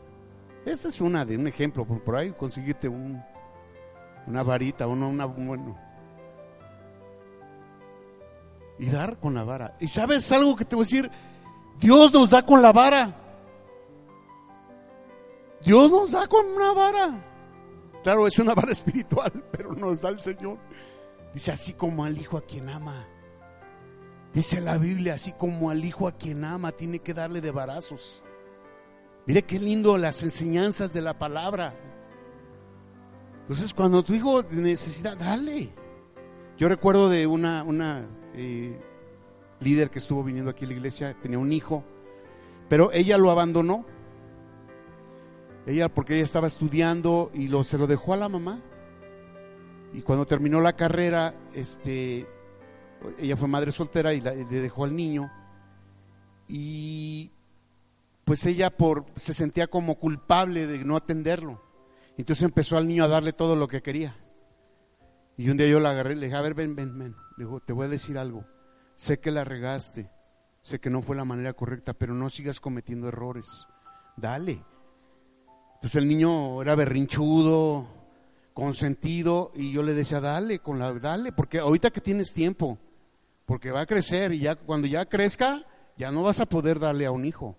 Esta 0.64 0.88
es 0.88 0.98
una 1.02 1.26
de 1.26 1.36
un 1.36 1.46
ejemplo, 1.46 1.84
por, 1.84 2.02
por 2.02 2.16
ahí 2.16 2.32
conseguirte 2.32 2.88
un, 2.88 3.22
una 4.26 4.42
varita, 4.42 4.86
una, 4.86 5.06
una, 5.06 5.26
bueno, 5.26 5.89
y 8.80 8.88
dar 8.88 9.18
con 9.20 9.34
la 9.34 9.44
vara. 9.44 9.76
¿Y 9.78 9.88
sabes 9.88 10.32
algo 10.32 10.56
que 10.56 10.64
te 10.64 10.74
voy 10.74 10.84
a 10.84 10.86
decir? 10.86 11.10
Dios 11.78 12.12
nos 12.12 12.30
da 12.30 12.44
con 12.44 12.62
la 12.62 12.72
vara. 12.72 13.14
Dios 15.62 15.90
nos 15.90 16.12
da 16.12 16.26
con 16.26 16.46
una 16.46 16.72
vara. 16.72 17.24
Claro, 18.02 18.26
es 18.26 18.38
una 18.38 18.54
vara 18.54 18.72
espiritual, 18.72 19.44
pero 19.52 19.74
nos 19.74 20.00
da 20.00 20.08
el 20.08 20.18
Señor. 20.18 20.56
Dice, 21.34 21.52
así 21.52 21.74
como 21.74 22.04
al 22.04 22.16
hijo 22.16 22.38
a 22.38 22.40
quien 22.40 22.70
ama. 22.70 23.06
Dice 24.32 24.62
la 24.62 24.78
Biblia, 24.78 25.14
así 25.14 25.32
como 25.32 25.70
al 25.70 25.84
hijo 25.84 26.08
a 26.08 26.12
quien 26.12 26.42
ama, 26.42 26.72
tiene 26.72 27.00
que 27.00 27.12
darle 27.12 27.42
de 27.42 27.50
varazos. 27.50 28.22
Mire 29.26 29.42
qué 29.42 29.58
lindo 29.58 29.98
las 29.98 30.22
enseñanzas 30.22 30.94
de 30.94 31.02
la 31.02 31.18
palabra. 31.18 31.74
Entonces, 33.42 33.74
cuando 33.74 34.02
tu 34.02 34.14
hijo 34.14 34.42
necesita, 34.50 35.14
dale. 35.14 35.70
Yo 36.56 36.68
recuerdo 36.68 37.10
de 37.10 37.26
una, 37.26 37.62
una 37.62 38.06
eh, 38.34 38.78
líder 39.60 39.90
que 39.90 39.98
estuvo 39.98 40.24
viniendo 40.24 40.50
aquí 40.50 40.64
a 40.64 40.68
la 40.68 40.74
iglesia, 40.74 41.16
tenía 41.20 41.38
un 41.38 41.52
hijo, 41.52 41.84
pero 42.68 42.92
ella 42.92 43.18
lo 43.18 43.30
abandonó. 43.30 43.84
Ella, 45.66 45.88
porque 45.88 46.14
ella 46.14 46.24
estaba 46.24 46.46
estudiando 46.46 47.30
y 47.34 47.48
lo, 47.48 47.64
se 47.64 47.78
lo 47.78 47.86
dejó 47.86 48.14
a 48.14 48.16
la 48.16 48.28
mamá. 48.28 48.60
Y 49.92 50.02
cuando 50.02 50.26
terminó 50.26 50.60
la 50.60 50.74
carrera, 50.74 51.34
este, 51.52 52.26
ella 53.18 53.36
fue 53.36 53.48
madre 53.48 53.72
soltera 53.72 54.14
y, 54.14 54.20
le 54.20 54.44
dejó 54.44 54.84
al 54.84 54.94
niño. 54.94 55.30
Y 56.48 57.30
pues 58.24 58.46
ella 58.46 58.70
por, 58.70 59.06
se 59.16 59.34
sentía 59.34 59.66
como 59.66 59.96
culpable 59.96 60.66
de 60.66 60.84
no 60.84 60.96
atenderlo. 60.96 61.60
Entonces 62.16 62.44
empezó 62.44 62.76
al 62.76 62.86
niño 62.86 63.04
a 63.04 63.08
darle 63.08 63.32
todo 63.32 63.56
lo 63.56 63.66
que 63.66 63.82
quería. 63.82 64.16
Y 65.36 65.48
un 65.48 65.56
día 65.56 65.68
yo 65.68 65.80
la 65.80 65.90
agarré 65.90 66.12
y 66.12 66.16
le 66.16 66.26
dije, 66.26 66.36
a 66.36 66.42
ver, 66.42 66.54
ven, 66.54 66.76
ven, 66.76 66.98
ven. 66.98 67.16
Le 67.40 67.46
digo, 67.46 67.60
te 67.60 67.72
voy 67.72 67.86
a 67.86 67.88
decir 67.88 68.18
algo. 68.18 68.44
Sé 68.96 69.18
que 69.18 69.30
la 69.30 69.44
regaste, 69.44 70.10
sé 70.60 70.78
que 70.78 70.90
no 70.90 71.00
fue 71.00 71.16
la 71.16 71.24
manera 71.24 71.54
correcta, 71.54 71.94
pero 71.94 72.12
no 72.12 72.28
sigas 72.28 72.60
cometiendo 72.60 73.08
errores. 73.08 73.66
Dale. 74.14 74.62
Entonces 75.76 75.94
el 75.94 76.06
niño 76.06 76.60
era 76.60 76.74
berrinchudo, 76.74 77.86
consentido, 78.52 79.52
y 79.54 79.72
yo 79.72 79.82
le 79.82 79.94
decía, 79.94 80.20
dale, 80.20 80.58
con 80.58 80.78
la, 80.78 80.92
dale, 80.92 81.32
porque 81.32 81.60
ahorita 81.60 81.88
que 81.88 82.02
tienes 82.02 82.34
tiempo, 82.34 82.76
porque 83.46 83.70
va 83.70 83.80
a 83.80 83.86
crecer 83.86 84.32
y 84.32 84.40
ya 84.40 84.56
cuando 84.56 84.86
ya 84.86 85.06
crezca, 85.06 85.64
ya 85.96 86.10
no 86.10 86.22
vas 86.22 86.40
a 86.40 86.46
poder 86.46 86.78
darle 86.78 87.06
a 87.06 87.10
un 87.10 87.24
hijo. 87.24 87.56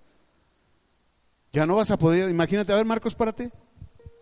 Ya 1.53 1.65
no 1.65 1.77
vas 1.77 1.89
a 1.89 1.97
poder, 1.97 2.29
imagínate, 2.29 2.71
a 2.71 2.75
ver 2.75 2.85
Marcos, 2.85 3.15
párate. 3.15 3.51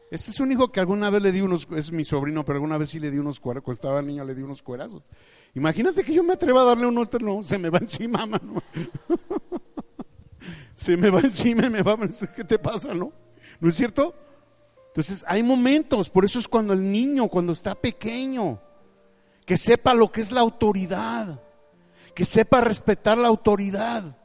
Este 0.10 0.32
es 0.32 0.40
un 0.40 0.54
hijo 0.54 0.72
que 0.72 0.80
alguna 0.80 1.10
vez 1.10 1.22
le 1.22 1.34
di 1.34 1.42
unos, 1.42 1.68
es 1.76 1.92
mi 1.92 2.06
sobrino, 2.06 2.46
pero 2.46 2.56
alguna 2.56 2.78
vez 2.78 2.92
sí 2.92 3.00
le 3.02 3.12
di 3.12 3.18
unos 3.20 3.42
cuando 3.42 3.74
estaba 3.74 4.02
niño 4.02 4.24
le 4.24 4.36
di 4.36 4.42
unos 4.42 4.64
cuerazos. 4.64 5.04
Imagínate 5.56 6.04
que 6.04 6.14
yo 6.14 6.24
me 6.24 6.34
atreva 6.34 6.62
a 6.62 6.66
darle 6.66 6.86
uno, 6.86 7.02
este 7.02 7.20
no, 7.20 7.44
se 7.44 7.58
me 7.58 7.70
va 7.70 7.80
encima, 7.80 8.26
mano. 8.26 8.64
se 10.74 10.96
me 10.96 11.10
va 11.10 11.20
encima 11.20 11.70
me 11.70 11.82
va, 11.82 11.98
¿qué 12.36 12.44
te 12.44 12.60
pasa, 12.60 12.94
no? 12.94 13.12
¿No 13.60 13.70
es 13.70 13.76
cierto? 13.76 14.16
Entonces 14.88 15.26
hay 15.28 15.44
momentos, 15.44 16.10
por 16.10 16.26
eso 16.26 16.40
es 16.40 16.48
cuando 16.48 16.74
el 16.74 16.92
niño, 16.92 17.28
cuando 17.28 17.54
está 17.54 17.76
pequeño, 17.76 18.60
que 19.46 19.58
sepa 19.58 19.94
lo 19.94 20.12
que 20.12 20.22
es 20.22 20.32
la 20.32 20.42
autoridad, 20.42 21.42
que 22.14 22.26
sepa 22.26 22.62
respetar 22.62 23.18
la 23.18 23.28
autoridad. 23.28 24.18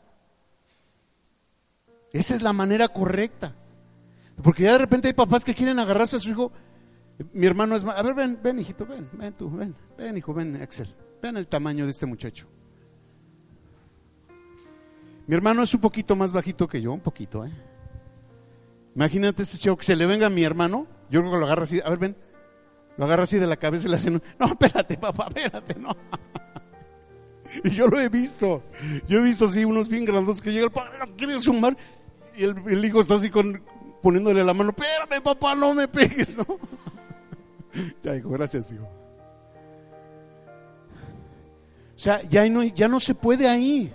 Esa 2.12 2.34
es 2.34 2.42
la 2.42 2.52
manera 2.52 2.88
correcta. 2.88 3.56
Porque 4.42 4.64
ya 4.64 4.72
de 4.72 4.78
repente 4.78 5.08
hay 5.08 5.14
papás 5.14 5.44
que 5.44 5.54
quieren 5.54 5.78
agarrarse 5.78 6.16
a 6.16 6.20
su 6.20 6.30
hijo. 6.30 6.52
Mi 7.32 7.46
hermano 7.46 7.76
es 7.76 7.84
más, 7.84 7.98
a 7.98 8.02
ver, 8.02 8.14
ven, 8.14 8.38
ven, 8.42 8.58
hijito, 8.58 8.86
ven, 8.86 9.08
ven 9.12 9.32
tú, 9.34 9.50
ven, 9.50 9.74
ven, 9.96 10.16
hijo, 10.16 10.34
ven, 10.34 10.60
Axel. 10.60 10.94
Vean 11.24 11.38
el 11.38 11.48
tamaño 11.48 11.86
de 11.86 11.90
este 11.90 12.04
muchacho. 12.04 12.46
Mi 15.26 15.34
hermano 15.34 15.62
es 15.62 15.72
un 15.72 15.80
poquito 15.80 16.14
más 16.14 16.32
bajito 16.32 16.68
que 16.68 16.82
yo, 16.82 16.92
un 16.92 17.00
poquito, 17.00 17.46
¿eh? 17.46 17.50
Imagínate 18.94 19.42
este 19.42 19.56
chico 19.56 19.74
que 19.74 19.86
se 19.86 19.96
le 19.96 20.04
venga 20.04 20.26
a 20.26 20.28
mi 20.28 20.44
hermano, 20.44 20.86
yo 21.08 21.20
creo 21.20 21.32
que 21.32 21.38
lo 21.38 21.46
agarra 21.46 21.62
así, 21.62 21.80
a 21.82 21.88
ver, 21.88 21.98
ven, 21.98 22.16
lo 22.98 23.06
agarra 23.06 23.22
así 23.22 23.38
de 23.38 23.46
la 23.46 23.56
cabeza 23.56 23.86
y 23.86 23.90
le 23.90 23.96
hace, 23.96 24.10
no, 24.10 24.20
espérate, 24.38 24.98
papá, 24.98 25.28
espérate, 25.28 25.80
no. 25.80 25.96
Y 27.64 27.70
yo 27.70 27.86
lo 27.86 27.98
he 27.98 28.10
visto, 28.10 28.62
yo 29.08 29.20
he 29.20 29.22
visto 29.22 29.46
así 29.46 29.64
unos 29.64 29.88
bien 29.88 30.04
grandes 30.04 30.42
que 30.42 30.52
llega 30.52 30.66
el 30.66 30.72
padre, 30.72 30.98
no 30.98 31.16
quiere 31.16 31.40
sumar, 31.40 31.74
y 32.36 32.44
el, 32.44 32.54
el, 32.68 32.84
hijo 32.84 33.00
está 33.00 33.14
así 33.14 33.30
con, 33.30 33.62
poniéndole 34.02 34.44
la 34.44 34.52
mano, 34.52 34.74
espérame, 34.76 35.22
papá, 35.22 35.54
no 35.54 35.72
me 35.72 35.88
pegues, 35.88 36.36
¿no? 36.36 36.58
ya, 38.02 38.14
hijo, 38.14 38.28
gracias, 38.28 38.70
hijo. 38.72 39.03
Sea, 42.04 42.22
ya 42.28 42.46
no, 42.50 42.62
ya 42.62 42.86
no 42.86 43.00
se 43.00 43.14
puede 43.14 43.48
ahí. 43.48 43.90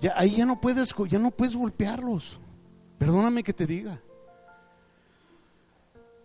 Ya, 0.00 0.14
ahí 0.16 0.36
ya 0.36 0.46
no 0.46 0.60
puedes, 0.60 0.94
ya 1.08 1.18
no 1.18 1.32
puedes 1.32 1.56
golpearlos. 1.56 2.40
Perdóname 2.96 3.42
que 3.42 3.52
te 3.52 3.66
diga. 3.66 4.00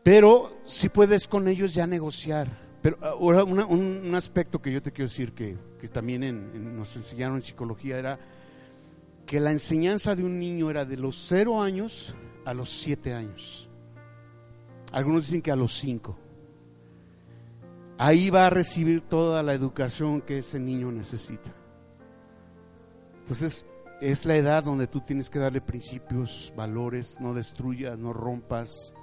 Pero 0.03 0.61
si 0.65 0.89
puedes 0.89 1.27
con 1.27 1.47
ellos 1.47 1.73
ya 1.73 1.87
negociar. 1.87 2.61
Pero 2.83 2.99
ahora 3.01 3.43
un, 3.43 4.13
aspecto 4.13 4.61
que 4.61 4.71
yo 4.71 4.83
te 4.83 4.91
quiero 4.91 5.09
decir 5.09 5.33
que, 5.33 5.57
también 5.91 6.75
nos 6.77 6.95
enseñaron 6.95 7.37
en 7.37 7.41
psicología 7.41 7.97
era 7.97 8.19
que 9.25 9.39
la 9.39 9.51
enseñanza 9.51 10.15
de 10.15 10.23
un 10.23 10.39
niño 10.39 10.69
era 10.69 10.85
de 10.85 10.97
los 10.97 11.15
cero 11.27 11.59
años 11.59 12.13
a 12.45 12.53
los 12.53 12.69
siete 12.69 13.13
años. 13.13 13.67
Algunos 14.91 15.25
dicen 15.25 15.41
que 15.41 15.51
a 15.51 15.55
los 15.55 15.73
cinco. 15.73 16.19
Ahí 17.97 18.29
va 18.29 18.47
a 18.47 18.49
recibir 18.49 19.01
toda 19.01 19.43
la 19.43 19.53
educación 19.53 20.21
que 20.21 20.39
ese 20.39 20.59
niño 20.59 20.91
necesita. 20.91 21.53
Entonces, 23.19 23.65
es 24.01 24.25
la 24.25 24.35
edad 24.35 24.63
donde 24.63 24.87
tú 24.87 24.99
tienes 24.99 25.29
que 25.29 25.39
darle 25.39 25.61
principios, 25.61 26.51
valores, 26.57 27.19
no 27.21 27.33
destruyas, 27.33 27.97
no 27.97 28.11
rompas, 28.11 28.93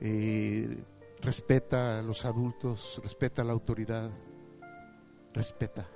eh, 0.00 0.82
respeta 1.20 2.00
a 2.00 2.02
los 2.02 2.24
adultos, 2.24 3.00
respeta 3.02 3.42
a 3.42 3.44
la 3.44 3.52
autoridad, 3.52 4.10
respeta. 5.32 5.86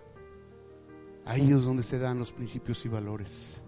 Ahí 1.24 1.50
es 1.50 1.64
donde 1.64 1.82
se 1.82 1.98
dan 1.98 2.18
los 2.18 2.32
principios 2.32 2.84
y 2.84 2.88
valores. 2.88 3.62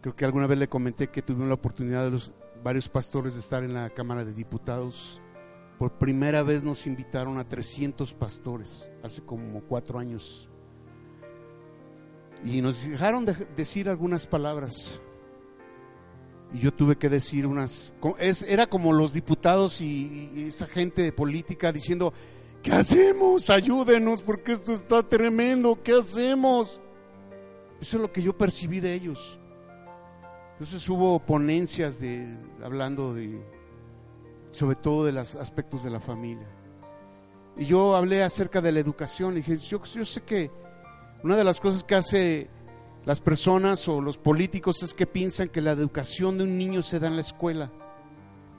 Creo 0.00 0.16
que 0.16 0.24
alguna 0.24 0.46
vez 0.46 0.58
le 0.58 0.68
comenté 0.68 1.08
que 1.08 1.22
tuvimos 1.22 1.48
la 1.48 1.54
oportunidad 1.54 2.04
de 2.04 2.10
los 2.10 2.32
varios 2.64 2.88
pastores 2.88 3.34
de 3.34 3.40
estar 3.40 3.62
en 3.62 3.74
la 3.74 3.90
Cámara 3.90 4.24
de 4.24 4.32
Diputados 4.32 5.20
por 5.82 5.98
primera 5.98 6.44
vez 6.44 6.62
nos 6.62 6.86
invitaron 6.86 7.38
a 7.38 7.48
300 7.48 8.14
pastores, 8.14 8.88
hace 9.02 9.20
como 9.20 9.62
cuatro 9.62 9.98
años. 9.98 10.48
Y 12.44 12.60
nos 12.60 12.88
dejaron 12.88 13.24
de 13.24 13.34
decir 13.56 13.88
algunas 13.88 14.24
palabras. 14.28 15.00
Y 16.54 16.60
yo 16.60 16.72
tuve 16.72 16.96
que 16.96 17.08
decir 17.08 17.48
unas... 17.48 17.96
era 18.46 18.68
como 18.68 18.92
los 18.92 19.12
diputados 19.12 19.80
y, 19.80 20.30
y 20.32 20.44
esa 20.46 20.66
gente 20.66 21.02
de 21.02 21.10
política 21.10 21.72
diciendo, 21.72 22.14
¿qué 22.62 22.70
hacemos? 22.70 23.50
Ayúdenos 23.50 24.22
porque 24.22 24.52
esto 24.52 24.74
está 24.74 25.02
tremendo, 25.02 25.82
¿qué 25.82 25.94
hacemos? 25.94 26.80
Eso 27.80 27.96
es 27.96 28.02
lo 28.02 28.12
que 28.12 28.22
yo 28.22 28.38
percibí 28.38 28.78
de 28.78 28.94
ellos. 28.94 29.36
Entonces 30.52 30.88
hubo 30.88 31.18
ponencias 31.18 31.98
de, 31.98 32.38
hablando 32.62 33.14
de 33.14 33.42
sobre 34.52 34.76
todo 34.76 35.04
de 35.04 35.12
los 35.12 35.34
aspectos 35.34 35.82
de 35.82 35.90
la 35.90 35.98
familia. 35.98 36.46
Y 37.56 37.64
yo 37.64 37.96
hablé 37.96 38.22
acerca 38.22 38.60
de 38.60 38.70
la 38.70 38.80
educación 38.80 39.32
y 39.32 39.36
dije, 39.42 39.56
yo, 39.56 39.84
sé 39.84 40.22
que 40.22 40.50
una 41.22 41.36
de 41.36 41.44
las 41.44 41.58
cosas 41.60 41.84
que 41.84 41.94
hace 41.94 42.50
las 43.04 43.20
personas 43.20 43.88
o 43.88 44.00
los 44.00 44.18
políticos 44.18 44.82
es 44.82 44.94
que 44.94 45.06
piensan 45.06 45.48
que 45.48 45.60
la 45.60 45.72
educación 45.72 46.38
de 46.38 46.44
un 46.44 46.56
niño 46.56 46.82
se 46.82 47.00
da 47.00 47.08
en 47.08 47.16
la 47.16 47.22
escuela. 47.22 47.72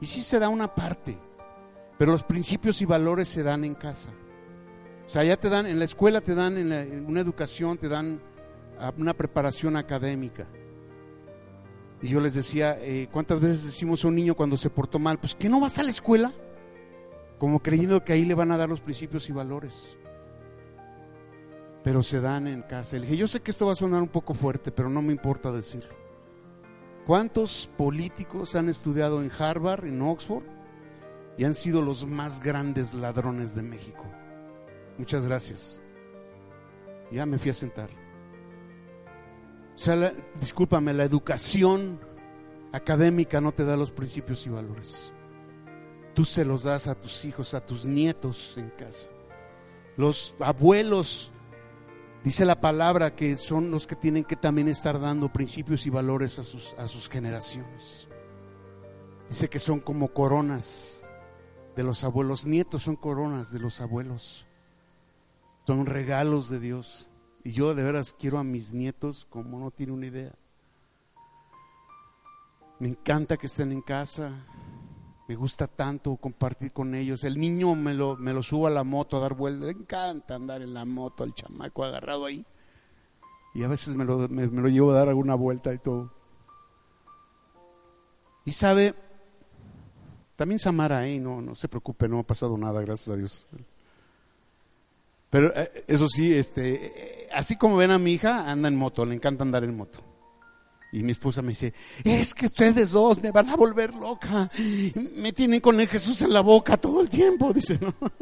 Y 0.02 0.06
sí 0.06 0.22
se 0.22 0.38
da 0.38 0.50
una 0.50 0.76
parte, 0.76 1.18
pero 1.98 2.12
los 2.12 2.24
principios 2.24 2.82
y 2.82 2.86
valores 2.86 3.30
se 3.30 3.42
dan 3.42 3.64
en 3.64 3.76
casa. 3.76 4.12
O 5.06 5.10
sea, 5.10 5.24
ya 5.24 5.38
te 5.38 5.50
dan, 5.50 5.66
en 5.66 5.80
la 5.80 5.86
escuela 5.86 6.22
te 6.22 6.36
dan 6.36 6.58
una 6.58 7.20
educación, 7.20 7.78
te 7.78 7.88
dan 7.88 8.22
una 8.98 9.14
preparación 9.14 9.78
académica. 9.78 10.48
Y 12.04 12.10
yo 12.10 12.20
les 12.20 12.34
decía, 12.34 12.78
eh, 12.82 13.08
¿cuántas 13.10 13.40
veces 13.40 13.64
decimos 13.64 14.04
a 14.04 14.10
un 14.10 14.16
niño 14.16 14.36
cuando 14.36 14.58
se 14.58 14.70
portó 14.70 15.00
mal? 15.00 15.18
Pues 15.20 15.34
que 15.36 15.48
no 15.48 15.62
vas 15.62 15.80
a 15.80 15.84
la 15.84 15.90
escuela, 15.90 16.34
como 17.40 17.62
creyendo 17.62 18.04
que 18.04 18.12
ahí 18.12 18.26
le 18.26 18.34
van 18.34 18.52
a 18.52 18.58
dar 18.58 18.68
los 18.68 18.82
principios 18.82 19.30
y 19.30 19.32
valores. 19.32 19.96
Pero 21.82 22.04
se 22.04 22.20
dan 22.20 22.48
en 22.48 22.62
casa. 22.62 22.98
Le 22.98 23.04
dije, 23.04 23.16
yo 23.16 23.28
sé 23.30 23.40
que 23.40 23.52
esto 23.52 23.68
va 23.68 23.72
a 23.72 23.76
sonar 23.76 24.02
un 24.02 24.10
poco 24.10 24.34
fuerte, 24.34 24.70
pero 24.70 24.90
no 24.90 25.02
me 25.02 25.14
importa 25.14 25.50
decirlo. 25.54 25.96
¿Cuántos 27.08 27.70
políticos 27.78 28.54
han 28.56 28.68
estudiado 28.68 29.24
en 29.24 29.32
Harvard, 29.32 29.86
en 29.86 30.02
Oxford, 30.02 30.44
y 31.38 31.46
han 31.46 31.56
sido 31.56 31.82
los 31.82 32.06
más 32.06 32.42
grandes 32.42 32.94
ladrones 32.94 33.56
de 33.56 33.62
México? 33.62 34.04
Muchas 34.98 35.26
gracias. 35.26 35.82
Ya 37.14 37.26
me 37.26 37.38
fui 37.38 37.52
a 37.52 37.54
sentar. 37.54 38.03
O 39.76 39.80
sea, 39.80 40.14
discúlpame, 40.40 40.94
la 40.94 41.04
educación 41.04 42.00
académica 42.72 43.42
no 43.42 43.52
te 43.52 43.66
da 43.66 43.78
los 43.78 43.92
principios 43.92 44.46
y 44.46 44.50
valores. 44.50 45.12
Tú 46.14 46.26
se 46.26 46.46
los 46.46 46.64
das 46.64 46.88
a 46.88 46.96
tus 46.96 47.26
hijos, 47.26 47.54
a 47.54 47.66
tus 47.66 47.86
nietos 47.86 48.58
en 48.58 48.70
casa. 48.72 49.08
Los 49.98 50.36
abuelos, 50.40 51.32
dice 52.24 52.46
la 52.46 52.60
palabra, 52.60 53.16
que 53.16 53.36
son 53.36 53.72
los 53.72 53.88
que 53.88 53.96
tienen 53.96 54.24
que 54.24 54.36
también 54.36 54.68
estar 54.68 55.00
dando 55.00 55.32
principios 55.32 55.86
y 55.86 55.90
valores 55.90 56.38
a 56.40 56.44
sus, 56.44 56.74
a 56.76 56.88
sus 56.88 57.10
generaciones. 57.10 58.08
Dice 59.30 59.50
que 59.50 59.60
son 59.60 59.80
como 59.80 60.10
coronas 60.14 61.04
de 61.76 61.84
los 61.84 62.04
abuelos. 62.04 62.46
Nietos 62.46 62.84
son 62.84 62.96
coronas 62.96 63.52
de 63.52 63.60
los 63.60 63.82
abuelos. 63.82 64.48
Son 65.66 65.86
regalos 65.86 66.50
de 66.50 66.60
Dios. 66.60 67.08
Y 67.44 67.52
yo 67.52 67.76
de 67.76 67.84
veras 67.84 68.14
quiero 68.14 68.40
a 68.40 68.44
mis 68.44 68.74
nietos 68.74 69.26
como 69.30 69.60
no 69.60 69.72
tiene 69.72 69.92
una 69.92 70.06
idea. 70.06 70.34
Me 72.80 72.88
encanta 72.88 73.38
que 73.38 73.48
estén 73.48 73.72
en 73.72 73.82
casa, 73.82 74.46
me 75.28 75.36
gusta 75.36 75.68
tanto 75.68 76.16
compartir 76.18 76.72
con 76.72 76.96
ellos. 76.96 77.24
El 77.24 77.40
niño 77.40 77.76
me 77.76 77.94
lo, 77.94 78.16
me 78.16 78.34
lo 78.34 78.44
subo 78.44 78.68
a 78.68 78.70
la 78.70 78.84
moto 78.84 79.18
a 79.18 79.22
dar 79.22 79.34
vueltas. 79.34 79.66
Le 79.66 79.72
encanta 79.72 80.36
andar 80.36 80.62
en 80.62 80.74
la 80.74 80.86
moto, 80.86 81.24
el 81.24 81.34
chamaco 81.34 81.84
agarrado 81.84 82.26
ahí. 82.26 82.46
Y 83.54 83.64
a 83.64 83.68
veces 83.68 83.96
me 83.96 84.06
lo, 84.06 84.28
me, 84.30 84.48
lo 84.48 84.68
llevo 84.68 84.92
a 84.92 84.96
dar 84.96 85.10
alguna 85.10 85.36
vuelta 85.36 85.74
y 85.74 85.78
todo. 85.78 86.12
Y 88.46 88.52
sabe, 88.52 88.96
también 90.36 90.60
Samara 90.60 91.00
ahí, 91.00 91.20
no, 91.20 91.42
no 91.42 91.56
se 91.56 91.70
preocupe, 91.70 92.08
no 92.08 92.20
ha 92.20 92.24
pasado 92.24 92.58
nada, 92.58 92.82
gracias 92.82 93.10
a 93.10 93.18
Dios. 93.18 93.48
Pero 95.34 95.52
eh, 95.56 95.84
eso 95.88 96.08
sí, 96.08 96.32
este, 96.32 96.76
eh, 96.86 97.28
así 97.34 97.56
como 97.56 97.78
ven 97.78 97.90
a 97.90 97.98
mi 97.98 98.14
hija, 98.14 98.52
anda 98.52 98.68
en 98.68 98.76
moto, 98.76 99.04
le 99.04 99.16
encanta 99.16 99.42
andar 99.42 99.64
en 99.64 99.76
moto. 99.76 99.98
Y 100.92 101.02
mi 101.02 101.12
esposa 101.12 101.42
me 101.42 101.48
dice, 101.50 101.74
es 102.04 102.36
que 102.36 102.46
ustedes 102.46 102.92
dos 102.92 103.20
me 103.20 103.32
van 103.32 103.50
a 103.50 103.56
volver 103.56 103.96
loca. 103.96 104.48
Me 104.94 105.34
tienen 105.34 105.60
con 105.60 105.80
el 105.80 105.88
Jesús 105.88 106.22
en 106.22 106.34
la 106.34 106.42
boca 106.42 106.78
todo 106.78 107.02
el 107.02 107.10
tiempo, 107.10 107.52
dice, 107.52 107.80
¿no? 107.82 107.96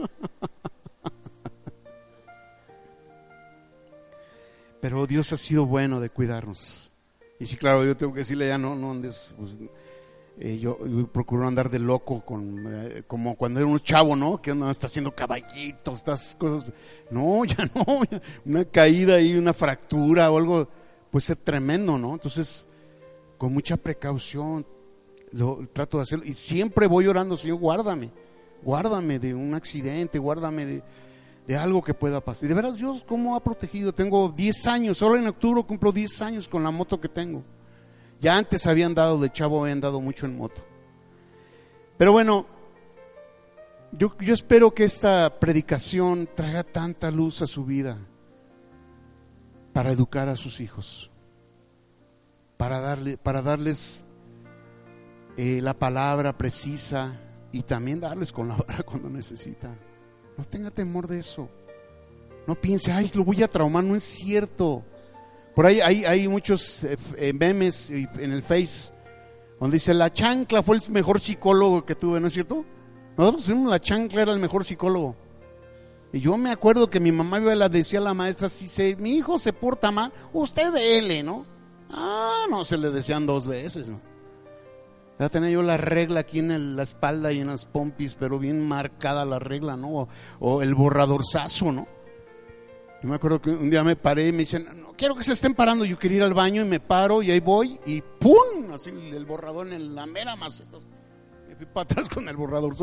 Pero 4.80 5.06
Dios 5.06 5.34
ha 5.34 5.38
sido 5.38 5.66
bueno 5.66 6.00
de 6.00 6.12
cuidarnos. 6.12 6.92
Y 7.42 7.46
sí, 7.46 7.58
claro, 7.58 7.84
yo 7.84 7.98
tengo 7.98 8.14
que 8.14 8.20
decirle 8.20 8.48
ya 8.48 8.58
no, 8.58 8.74
no 8.74 8.90
andes, 8.90 9.36
pues, 9.38 9.58
eh, 10.44 10.58
yo, 10.58 10.76
procuro 11.12 11.48
andar 11.48 11.70
de 11.70 11.78
loco 11.78 12.26
con, 12.26 12.66
eh, 12.68 13.04
como 13.06 13.36
cuando 13.36 13.60
era 13.60 13.68
un 13.68 13.80
chavo, 13.80 14.16
¿no? 14.16 14.42
Que 14.42 14.54
uno 14.54 14.72
está 14.72 14.88
haciendo 14.88 15.14
caballitos, 15.14 16.00
estas 16.00 16.36
cosas. 16.36 16.66
No, 17.12 17.46
ya 17.46 17.70
no, 17.76 18.02
una 18.44 18.66
caída 18.66 19.22
y 19.22 19.36
una 19.36 19.54
fractura 19.54 20.32
o 20.32 20.40
algo 20.40 20.68
puede 21.12 21.24
ser 21.24 21.36
tremendo, 21.36 21.96
¿no? 22.00 22.14
Entonces, 22.14 22.68
con 23.38 23.54
mucha 23.54 23.78
precaución 23.78 24.66
lo 25.32 25.70
trato 25.72 25.98
de 25.98 26.04
hacerlo 26.04 26.26
y 26.26 26.34
siempre 26.34 26.88
voy 26.88 27.06
orando, 27.06 27.38
Señor, 27.38 27.60
guárdame, 27.60 28.12
guárdame 28.64 29.20
de 29.20 29.36
un 29.36 29.54
accidente, 29.54 30.18
guárdame 30.18 30.66
de, 30.66 30.84
de 31.46 31.56
algo 31.56 31.84
que 31.84 31.94
pueda 31.94 32.20
pasar. 32.20 32.46
Y 32.46 32.48
de 32.48 32.56
veras, 32.56 32.78
Dios, 32.78 33.06
¿cómo 33.08 33.36
ha 33.36 33.44
protegido? 33.44 33.94
Tengo 33.94 34.30
10 34.30 34.66
años, 34.66 34.98
solo 34.98 35.18
en 35.18 35.28
octubre 35.28 35.64
cumplo 35.64 35.92
10 35.92 36.20
años 36.24 36.48
con 36.48 36.64
la 36.64 36.72
moto 36.72 37.00
que 37.00 37.10
tengo. 37.10 37.44
Ya 38.22 38.38
antes 38.38 38.68
habían 38.68 38.94
dado 38.94 39.20
de 39.20 39.32
chavo, 39.32 39.64
habían 39.64 39.82
dado 39.82 40.00
mucho 40.00 40.28
en 40.28 40.38
moto. 40.38 40.64
Pero 41.98 42.12
bueno, 42.12 42.46
yo, 43.92 44.16
yo 44.20 44.36
espero 44.36 44.76
que 44.76 44.84
esta 44.84 45.40
predicación 45.40 46.30
traiga 46.36 46.64
tanta 46.64 47.10
luz 47.10 47.42
a 47.42 47.48
su 47.48 47.66
vida 47.66 47.98
para 49.74 49.92
educar 49.92 50.30
a 50.30 50.36
sus 50.36 50.62
hijos, 50.62 51.10
para, 52.58 52.80
darle, 52.80 53.18
para 53.18 53.42
darles 53.42 54.06
eh, 55.36 55.60
la 55.64 55.74
palabra 55.74 56.38
precisa 56.38 57.20
y 57.52 57.64
también 57.64 58.00
darles 58.00 58.32
con 58.32 58.48
la 58.48 58.56
vara 58.56 58.84
cuando 58.86 59.10
necesitan. 59.10 59.80
No 60.38 60.46
tenga 60.46 60.70
temor 60.70 61.08
de 61.08 61.20
eso. 61.20 61.50
No 62.46 62.54
piense, 62.54 62.92
ay, 62.92 63.10
lo 63.16 63.24
voy 63.24 63.42
a 63.42 63.48
traumar, 63.48 63.84
no 63.84 63.96
es 63.96 64.04
cierto. 64.04 64.84
Por 65.56 65.66
ahí 65.66 65.82
hay, 65.82 66.06
hay 66.06 66.28
muchos 66.28 66.84
eh, 66.84 66.98
eh, 67.18 67.34
memes 67.34 67.90
en 67.92 68.32
el 68.32 68.42
Face 68.42 68.94
donde 69.62 69.76
dice, 69.76 69.94
la 69.94 70.12
chancla 70.12 70.64
fue 70.64 70.78
el 70.78 70.82
mejor 70.90 71.20
psicólogo 71.20 71.86
que 71.86 71.94
tuve, 71.94 72.20
¿no 72.20 72.28
es 72.28 72.34
cierto? 72.34 72.66
Nosotros 73.16 73.46
decimos, 73.46 73.70
la 73.70 73.80
chancla 73.80 74.24
era 74.24 74.34
el 74.34 74.40
mejor 74.40 74.66
psicólogo. 74.66 75.16
Y 76.12 76.20
yo 76.20 76.36
me 76.36 76.50
acuerdo 76.50 76.90
que 76.90 77.00
mi 77.00 77.12
mamá 77.12 77.40
le 77.40 77.70
decía 77.70 78.00
a 78.00 78.02
la 78.02 78.16
maestra, 78.16 78.50
si 78.50 78.68
se, 78.68 78.96
mi 78.96 79.14
hijo 79.14 79.38
se 79.38 79.54
porta 79.54 79.92
mal, 79.92 80.12
usted 80.34 80.74
dele, 80.74 81.22
¿no? 81.22 81.46
Ah, 81.92 82.48
no, 82.50 82.64
se 82.64 82.76
le 82.76 82.90
decían 82.90 83.28
dos 83.28 83.46
veces, 83.46 83.88
¿no? 83.88 84.02
Ya 85.20 85.30
tenía 85.30 85.52
yo 85.52 85.62
la 85.62 85.78
regla 85.78 86.22
aquí 86.22 86.40
en 86.40 86.76
la 86.76 86.82
espalda 86.82 87.32
y 87.32 87.40
en 87.40 87.48
las 87.48 87.66
pompis, 87.66 88.16
pero 88.16 88.40
bien 88.40 88.68
marcada 88.68 89.26
la 89.26 89.38
regla, 89.38 89.78
¿no? 89.78 89.90
O, 89.90 90.10
o 90.40 90.64
el 90.64 90.74
borradorzazo, 90.74 91.72
¿no? 91.72 91.88
Yo 93.02 93.10
me 93.10 93.16
acuerdo 93.16 93.42
que 93.42 93.50
un 93.50 93.70
día 93.70 93.84
me 93.84 93.96
paré 93.96 94.28
y 94.28 94.32
me 94.32 94.40
dicen, 94.40 94.68
no 94.80 94.94
quiero 94.94 95.16
que 95.16 95.24
se 95.24 95.34
estén 95.34 95.56
parando. 95.56 95.86
Yo 95.86 95.98
quería 95.98 96.18
ir 96.18 96.24
al 96.24 96.36
baño 96.36 96.62
y 96.62 96.66
me 96.66 96.80
paro 96.80 97.24
y 97.24 97.32
ahí 97.32 97.40
voy 97.40 97.80
y 97.86 98.02
¡pum! 98.02 98.72
Así 98.72 98.92
el 98.92 99.26
borrador 99.26 99.68
en 99.74 99.96
la 99.96 100.06
mera 100.06 100.36
maceta. 100.36 100.78
Me 101.48 101.56
fui 101.56 101.66
para 101.66 101.84
atrás 101.84 102.08
con 102.08 102.30
el 102.30 102.36
borrador. 102.36 102.76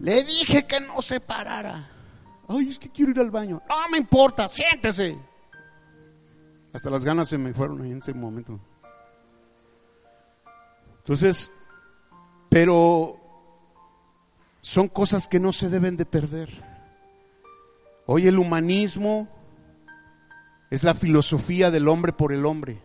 Le 0.00 0.24
dije 0.24 0.66
que 0.66 0.80
no 0.80 1.00
se 1.00 1.18
parara. 1.18 1.90
Ay, 2.46 2.68
es 2.68 2.78
que 2.78 2.90
quiero 2.90 3.12
ir 3.12 3.20
al 3.20 3.30
baño. 3.30 3.62
No 3.68 3.88
me 3.90 3.98
importa, 3.98 4.48
siéntese. 4.48 5.18
Hasta 6.72 6.90
las 6.90 7.04
ganas 7.04 7.28
se 7.28 7.38
me 7.38 7.54
fueron 7.54 7.80
ahí 7.80 7.92
en 7.92 7.98
ese 7.98 8.12
momento. 8.12 8.60
Entonces, 10.98 11.50
pero 12.50 13.16
son 14.60 14.88
cosas 14.88 15.26
que 15.26 15.40
no 15.40 15.52
se 15.52 15.70
deben 15.70 15.96
de 15.96 16.04
perder. 16.04 16.69
Hoy 18.12 18.26
el 18.26 18.40
humanismo 18.40 19.28
es 20.68 20.82
la 20.82 20.94
filosofía 20.94 21.70
del 21.70 21.86
hombre 21.86 22.12
por 22.12 22.32
el 22.32 22.44
hombre. 22.44 22.82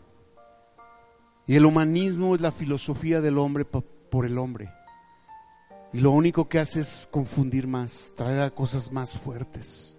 Y 1.47 1.55
el 1.55 1.65
humanismo 1.65 2.35
es 2.35 2.41
la 2.41 2.51
filosofía 2.51 3.21
del 3.21 3.39
hombre 3.39 3.65
por 3.65 4.27
el 4.27 4.37
hombre. 4.37 4.71
Y 5.93 6.01
lo 6.01 6.11
único 6.11 6.47
que 6.47 6.59
hace 6.59 6.81
es 6.81 7.09
confundir 7.09 7.65
más, 7.65 8.13
traer 8.15 8.39
a 8.41 8.51
cosas 8.51 8.91
más 8.91 9.17
fuertes. 9.17 9.97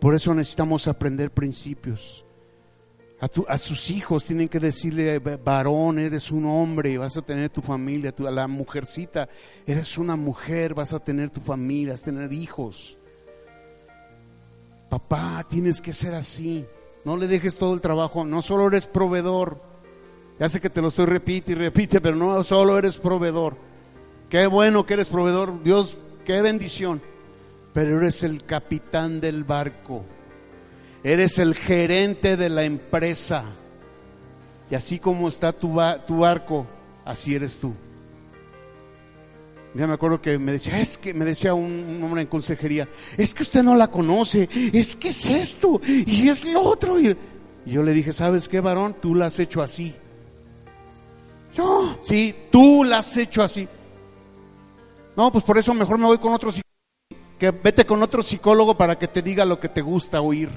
Por 0.00 0.14
eso 0.14 0.32
necesitamos 0.32 0.88
aprender 0.88 1.30
principios. 1.30 2.24
A, 3.46 3.58
sus 3.58 3.90
hijos 3.90 4.24
tienen 4.24 4.48
que 4.48 4.58
decirle, 4.58 5.18
varón, 5.18 5.98
eres 5.98 6.30
un 6.30 6.46
hombre, 6.46 6.96
vas 6.96 7.18
a 7.18 7.22
tener 7.22 7.50
tu 7.50 7.60
familia. 7.60 8.14
a 8.16 8.30
la 8.30 8.48
mujercita, 8.48 9.28
eres 9.66 9.98
una 9.98 10.16
mujer, 10.16 10.72
vas 10.72 10.94
a 10.94 10.98
tener 10.98 11.28
tu 11.28 11.42
familia, 11.42 11.92
vas 11.92 12.00
a 12.00 12.06
tener 12.06 12.32
hijos. 12.32 12.96
Papá, 14.92 15.42
tienes 15.48 15.80
que 15.80 15.94
ser 15.94 16.14
así. 16.14 16.66
No 17.06 17.16
le 17.16 17.26
dejes 17.26 17.56
todo 17.56 17.72
el 17.72 17.80
trabajo. 17.80 18.26
No 18.26 18.42
solo 18.42 18.66
eres 18.66 18.84
proveedor. 18.84 19.56
Ya 20.38 20.50
sé 20.50 20.60
que 20.60 20.68
te 20.68 20.82
lo 20.82 20.88
estoy 20.88 21.06
repite 21.06 21.52
y 21.52 21.54
repite, 21.54 21.98
pero 22.02 22.14
no 22.14 22.44
solo 22.44 22.76
eres 22.76 22.98
proveedor. 22.98 23.56
Qué 24.28 24.46
bueno 24.46 24.84
que 24.84 24.92
eres 24.92 25.08
proveedor. 25.08 25.62
Dios, 25.62 25.96
qué 26.26 26.42
bendición. 26.42 27.00
Pero 27.72 28.02
eres 28.02 28.22
el 28.22 28.44
capitán 28.44 29.22
del 29.22 29.44
barco. 29.44 30.04
Eres 31.02 31.38
el 31.38 31.54
gerente 31.54 32.36
de 32.36 32.50
la 32.50 32.64
empresa. 32.64 33.44
Y 34.70 34.74
así 34.74 34.98
como 34.98 35.28
está 35.28 35.54
tu, 35.54 35.74
tu 36.06 36.18
barco, 36.18 36.66
así 37.06 37.34
eres 37.34 37.56
tú. 37.56 37.72
Ya 39.74 39.86
me 39.86 39.94
acuerdo 39.94 40.20
que 40.20 40.38
me 40.38 40.52
decía, 40.52 40.78
es 40.78 40.98
que 40.98 41.14
me 41.14 41.24
decía 41.24 41.54
un, 41.54 41.98
hombre 42.02 42.22
en 42.22 42.26
consejería, 42.26 42.88
es 43.16 43.32
que 43.32 43.42
usted 43.42 43.62
no 43.62 43.74
la 43.74 43.88
conoce, 43.88 44.48
es 44.72 44.96
que 44.96 45.08
es 45.08 45.26
esto 45.26 45.80
y 45.86 46.28
es 46.28 46.44
lo 46.44 46.60
otro. 46.60 47.00
Y, 47.00 47.16
yo 47.64 47.82
le 47.82 47.92
dije, 47.92 48.12
¿sabes 48.12 48.48
qué, 48.48 48.60
varón? 48.60 48.94
Tú 49.00 49.14
la 49.14 49.26
has 49.26 49.38
hecho 49.38 49.62
así. 49.62 49.94
Yo, 51.54 51.96
sí, 52.02 52.34
tú 52.50 52.84
la 52.84 52.98
has 52.98 53.16
hecho 53.16 53.42
así. 53.42 53.66
No, 55.16 55.32
pues 55.32 55.44
por 55.44 55.56
eso 55.56 55.72
mejor 55.72 55.96
me 55.96 56.06
voy 56.06 56.18
con 56.18 56.34
otro 56.34 56.50
psicólogo. 56.50 57.38
Que 57.38 57.50
vete 57.50 57.86
con 57.86 58.02
otro 58.02 58.22
psicólogo 58.22 58.76
para 58.76 58.98
que 58.98 59.08
te 59.08 59.22
diga 59.22 59.44
lo 59.44 59.58
que 59.58 59.68
te 59.68 59.80
gusta 59.80 60.20
oír, 60.20 60.50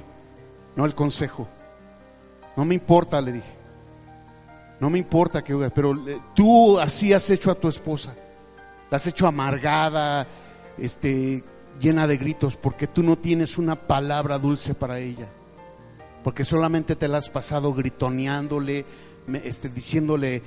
no 0.75 0.85
el 0.85 0.93
consejo. 0.93 1.47
No 2.57 2.65
me 2.65 2.75
importa, 2.75 3.21
le 3.21 3.33
dije. 3.33 3.55
No 4.79 4.89
me 4.89 4.99
importa 4.99 5.41
que 5.41 5.55
pero 5.73 5.93
eh, 6.07 6.19
tú 6.35 6.77
así 6.79 7.13
has 7.13 7.29
hecho 7.29 7.49
a 7.49 7.55
tu 7.55 7.69
esposa 7.69 8.13
la 8.89 8.97
has 8.97 9.07
hecho 9.07 9.27
amargada, 9.27 10.27
este, 10.77 11.43
llena 11.79 12.07
de 12.07 12.17
gritos, 12.17 12.55
porque 12.55 12.87
tú 12.87 13.03
no 13.03 13.17
tienes 13.17 13.57
una 13.57 13.75
palabra 13.75 14.37
dulce 14.39 14.73
para 14.73 14.99
ella. 14.99 15.27
Porque 16.23 16.45
solamente 16.45 16.95
te 16.95 17.07
la 17.07 17.19
has 17.19 17.29
pasado 17.29 17.73
gritoneándole, 17.73 18.85
este, 19.43 19.69
diciéndole, 19.69 20.41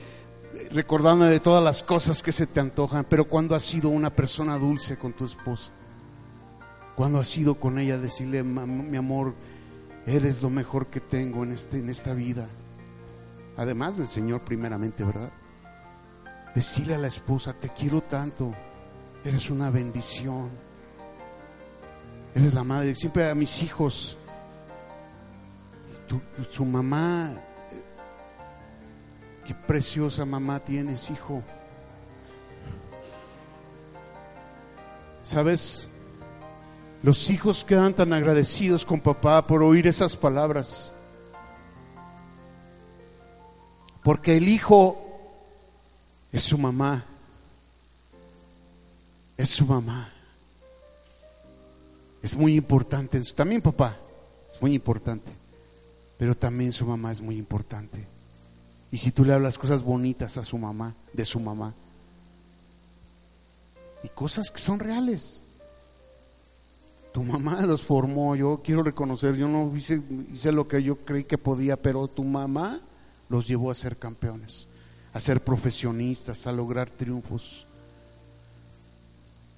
recordándole 0.72 1.40
todas 1.40 1.62
las 1.62 1.82
cosas 1.82 2.22
que 2.22 2.32
se 2.32 2.46
te 2.46 2.60
antojan. 2.60 3.04
Pero 3.08 3.26
cuando 3.26 3.54
has 3.54 3.62
sido 3.62 3.88
una 3.88 4.10
persona 4.10 4.58
dulce 4.58 4.96
con 4.96 5.12
tu 5.12 5.24
esposa, 5.24 5.70
cuando 6.96 7.20
has 7.20 7.28
sido 7.28 7.54
con 7.54 7.78
ella, 7.78 7.96
decirle, 7.98 8.42
mi 8.42 8.96
amor, 8.96 9.34
eres 10.06 10.42
lo 10.42 10.50
mejor 10.50 10.86
que 10.86 11.00
tengo 11.00 11.44
en, 11.44 11.52
este, 11.52 11.78
en 11.78 11.90
esta 11.90 12.14
vida. 12.14 12.48
Además 13.56 13.98
del 13.98 14.08
Señor 14.08 14.40
primeramente, 14.40 15.04
¿verdad? 15.04 15.30
Decirle 16.58 16.96
a 16.96 16.98
la 16.98 17.06
esposa, 17.06 17.52
te 17.52 17.68
quiero 17.68 18.00
tanto, 18.00 18.52
eres 19.24 19.48
una 19.48 19.70
bendición. 19.70 20.50
Eres 22.34 22.52
la 22.52 22.64
madre. 22.64 22.96
Siempre 22.96 23.30
a 23.30 23.34
mis 23.36 23.62
hijos, 23.62 24.18
su 26.50 26.64
mamá, 26.64 27.30
qué 29.46 29.54
preciosa 29.54 30.24
mamá 30.24 30.58
tienes, 30.58 31.08
hijo. 31.10 31.44
¿Sabes? 35.22 35.86
Los 37.04 37.30
hijos 37.30 37.62
quedan 37.64 37.94
tan 37.94 38.12
agradecidos 38.12 38.84
con 38.84 38.98
papá 39.00 39.46
por 39.46 39.62
oír 39.62 39.86
esas 39.86 40.16
palabras. 40.16 40.90
Porque 44.02 44.38
el 44.38 44.48
hijo 44.48 45.04
es 46.32 46.42
su 46.42 46.58
mamá 46.58 47.04
es 49.38 49.50
su 49.50 49.64
mamá. 49.64 50.10
Es 52.22 52.34
muy 52.34 52.56
importante. 52.56 53.22
También 53.34 53.62
papá, 53.62 53.96
es 54.50 54.60
muy 54.60 54.74
importante. 54.74 55.30
Pero 56.18 56.36
también 56.36 56.72
su 56.72 56.84
mamá 56.84 57.12
es 57.12 57.20
muy 57.20 57.36
importante. 57.36 58.04
Y 58.90 58.98
si 58.98 59.12
tú 59.12 59.24
le 59.24 59.32
hablas 59.32 59.56
cosas 59.56 59.82
bonitas 59.82 60.36
a 60.36 60.44
su 60.44 60.58
mamá, 60.58 60.94
de 61.12 61.24
su 61.24 61.38
mamá, 61.38 61.72
y 64.02 64.08
cosas 64.08 64.50
que 64.50 64.60
son 64.60 64.80
reales. 64.80 65.40
Tu 67.12 67.22
mamá 67.22 67.60
los 67.62 67.82
formó, 67.82 68.34
yo 68.34 68.60
quiero 68.64 68.82
reconocer, 68.82 69.36
yo 69.36 69.48
no 69.48 69.74
hice, 69.76 70.02
hice 70.32 70.52
lo 70.52 70.66
que 70.66 70.82
yo 70.82 70.96
creí 70.96 71.24
que 71.24 71.38
podía, 71.38 71.76
pero 71.76 72.06
tu 72.08 72.24
mamá 72.24 72.80
los 73.28 73.46
llevó 73.46 73.70
a 73.70 73.74
ser 73.74 73.96
campeones, 73.96 74.66
a 75.18 75.20
ser 75.20 75.40
profesionistas, 75.40 76.46
a 76.46 76.52
lograr 76.52 76.88
triunfos. 76.88 77.66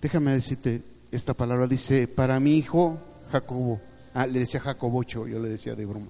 Déjame 0.00 0.32
decirte 0.32 0.80
esta 1.12 1.34
palabra, 1.34 1.66
dice, 1.66 2.08
para 2.08 2.40
mi 2.40 2.56
hijo 2.56 2.98
Jacobo, 3.30 3.78
ah, 4.14 4.26
le 4.26 4.38
decía 4.38 4.58
Jacobocho, 4.58 5.26
yo 5.26 5.38
le 5.38 5.50
decía 5.50 5.74
de 5.74 5.84
broma, 5.84 6.06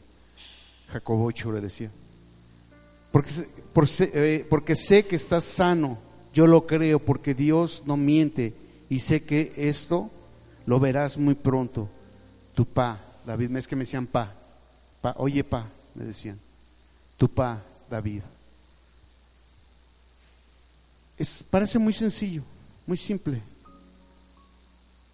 Jacobocho 0.93 1.51
le 1.51 1.61
decía, 1.61 1.91
porque, 3.11 3.99
eh, 4.15 4.75
sé 4.77 5.05
que 5.07 5.17
estás 5.17 5.47
sano, 5.47 5.99
yo 6.33 6.47
lo 6.47 6.65
creo 6.65 7.01
porque 7.01 7.35
Dios 7.35 7.83
no 7.87 7.97
miente 7.97 8.55
y 8.89 9.01
sé 9.01 9.25
que 9.25 9.53
esto 9.57 10.13
lo 10.65 10.79
verás 10.79 11.19
muy 11.19 11.35
pronto. 11.35 11.89
Tu 12.55 12.65
pa, 12.65 13.01
David, 13.27 13.57
es 13.57 13.67
que 13.67 13.75
me 13.75 13.83
decían 13.83 14.07
pa, 14.07 14.33
pa, 15.01 15.17
oye 15.19 15.43
pa, 15.43 15.67
me 15.97 16.05
decían, 16.05 16.39
tu 17.19 17.29
pa, 17.29 17.61
David. 17.91 18.23
Es, 21.21 21.45
parece 21.49 21.79
muy 21.79 21.93
sencillo, 21.93 22.43
muy 22.87 22.97
simple. 22.97 23.41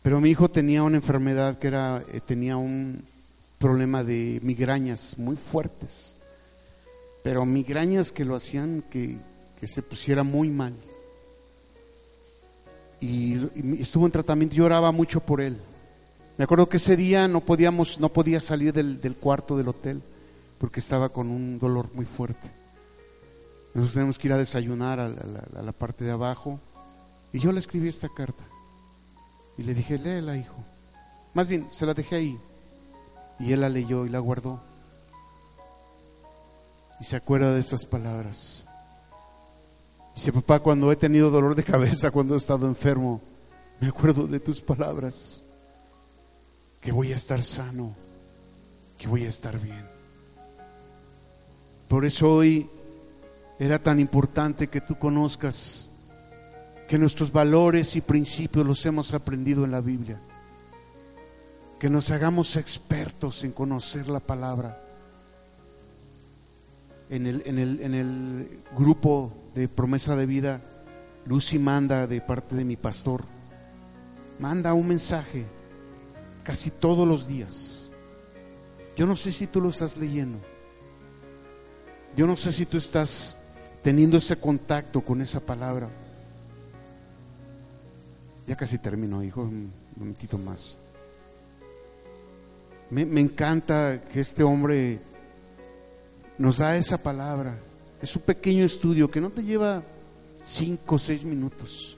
Pero 0.02 0.20
mi 0.20 0.30
hijo 0.30 0.48
tenía 0.48 0.82
una 0.82 0.96
enfermedad 0.96 1.58
que 1.58 1.66
era, 1.66 2.02
eh, 2.12 2.20
tenía 2.24 2.56
un 2.56 3.02
problema 3.58 4.02
de 4.02 4.40
migrañas 4.42 5.18
muy 5.18 5.36
fuertes. 5.36 6.16
Pero 7.22 7.44
migrañas 7.44 8.10
que 8.10 8.24
lo 8.24 8.36
hacían 8.36 8.82
que, 8.88 9.18
que 9.60 9.66
se 9.66 9.82
pusiera 9.82 10.22
muy 10.22 10.48
mal 10.48 10.72
y, 13.00 13.80
estuvo 13.80 14.06
en 14.06 14.12
tratamiento, 14.12 14.54
yo 14.54 14.64
oraba 14.64 14.92
mucho 14.92 15.20
por 15.20 15.40
él. 15.40 15.56
Me 16.38 16.44
acuerdo 16.44 16.68
que 16.68 16.76
ese 16.76 16.96
día 16.96 17.28
no 17.28 17.40
podíamos, 17.40 17.98
no 18.00 18.10
podía 18.10 18.40
salir 18.40 18.72
del, 18.72 19.16
cuarto 19.16 19.56
del 19.56 19.68
hotel 19.68 20.02
porque 20.58 20.80
estaba 20.80 21.08
con 21.08 21.28
un 21.28 21.58
dolor 21.58 21.88
muy 21.94 22.04
fuerte. 22.04 22.48
Nosotros 23.76 23.92
tenemos 23.92 24.18
que 24.18 24.28
ir 24.28 24.32
a 24.32 24.38
desayunar 24.38 24.98
a 25.00 25.06
la, 25.10 25.72
parte 25.72 26.02
de 26.02 26.10
abajo 26.10 26.58
y 27.30 27.38
yo 27.38 27.52
le 27.52 27.58
escribí 27.58 27.88
esta 27.88 28.08
carta 28.08 28.42
y 29.58 29.64
le 29.64 29.74
dije, 29.74 29.98
léela 29.98 30.34
hijo. 30.34 30.56
Más 31.34 31.46
bien, 31.46 31.68
se 31.70 31.84
la 31.84 31.92
dejé 31.92 32.16
ahí 32.16 32.38
y 33.38 33.52
él 33.52 33.60
la 33.60 33.68
leyó 33.68 34.06
y 34.06 34.08
la 34.08 34.18
guardó. 34.18 34.62
Y 37.00 37.04
se 37.04 37.16
acuerda 37.16 37.52
de 37.52 37.60
estas 37.60 37.84
palabras. 37.84 38.64
Dice, 40.14 40.32
papá, 40.32 40.60
cuando 40.60 40.90
he 40.90 40.96
tenido 40.96 41.28
dolor 41.28 41.54
de 41.54 41.62
cabeza, 41.62 42.10
cuando 42.10 42.32
he 42.32 42.38
estado 42.38 42.66
enfermo, 42.66 43.20
me 43.78 43.88
acuerdo 43.88 44.26
de 44.26 44.40
tus 44.40 44.58
palabras, 44.58 45.42
que 46.80 46.92
voy 46.92 47.12
a 47.12 47.16
estar 47.16 47.42
sano, 47.42 47.94
que 48.96 49.06
voy 49.06 49.24
a 49.24 49.28
estar 49.28 49.60
bien. 49.60 49.86
Por 51.88 52.06
eso 52.06 52.30
hoy 52.30 52.70
era 53.58 53.78
tan 53.78 54.00
importante 54.00 54.68
que 54.68 54.80
tú 54.80 54.96
conozcas 54.96 55.88
que 56.88 56.98
nuestros 56.98 57.32
valores 57.32 57.96
y 57.96 58.00
principios 58.00 58.66
los 58.66 58.84
hemos 58.86 59.12
aprendido 59.12 59.64
en 59.64 59.70
la 59.70 59.80
Biblia, 59.80 60.18
que 61.80 61.90
nos 61.90 62.10
hagamos 62.10 62.56
expertos 62.56 63.42
en 63.44 63.52
conocer 63.52 64.08
la 64.08 64.20
palabra. 64.20 64.80
En 67.08 67.26
el, 67.26 67.42
en 67.46 67.58
el, 67.58 67.80
en 67.80 67.94
el 67.94 68.60
grupo 68.76 69.32
de 69.54 69.68
promesa 69.68 70.16
de 70.16 70.26
vida, 70.26 70.60
Lucy 71.24 71.58
manda 71.58 72.06
de 72.06 72.20
parte 72.20 72.56
de 72.56 72.64
mi 72.64 72.76
pastor, 72.76 73.24
manda 74.38 74.74
un 74.74 74.88
mensaje 74.88 75.44
casi 76.42 76.70
todos 76.70 77.06
los 77.06 77.26
días. 77.26 77.88
Yo 78.96 79.06
no 79.06 79.16
sé 79.16 79.32
si 79.32 79.46
tú 79.46 79.60
lo 79.60 79.68
estás 79.68 79.96
leyendo. 79.96 80.38
Yo 82.16 82.26
no 82.26 82.36
sé 82.36 82.50
si 82.50 82.64
tú 82.64 82.78
estás 82.78 83.36
teniendo 83.86 84.16
ese 84.16 84.34
contacto 84.34 85.00
con 85.00 85.22
esa 85.22 85.38
palabra. 85.38 85.88
Ya 88.48 88.56
casi 88.56 88.78
termino, 88.78 89.22
hijo, 89.22 89.42
un 89.42 89.70
momentito 89.96 90.36
más. 90.38 90.76
Me, 92.90 93.02
encanta 93.20 94.02
que 94.12 94.18
este 94.18 94.42
hombre 94.42 94.98
nos 96.36 96.58
da 96.58 96.76
esa 96.76 96.98
palabra 96.98 97.56
es 98.02 98.16
un 98.16 98.22
pequeño 98.22 98.64
estudio 98.64 99.08
que 99.08 99.20
no 99.20 99.30
te 99.30 99.44
lleva 99.44 99.84
cinco 100.42 100.96
o 100.96 100.98
seis 100.98 101.22
minutos. 101.22 101.96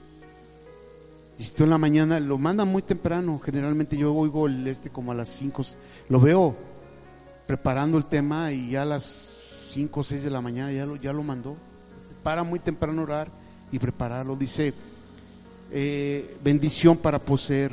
Y 1.39 1.43
si 1.43 1.55
tú 1.55 1.63
en 1.63 1.71
la 1.71 1.79
mañana 1.79 2.19
lo 2.19 2.37
manda 2.37 2.65
muy 2.65 2.83
temprano, 2.83 3.41
generalmente 3.43 3.97
yo 3.97 4.13
oigo 4.13 4.45
el 4.45 4.67
este 4.67 4.91
como 4.91 5.11
a 5.11 5.15
las 5.15 5.29
cinco, 5.29 5.65
lo 6.07 6.19
veo 6.19 6.55
preparando 7.47 7.97
el 7.97 8.05
tema 8.05 8.51
y 8.51 8.69
ya 8.69 8.83
a 8.83 8.85
las 8.85 9.71
cinco 9.73 10.01
o 10.01 10.03
seis 10.03 10.21
de 10.21 10.29
la 10.29 10.39
mañana 10.39 10.71
ya 10.71 10.85
lo, 10.85 10.95
ya 10.95 11.13
lo 11.13 11.23
mandó. 11.23 11.57
Para 12.23 12.43
muy 12.43 12.59
temprano 12.59 13.03
orar 13.03 13.27
y 13.71 13.79
prepararlo. 13.79 14.35
Dice, 14.35 14.73
eh, 15.71 16.37
bendición 16.43 16.97
para 16.97 17.19
poseer 17.19 17.71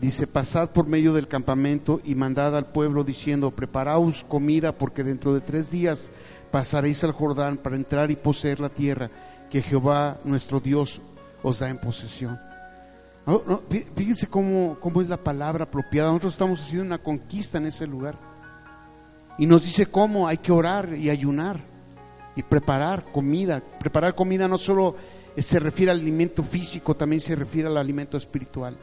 Dice, 0.00 0.26
pasad 0.26 0.70
por 0.70 0.86
medio 0.86 1.14
del 1.14 1.26
campamento 1.26 2.02
y 2.04 2.14
mandad 2.14 2.54
al 2.54 2.66
pueblo 2.66 3.02
diciendo, 3.02 3.50
preparaos 3.50 4.24
comida 4.24 4.72
porque 4.72 5.02
dentro 5.02 5.32
de 5.32 5.40
tres 5.40 5.70
días 5.70 6.10
pasaréis 6.50 7.02
al 7.02 7.12
Jordán 7.12 7.56
para 7.56 7.76
entrar 7.76 8.10
y 8.10 8.16
poseer 8.16 8.60
la 8.60 8.68
tierra 8.68 9.10
que 9.50 9.62
Jehová 9.62 10.18
nuestro 10.24 10.60
Dios 10.60 11.00
os 11.42 11.60
da 11.60 11.70
en 11.70 11.78
posesión. 11.78 12.38
fíjense 13.94 14.26
cómo, 14.26 14.76
cómo 14.80 15.00
es 15.00 15.08
la 15.08 15.16
palabra 15.16 15.64
apropiada. 15.64 16.10
Nosotros 16.10 16.34
estamos 16.34 16.60
haciendo 16.60 16.84
una 16.84 16.98
conquista 16.98 17.56
en 17.56 17.66
ese 17.66 17.86
lugar. 17.86 18.16
Y 19.38 19.46
nos 19.46 19.64
dice 19.64 19.86
cómo 19.86 20.26
hay 20.26 20.38
que 20.38 20.52
orar 20.52 20.94
y 20.96 21.10
ayunar 21.10 21.58
y 22.34 22.42
preparar 22.42 23.04
comida. 23.12 23.62
Preparar 23.78 24.14
comida 24.14 24.48
no 24.48 24.58
solo 24.58 24.96
se 25.36 25.58
refiere 25.58 25.92
al 25.92 26.00
alimento 26.00 26.42
físico, 26.42 26.94
también 26.94 27.20
se 27.20 27.34
refiere 27.34 27.68
al 27.68 27.76
alimento 27.76 28.16
espiritual. 28.16 28.76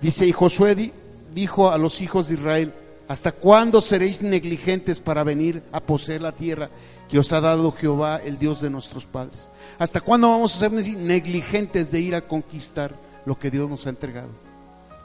Dice, 0.00 0.26
y 0.26 0.32
Josué 0.32 0.92
dijo 1.32 1.70
a 1.70 1.78
los 1.78 2.00
hijos 2.00 2.28
de 2.28 2.34
Israel, 2.34 2.72
¿hasta 3.08 3.32
cuándo 3.32 3.80
seréis 3.80 4.22
negligentes 4.22 5.00
para 5.00 5.24
venir 5.24 5.62
a 5.72 5.80
poseer 5.80 6.22
la 6.22 6.32
tierra 6.32 6.68
que 7.08 7.18
os 7.18 7.32
ha 7.32 7.40
dado 7.40 7.72
Jehová, 7.72 8.20
el 8.24 8.38
Dios 8.38 8.60
de 8.60 8.70
nuestros 8.70 9.06
padres? 9.06 9.48
¿Hasta 9.78 10.00
cuándo 10.00 10.30
vamos 10.30 10.54
a 10.54 10.58
ser 10.58 10.72
negligentes 10.72 11.90
de 11.90 12.00
ir 12.00 12.14
a 12.14 12.22
conquistar 12.22 12.94
lo 13.24 13.38
que 13.38 13.50
Dios 13.50 13.68
nos 13.70 13.86
ha 13.86 13.90
entregado? 13.90 14.30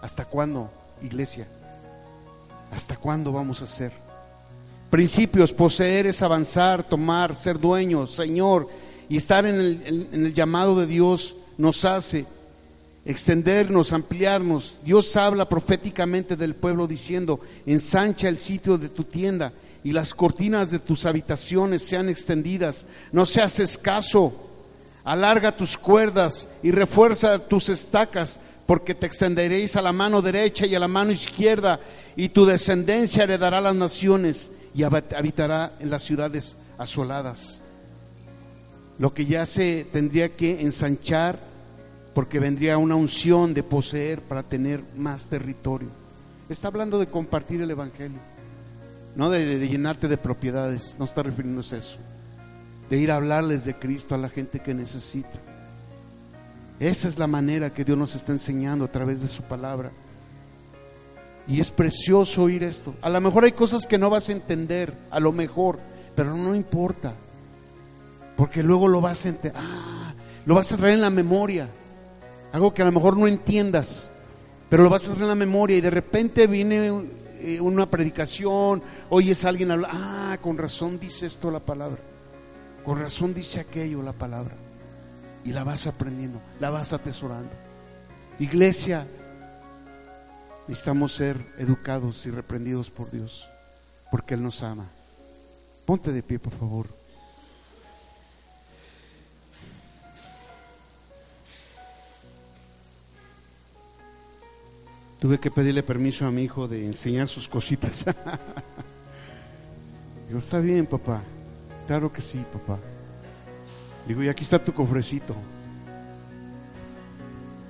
¿Hasta 0.01 0.25
cuándo, 0.25 0.69
iglesia? 1.01 1.47
¿Hasta 2.71 2.95
cuándo 2.95 3.31
vamos 3.31 3.61
a 3.61 3.65
hacer? 3.65 3.91
Principios, 4.89 5.53
poseer 5.53 6.07
es 6.07 6.21
avanzar, 6.21 6.83
tomar, 6.83 7.35
ser 7.35 7.59
dueño, 7.59 8.07
Señor, 8.07 8.67
y 9.07 9.17
estar 9.17 9.45
en 9.45 9.55
el, 9.55 10.07
en 10.11 10.25
el 10.25 10.33
llamado 10.33 10.79
de 10.79 10.87
Dios 10.87 11.35
nos 11.57 11.85
hace 11.85 12.25
extendernos, 13.05 13.93
ampliarnos. 13.93 14.75
Dios 14.83 15.15
habla 15.15 15.47
proféticamente 15.47 16.35
del 16.35 16.55
pueblo 16.55 16.87
diciendo, 16.87 17.39
ensancha 17.65 18.27
el 18.27 18.37
sitio 18.37 18.77
de 18.77 18.89
tu 18.89 19.03
tienda 19.03 19.51
y 19.83 19.91
las 19.91 20.13
cortinas 20.13 20.71
de 20.71 20.79
tus 20.79 21.05
habitaciones 21.05 21.83
sean 21.83 22.09
extendidas. 22.09 22.85
No 23.11 23.25
seas 23.25 23.59
escaso, 23.59 24.33
alarga 25.03 25.55
tus 25.55 25.77
cuerdas 25.77 26.47
y 26.61 26.71
refuerza 26.71 27.39
tus 27.39 27.69
estacas, 27.69 28.39
porque 28.65 28.93
te 28.93 29.07
extenderéis 29.07 29.75
a 29.75 29.81
la 29.81 29.91
mano 29.91 30.21
derecha 30.21 30.67
y 30.67 30.75
a 30.75 30.79
la 30.79 30.87
mano 30.87 31.11
izquierda, 31.11 31.79
y 32.19 32.27
tu 32.27 32.43
descendencia 32.43 33.23
heredará 33.23 33.61
las 33.61 33.75
naciones 33.75 34.49
y 34.75 34.83
habitará 34.83 35.71
en 35.79 35.89
las 35.89 36.03
ciudades 36.03 36.57
asoladas. 36.77 37.61
Lo 38.97 39.13
que 39.13 39.25
ya 39.25 39.45
se 39.45 39.87
tendría 39.89 40.35
que 40.35 40.59
ensanchar 40.59 41.39
porque 42.13 42.41
vendría 42.41 42.77
una 42.77 42.95
unción 42.95 43.53
de 43.53 43.63
poseer 43.63 44.19
para 44.19 44.43
tener 44.43 44.81
más 44.97 45.27
territorio. 45.27 45.87
Está 46.49 46.67
hablando 46.67 46.99
de 46.99 47.07
compartir 47.07 47.61
el 47.61 47.71
Evangelio, 47.71 48.19
no 49.15 49.29
de, 49.29 49.65
llenarte 49.65 50.09
de 50.09 50.17
propiedades, 50.17 50.99
no 50.99 51.05
está 51.05 51.23
refiriéndose 51.23 51.75
a 51.75 51.79
eso, 51.79 51.99
de 52.89 52.97
ir 52.97 53.11
a 53.11 53.15
hablarles 53.15 53.63
de 53.63 53.75
Cristo 53.75 54.13
a 54.13 54.17
la 54.17 54.27
gente 54.27 54.59
que 54.59 54.73
necesita. 54.73 55.39
Esa 56.81 57.07
es 57.07 57.17
la 57.17 57.27
manera 57.27 57.73
que 57.73 57.85
Dios 57.85 57.97
nos 57.97 58.13
está 58.13 58.33
enseñando 58.33 58.83
a 58.83 58.91
través 58.91 59.21
de 59.21 59.29
su 59.29 59.43
palabra. 59.43 59.89
Y 61.49 61.59
es 61.59 61.71
precioso 61.71 62.43
oír 62.43 62.63
esto. 62.63 62.93
A 63.01 63.09
lo 63.09 63.19
mejor 63.19 63.43
hay 63.43 63.53
cosas 63.53 63.87
que 63.87 63.97
no 63.97 64.11
vas 64.11 64.29
a 64.29 64.33
entender, 64.33 64.93
a 65.09 65.19
lo 65.19 65.31
mejor, 65.31 65.79
pero 66.15 66.35
no 66.35 66.53
importa. 66.53 67.13
Porque 68.37 68.61
luego 68.61 68.87
lo 68.87 69.01
vas 69.01 69.25
a 69.25 69.29
entender. 69.29 69.59
Ah, 69.59 70.13
lo 70.45 70.55
vas 70.55 70.71
a 70.71 70.77
traer 70.77 70.93
en 70.93 71.01
la 71.01 71.09
memoria. 71.09 71.67
Algo 72.53 72.73
que 72.73 72.83
a 72.83 72.85
lo 72.85 72.91
mejor 72.91 73.17
no 73.17 73.27
entiendas, 73.27 74.11
pero 74.69 74.83
lo 74.83 74.89
vas 74.89 75.01
a 75.01 75.05
traer 75.05 75.23
en 75.23 75.27
la 75.27 75.35
memoria 75.35 75.77
y 75.77 75.81
de 75.81 75.89
repente 75.89 76.45
viene 76.45 77.03
eh, 77.39 77.59
una 77.59 77.87
predicación, 77.87 78.81
oyes 79.09 79.43
a 79.43 79.49
alguien 79.49 79.71
hablar, 79.71 79.91
ah, 79.93 80.37
con 80.41 80.57
razón 80.57 80.99
dice 80.99 81.25
esto 81.25 81.51
la 81.51 81.59
palabra, 81.59 81.99
con 82.85 82.99
razón 82.99 83.33
dice 83.33 83.59
aquello 83.59 84.03
la 84.03 84.13
palabra. 84.13 84.55
Y 85.45 85.53
la 85.53 85.63
vas 85.63 85.87
aprendiendo, 85.87 86.39
la 86.59 86.69
vas 86.69 86.91
atesorando. 86.91 87.49
Iglesia, 88.39 89.07
necesitamos 90.69 91.15
ser 91.15 91.35
educados 91.57 92.27
y 92.27 92.29
reprendidos 92.29 92.91
por 92.91 93.09
Dios, 93.09 93.49
porque 94.11 94.35
Él 94.35 94.43
nos 94.43 94.61
ama. 94.61 94.85
Ponte 95.83 96.11
de 96.11 96.21
pie, 96.21 96.37
por 96.37 96.53
favor. 96.53 96.85
Tuve 105.17 105.39
que 105.39 105.49
pedirle 105.49 105.81
permiso 105.81 106.27
a 106.27 106.31
mi 106.31 106.43
hijo 106.43 106.67
de 106.67 106.85
enseñar 106.85 107.27
sus 107.27 107.47
cositas. 107.47 108.05
Digo, 110.27 110.37
está 110.37 110.59
bien, 110.59 110.85
papá. 110.85 111.23
Claro 111.87 112.13
que 112.13 112.21
sí, 112.21 112.45
papá. 112.53 112.77
Digo, 114.07 114.21
y 114.21 114.29
aquí 114.29 114.43
está 114.43 114.63
tu 114.63 114.71
cofrecito. 114.71 115.35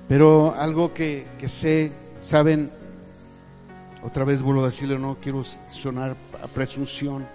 Pero 0.10 0.54
algo 0.54 0.93
que, 0.93 1.26
que 1.39 1.47
sé, 1.47 1.93
saben, 2.22 2.78
otra 4.04 4.24
vez 4.24 4.41
vuelvo 4.41 4.64
a 4.64 4.68
decirle, 4.68 4.97
no 4.97 5.18
quiero 5.22 5.43
sonar 5.43 6.16
a 6.41 6.47
presunción, 6.47 7.26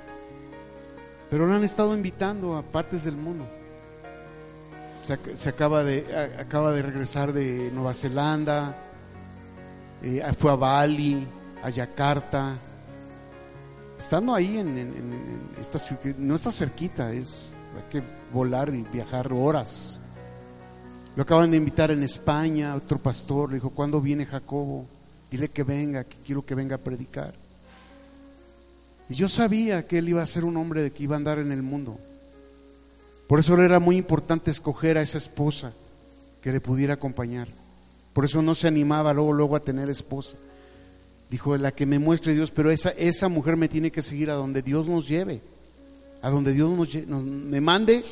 pero 1.31 1.47
lo 1.47 1.55
han 1.55 1.65
estado 1.65 1.95
invitando 1.95 2.57
a 2.57 2.63
partes 2.63 3.05
del 3.05 3.17
mundo. 3.17 3.45
Se, 5.35 5.49
acaba, 5.51 5.85
de, 5.85 6.33
acaba 6.39 6.73
de 6.73 6.81
regresar 6.81 7.33
de 7.35 7.71
Nueva 7.73 7.93
Zelanda, 7.93 8.75
eh, 10.03 10.23
fue 10.39 10.51
a 10.51 10.55
Bali, 10.55 11.27
a 11.63 11.69
Yakarta. 11.69 12.55
Estando 13.99 14.35
ahí 14.35 14.57
en, 14.57 15.55
esta 15.61 15.79
ciudad, 15.79 16.17
no 16.17 16.37
está 16.37 16.51
cerquita, 16.51 17.13
es, 17.13 17.55
hay 17.77 17.91
que 17.91 18.03
volar 18.33 18.75
y 18.75 18.83
viajar 18.83 19.31
horas. 19.33 20.01
Lo 21.17 21.23
acaban 21.23 21.51
de 21.51 21.59
invitar 21.59 21.91
en 21.91 22.03
España, 22.03 22.75
otro 22.75 22.99
pastor 22.99 23.51
le 23.51 23.57
dijo, 23.57 23.71
¿cuándo 23.71 24.01
viene 24.01 24.25
Jacobo? 24.25 24.87
Dile 25.35 25.49
que 25.49 25.65
venga, 25.65 26.05
que 26.05 26.15
quiero 26.25 26.47
que 26.47 26.55
venga 26.55 26.77
a 26.77 26.79
predicar. 26.79 27.35
Y 29.09 29.15
yo 29.15 29.29
sabía 29.29 29.85
que 29.85 29.99
él 29.99 30.09
iba 30.09 30.23
a 30.23 30.27
ser 30.27 30.45
un 30.45 30.57
hombre 30.57 30.81
de 30.81 30.93
que 30.93 31.03
iba 31.03 31.17
a 31.17 31.19
andar 31.19 31.41
en 31.41 31.51
el 31.51 31.61
mundo. 31.61 31.99
Por 33.27 33.41
eso 33.41 33.61
era 33.61 33.81
muy 33.81 33.97
importante 33.97 34.53
escoger 34.53 34.97
a 34.97 35.03
esa 35.03 35.19
esposa 35.19 35.73
que 36.41 36.53
le 36.53 36.61
pudiera 36.61 36.95
acompañar. 36.95 37.49
Por 38.13 38.25
eso 38.25 38.43
no 38.43 38.55
se 38.55 38.69
animaba 38.69 39.13
luego, 39.13 39.33
luego 39.33 39.57
a 39.57 39.61
tener 39.61 39.91
esposa. 39.91 40.37
Dijo, 41.29 41.57
la 41.57 41.73
que 41.73 41.85
me 41.85 41.99
muestre 41.99 42.33
Dios, 42.33 42.53
pero 42.53 42.71
esa, 42.71 42.91
esa 42.91 43.29
mujer 43.29 43.57
me 43.57 43.69
tiene 43.69 43.91
que 43.91 44.03
seguir 44.03 44.31
a 44.31 44.35
donde 44.35 44.63
Dios 44.63 44.87
nos 44.87 45.09
lleve, 45.09 45.41
a 46.23 46.31
donde 46.31 46.53
Dios 46.53 46.71
nos, 46.71 47.25
me 47.25 47.61
mande. 47.61 48.05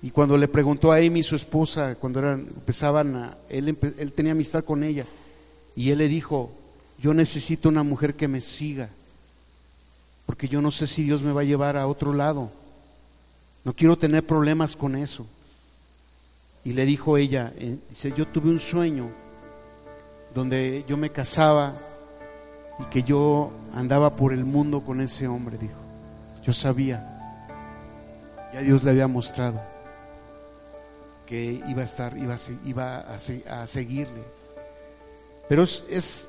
Y 0.00 0.10
cuando 0.12 0.38
le 0.38 0.48
preguntó 0.48 0.92
a 0.92 0.96
Amy, 0.96 1.22
su 1.22 1.36
esposa, 1.36 1.96
cuando 1.96 2.20
eran, 2.20 2.48
empezaban 2.56 3.16
a, 3.16 3.36
él, 3.50 3.76
él 3.98 4.12
tenía 4.12 4.32
amistad 4.32 4.64
con 4.64 4.82
ella, 4.82 5.04
y 5.76 5.90
él 5.90 5.98
le 5.98 6.08
dijo, 6.08 6.50
yo 6.98 7.14
necesito 7.14 7.68
una 7.68 7.82
mujer 7.82 8.14
que 8.14 8.26
me 8.26 8.40
siga, 8.40 8.88
porque 10.24 10.48
yo 10.48 10.60
no 10.60 10.70
sé 10.70 10.86
si 10.86 11.04
Dios 11.04 11.22
me 11.22 11.32
va 11.32 11.42
a 11.42 11.44
llevar 11.44 11.76
a 11.76 11.86
otro 11.86 12.12
lado. 12.12 12.50
No 13.64 13.74
quiero 13.74 13.96
tener 13.96 14.24
problemas 14.24 14.74
con 14.74 14.96
eso. 14.96 15.26
Y 16.64 16.72
le 16.72 16.84
dijo 16.84 17.16
ella, 17.16 17.52
eh, 17.56 17.78
dice, 17.90 18.12
yo 18.16 18.26
tuve 18.26 18.48
un 18.48 18.58
sueño 18.58 19.08
donde 20.34 20.84
yo 20.88 20.96
me 20.96 21.10
casaba 21.10 21.74
y 22.80 22.84
que 22.86 23.02
yo 23.02 23.52
andaba 23.74 24.16
por 24.16 24.32
el 24.32 24.44
mundo 24.44 24.80
con 24.80 25.00
ese 25.00 25.28
hombre, 25.28 25.58
dijo. 25.58 25.74
Yo 26.44 26.52
sabía, 26.52 27.04
ya 28.52 28.60
Dios 28.60 28.82
le 28.82 28.90
había 28.90 29.08
mostrado 29.08 29.60
que 31.26 31.60
iba 31.66 31.82
a 31.82 31.84
estar, 31.84 32.16
iba 32.16 32.34
a, 32.34 32.38
iba 32.64 32.98
a, 33.00 33.66
seguirle. 33.66 34.22
Pero 35.48 35.62
es, 35.62 36.28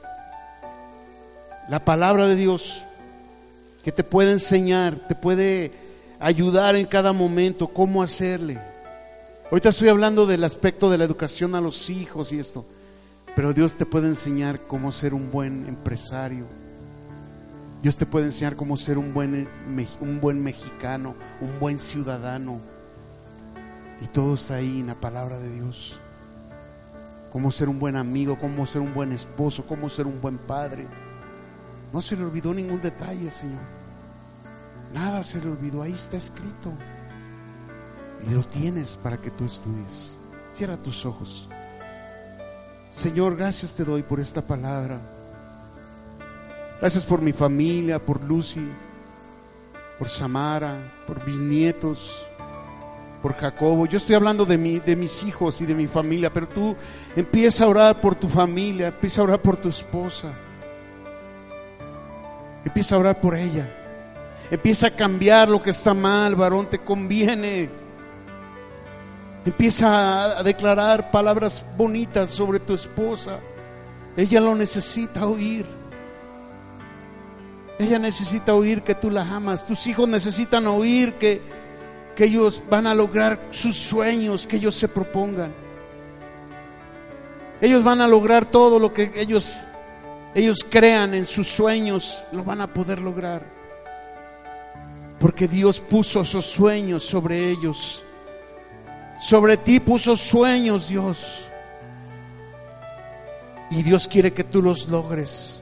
la 1.69 1.83
palabra 1.83 2.27
de 2.27 2.35
Dios 2.35 2.83
que 3.83 3.91
te 3.91 4.03
puede 4.03 4.31
enseñar, 4.31 4.95
te 5.07 5.15
puede 5.15 5.71
ayudar 6.19 6.75
en 6.75 6.85
cada 6.85 7.13
momento 7.13 7.67
cómo 7.67 8.03
hacerle. 8.03 8.59
Ahorita 9.49 9.69
estoy 9.69 9.89
hablando 9.89 10.25
del 10.25 10.43
aspecto 10.43 10.89
de 10.89 10.97
la 10.97 11.05
educación 11.05 11.55
a 11.55 11.61
los 11.61 11.89
hijos 11.89 12.31
y 12.31 12.39
esto, 12.39 12.65
pero 13.35 13.53
Dios 13.53 13.75
te 13.75 13.85
puede 13.85 14.07
enseñar 14.07 14.59
cómo 14.67 14.91
ser 14.91 15.13
un 15.13 15.31
buen 15.31 15.67
empresario. 15.67 16.45
Dios 17.81 17.95
te 17.95 18.05
puede 18.05 18.25
enseñar 18.25 18.55
cómo 18.55 18.75
ser 18.75 18.97
un 18.97 19.13
buen, 19.13 19.47
un 20.01 20.19
buen 20.19 20.43
mexicano, 20.43 21.15
un 21.39 21.59
buen 21.59 21.79
ciudadano. 21.79 22.59
Y 24.01 24.07
todo 24.07 24.35
está 24.35 24.55
ahí 24.55 24.79
en 24.79 24.87
la 24.87 24.95
palabra 24.95 25.39
de 25.39 25.53
Dios. 25.53 25.95
Cómo 27.31 27.51
ser 27.51 27.69
un 27.69 27.79
buen 27.79 27.95
amigo, 27.95 28.37
cómo 28.39 28.65
ser 28.65 28.81
un 28.81 28.93
buen 28.93 29.11
esposo, 29.11 29.65
cómo 29.67 29.89
ser 29.89 30.07
un 30.07 30.19
buen 30.21 30.37
padre. 30.37 30.87
No 31.93 32.01
se 32.01 32.15
le 32.15 32.23
olvidó 32.23 32.53
ningún 32.53 32.81
detalle, 32.81 33.29
Señor. 33.31 33.61
Nada 34.93 35.23
se 35.23 35.41
le 35.41 35.49
olvidó, 35.49 35.81
ahí 35.81 35.93
está 35.93 36.17
escrito. 36.17 36.71
Y 38.27 38.33
lo 38.33 38.43
tienes 38.45 38.95
para 38.95 39.17
que 39.17 39.29
tú 39.31 39.45
estudies. 39.45 40.17
Cierra 40.55 40.77
tus 40.77 41.05
ojos. 41.05 41.47
Señor, 42.93 43.35
gracias 43.35 43.73
te 43.73 43.83
doy 43.83 44.01
por 44.01 44.19
esta 44.19 44.41
palabra. 44.41 44.99
Gracias 46.79 47.05
por 47.05 47.21
mi 47.21 47.33
familia, 47.33 47.99
por 47.99 48.23
Lucy, 48.23 48.67
por 49.99 50.09
Samara, 50.09 50.77
por 51.05 51.25
mis 51.27 51.39
nietos, 51.39 52.25
por 53.21 53.35
Jacobo. 53.35 53.85
Yo 53.85 53.97
estoy 53.97 54.15
hablando 54.15 54.45
de, 54.45 54.57
mi, 54.57 54.79
de 54.79 54.95
mis 54.95 55.23
hijos 55.23 55.61
y 55.61 55.65
de 55.65 55.75
mi 55.75 55.87
familia, 55.87 56.31
pero 56.31 56.47
tú 56.47 56.75
empieza 57.15 57.65
a 57.65 57.67
orar 57.67 58.01
por 58.01 58.15
tu 58.15 58.29
familia, 58.29 58.87
empieza 58.87 59.21
a 59.21 59.23
orar 59.25 59.41
por 59.41 59.57
tu 59.57 59.69
esposa. 59.69 60.33
Empieza 62.63 62.95
a 62.95 62.99
orar 62.99 63.21
por 63.21 63.35
ella. 63.35 63.67
Empieza 64.51 64.87
a 64.87 64.91
cambiar 64.91 65.49
lo 65.49 65.61
que 65.61 65.71
está 65.71 65.93
mal, 65.93 66.35
varón, 66.35 66.67
te 66.67 66.79
conviene. 66.79 67.69
Empieza 69.45 70.39
a 70.39 70.43
declarar 70.43 71.11
palabras 71.11 71.63
bonitas 71.77 72.29
sobre 72.29 72.59
tu 72.59 72.73
esposa. 72.73 73.39
Ella 74.15 74.41
lo 74.41 74.55
necesita 74.55 75.25
oír. 75.25 75.65
Ella 77.79 77.99
necesita 77.99 78.53
oír 78.53 78.81
que 78.81 78.95
tú 78.95 79.11
la 79.11 79.21
amas. 79.21 79.65
Tus 79.65 79.85
hijos 79.87 80.07
necesitan 80.09 80.67
oír 80.67 81.13
que, 81.13 81.41
que 82.17 82.25
ellos 82.25 82.63
van 82.67 82.87
a 82.87 82.95
lograr 82.95 83.39
sus 83.51 83.77
sueños 83.77 84.47
que 84.47 84.55
ellos 84.55 84.73
se 84.73 84.87
propongan. 84.87 85.51
Ellos 87.61 87.83
van 87.83 88.01
a 88.01 88.07
lograr 88.07 88.45
todo 88.45 88.79
lo 88.79 88.91
que 88.91 89.11
ellos, 89.15 89.67
ellos 90.33 90.65
crean 90.67 91.13
en 91.13 91.27
sus 91.27 91.47
sueños, 91.47 92.25
lo 92.31 92.43
van 92.43 92.61
a 92.61 92.65
poder 92.65 92.97
lograr. 92.97 93.43
Porque 95.19 95.47
Dios 95.47 95.79
puso 95.79 96.21
esos 96.21 96.47
sueños 96.47 97.03
sobre 97.03 97.51
ellos. 97.51 98.03
Sobre 99.21 99.55
ti 99.55 99.79
puso 99.79 100.17
sueños, 100.17 100.87
Dios. 100.87 101.19
Y 103.69 103.83
Dios 103.83 104.07
quiere 104.07 104.33
que 104.33 104.43
tú 104.43 104.63
los 104.63 104.87
logres. 104.89 105.61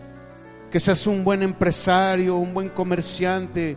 Que 0.72 0.80
seas 0.80 1.06
un 1.06 1.26
buen 1.26 1.44
empresario, 1.44 2.38
un 2.38 2.54
buen 2.54 2.70
comerciante, 2.70 3.76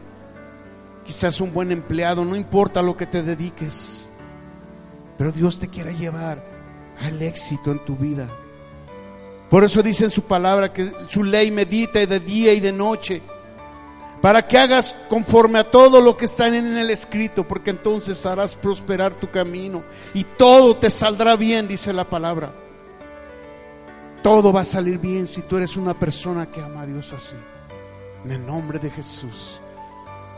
quizás 1.08 1.40
un 1.40 1.54
buen 1.54 1.72
empleado, 1.72 2.22
no 2.22 2.36
importa 2.36 2.82
lo 2.82 2.94
que 2.94 3.06
te 3.06 3.22
dediques. 3.22 4.10
Pero 5.16 5.32
Dios 5.32 5.58
te 5.58 5.66
quiere 5.66 5.96
llevar 5.96 6.38
al 7.00 7.22
éxito 7.22 7.72
en 7.72 7.78
tu 7.78 7.96
vida. 7.96 8.28
Por 9.48 9.64
eso 9.64 9.82
dice 9.82 10.04
en 10.04 10.10
su 10.10 10.20
palabra 10.20 10.70
que 10.70 10.92
su 11.08 11.24
ley 11.24 11.50
medita 11.50 12.04
de 12.04 12.20
día 12.20 12.52
y 12.52 12.60
de 12.60 12.72
noche 12.72 13.22
para 14.20 14.46
que 14.46 14.58
hagas 14.58 14.94
conforme 15.08 15.58
a 15.60 15.70
todo 15.70 16.02
lo 16.02 16.14
que 16.14 16.26
está 16.26 16.48
en 16.48 16.76
el 16.76 16.90
escrito, 16.90 17.42
porque 17.42 17.70
entonces 17.70 18.26
harás 18.26 18.54
prosperar 18.54 19.14
tu 19.14 19.30
camino 19.30 19.82
y 20.12 20.24
todo 20.24 20.76
te 20.76 20.90
saldrá 20.90 21.36
bien, 21.36 21.66
dice 21.66 21.90
la 21.94 22.04
palabra. 22.04 22.52
Todo 24.22 24.52
va 24.52 24.60
a 24.60 24.64
salir 24.64 24.98
bien 24.98 25.26
si 25.26 25.40
tú 25.40 25.56
eres 25.56 25.74
una 25.78 25.94
persona 25.94 26.44
que 26.44 26.60
ama 26.60 26.82
a 26.82 26.86
Dios 26.86 27.14
así. 27.14 27.36
En 28.26 28.32
el 28.32 28.44
nombre 28.44 28.78
de 28.78 28.90
Jesús. 28.90 29.58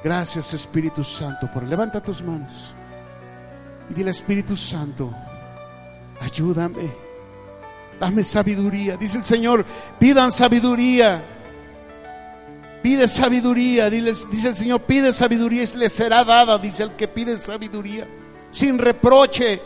Gracias 0.03 0.55
Espíritu 0.55 1.05
Santo 1.05 1.49
por 1.53 1.63
levanta 1.63 2.01
tus 2.01 2.23
manos 2.23 2.73
y 3.91 3.95
dile 3.95 4.11
Espíritu 4.11 4.57
Santo, 4.57 5.13
ayúdame, 6.21 6.91
dame 7.99 8.25
sabiduría. 8.25 8.97
Dice 8.97 9.19
el 9.19 9.25
Señor, 9.25 9.65
pidan 9.99 10.31
sabiduría 10.31 11.23
Pide 12.83 13.09
sabiduría, 13.09 13.91
dice 13.91 14.49
el 14.49 14.57
Señor, 14.57 14.81
pide 14.81 15.13
sabiduría 15.13 15.65
y 15.65 15.77
le 15.77 15.91
será 15.91 16.25
dada, 16.25 16.57
dice 16.57 16.85
el 16.85 16.93
que 16.93 17.09
pide 17.09 17.37
sabiduría, 17.37 18.07
sin 18.51 18.79
reproche. 18.79 19.61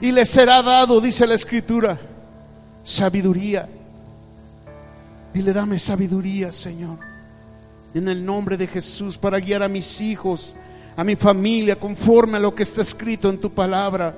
Y 0.00 0.12
le 0.12 0.24
será 0.24 0.62
dado, 0.62 1.00
dice 1.00 1.26
la 1.26 1.34
escritura, 1.34 1.98
sabiduría. 2.84 3.68
Dile, 5.34 5.52
dame 5.52 5.78
sabiduría, 5.80 6.52
Señor. 6.52 7.09
En 7.94 8.08
el 8.08 8.24
nombre 8.24 8.56
de 8.56 8.66
Jesús, 8.66 9.18
para 9.18 9.40
guiar 9.40 9.62
a 9.62 9.68
mis 9.68 10.00
hijos, 10.00 10.54
a 10.96 11.04
mi 11.04 11.16
familia, 11.16 11.76
conforme 11.76 12.36
a 12.36 12.40
lo 12.40 12.54
que 12.54 12.62
está 12.62 12.82
escrito 12.82 13.28
en 13.28 13.38
tu 13.38 13.50
palabra. 13.50 14.14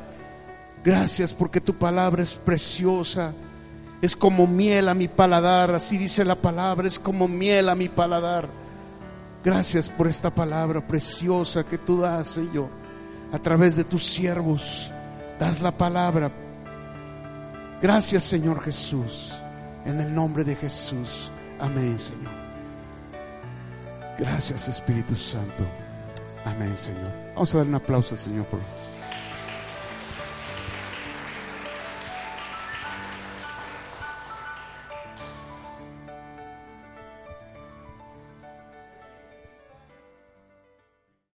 Gracias 0.84 1.32
porque 1.32 1.60
tu 1.60 1.74
palabra 1.74 2.22
es 2.22 2.34
preciosa. 2.34 3.32
Es 4.02 4.16
como 4.16 4.48
miel 4.48 4.88
a 4.88 4.94
mi 4.94 5.06
paladar, 5.06 5.70
así 5.72 5.96
dice 5.96 6.24
la 6.24 6.34
palabra, 6.34 6.88
es 6.88 6.98
como 6.98 7.28
miel 7.28 7.68
a 7.68 7.76
mi 7.76 7.88
paladar. 7.88 8.48
Gracias 9.44 9.88
por 9.88 10.08
esta 10.08 10.28
palabra 10.30 10.80
preciosa 10.80 11.62
que 11.62 11.78
tú 11.78 12.00
das, 12.00 12.26
Señor, 12.26 12.68
a 13.32 13.38
través 13.38 13.76
de 13.76 13.84
tus 13.84 14.04
siervos. 14.04 14.90
Das 15.38 15.60
la 15.60 15.70
palabra. 15.70 16.32
Gracias, 17.80 18.24
Señor 18.24 18.60
Jesús. 18.62 19.32
En 19.84 20.00
el 20.00 20.12
nombre 20.12 20.42
de 20.42 20.56
Jesús. 20.56 21.30
Amén, 21.60 21.98
Señor. 21.98 22.41
Gracias, 24.22 24.68
Espíritu 24.68 25.16
Santo. 25.16 25.64
Amén, 26.44 26.76
Señor. 26.76 27.10
Vamos 27.34 27.52
a 27.52 27.58
dar 27.58 27.66
un 27.66 27.74
aplauso 27.74 28.14
al 28.14 28.20
Señor 28.20 28.44
por 28.44 28.60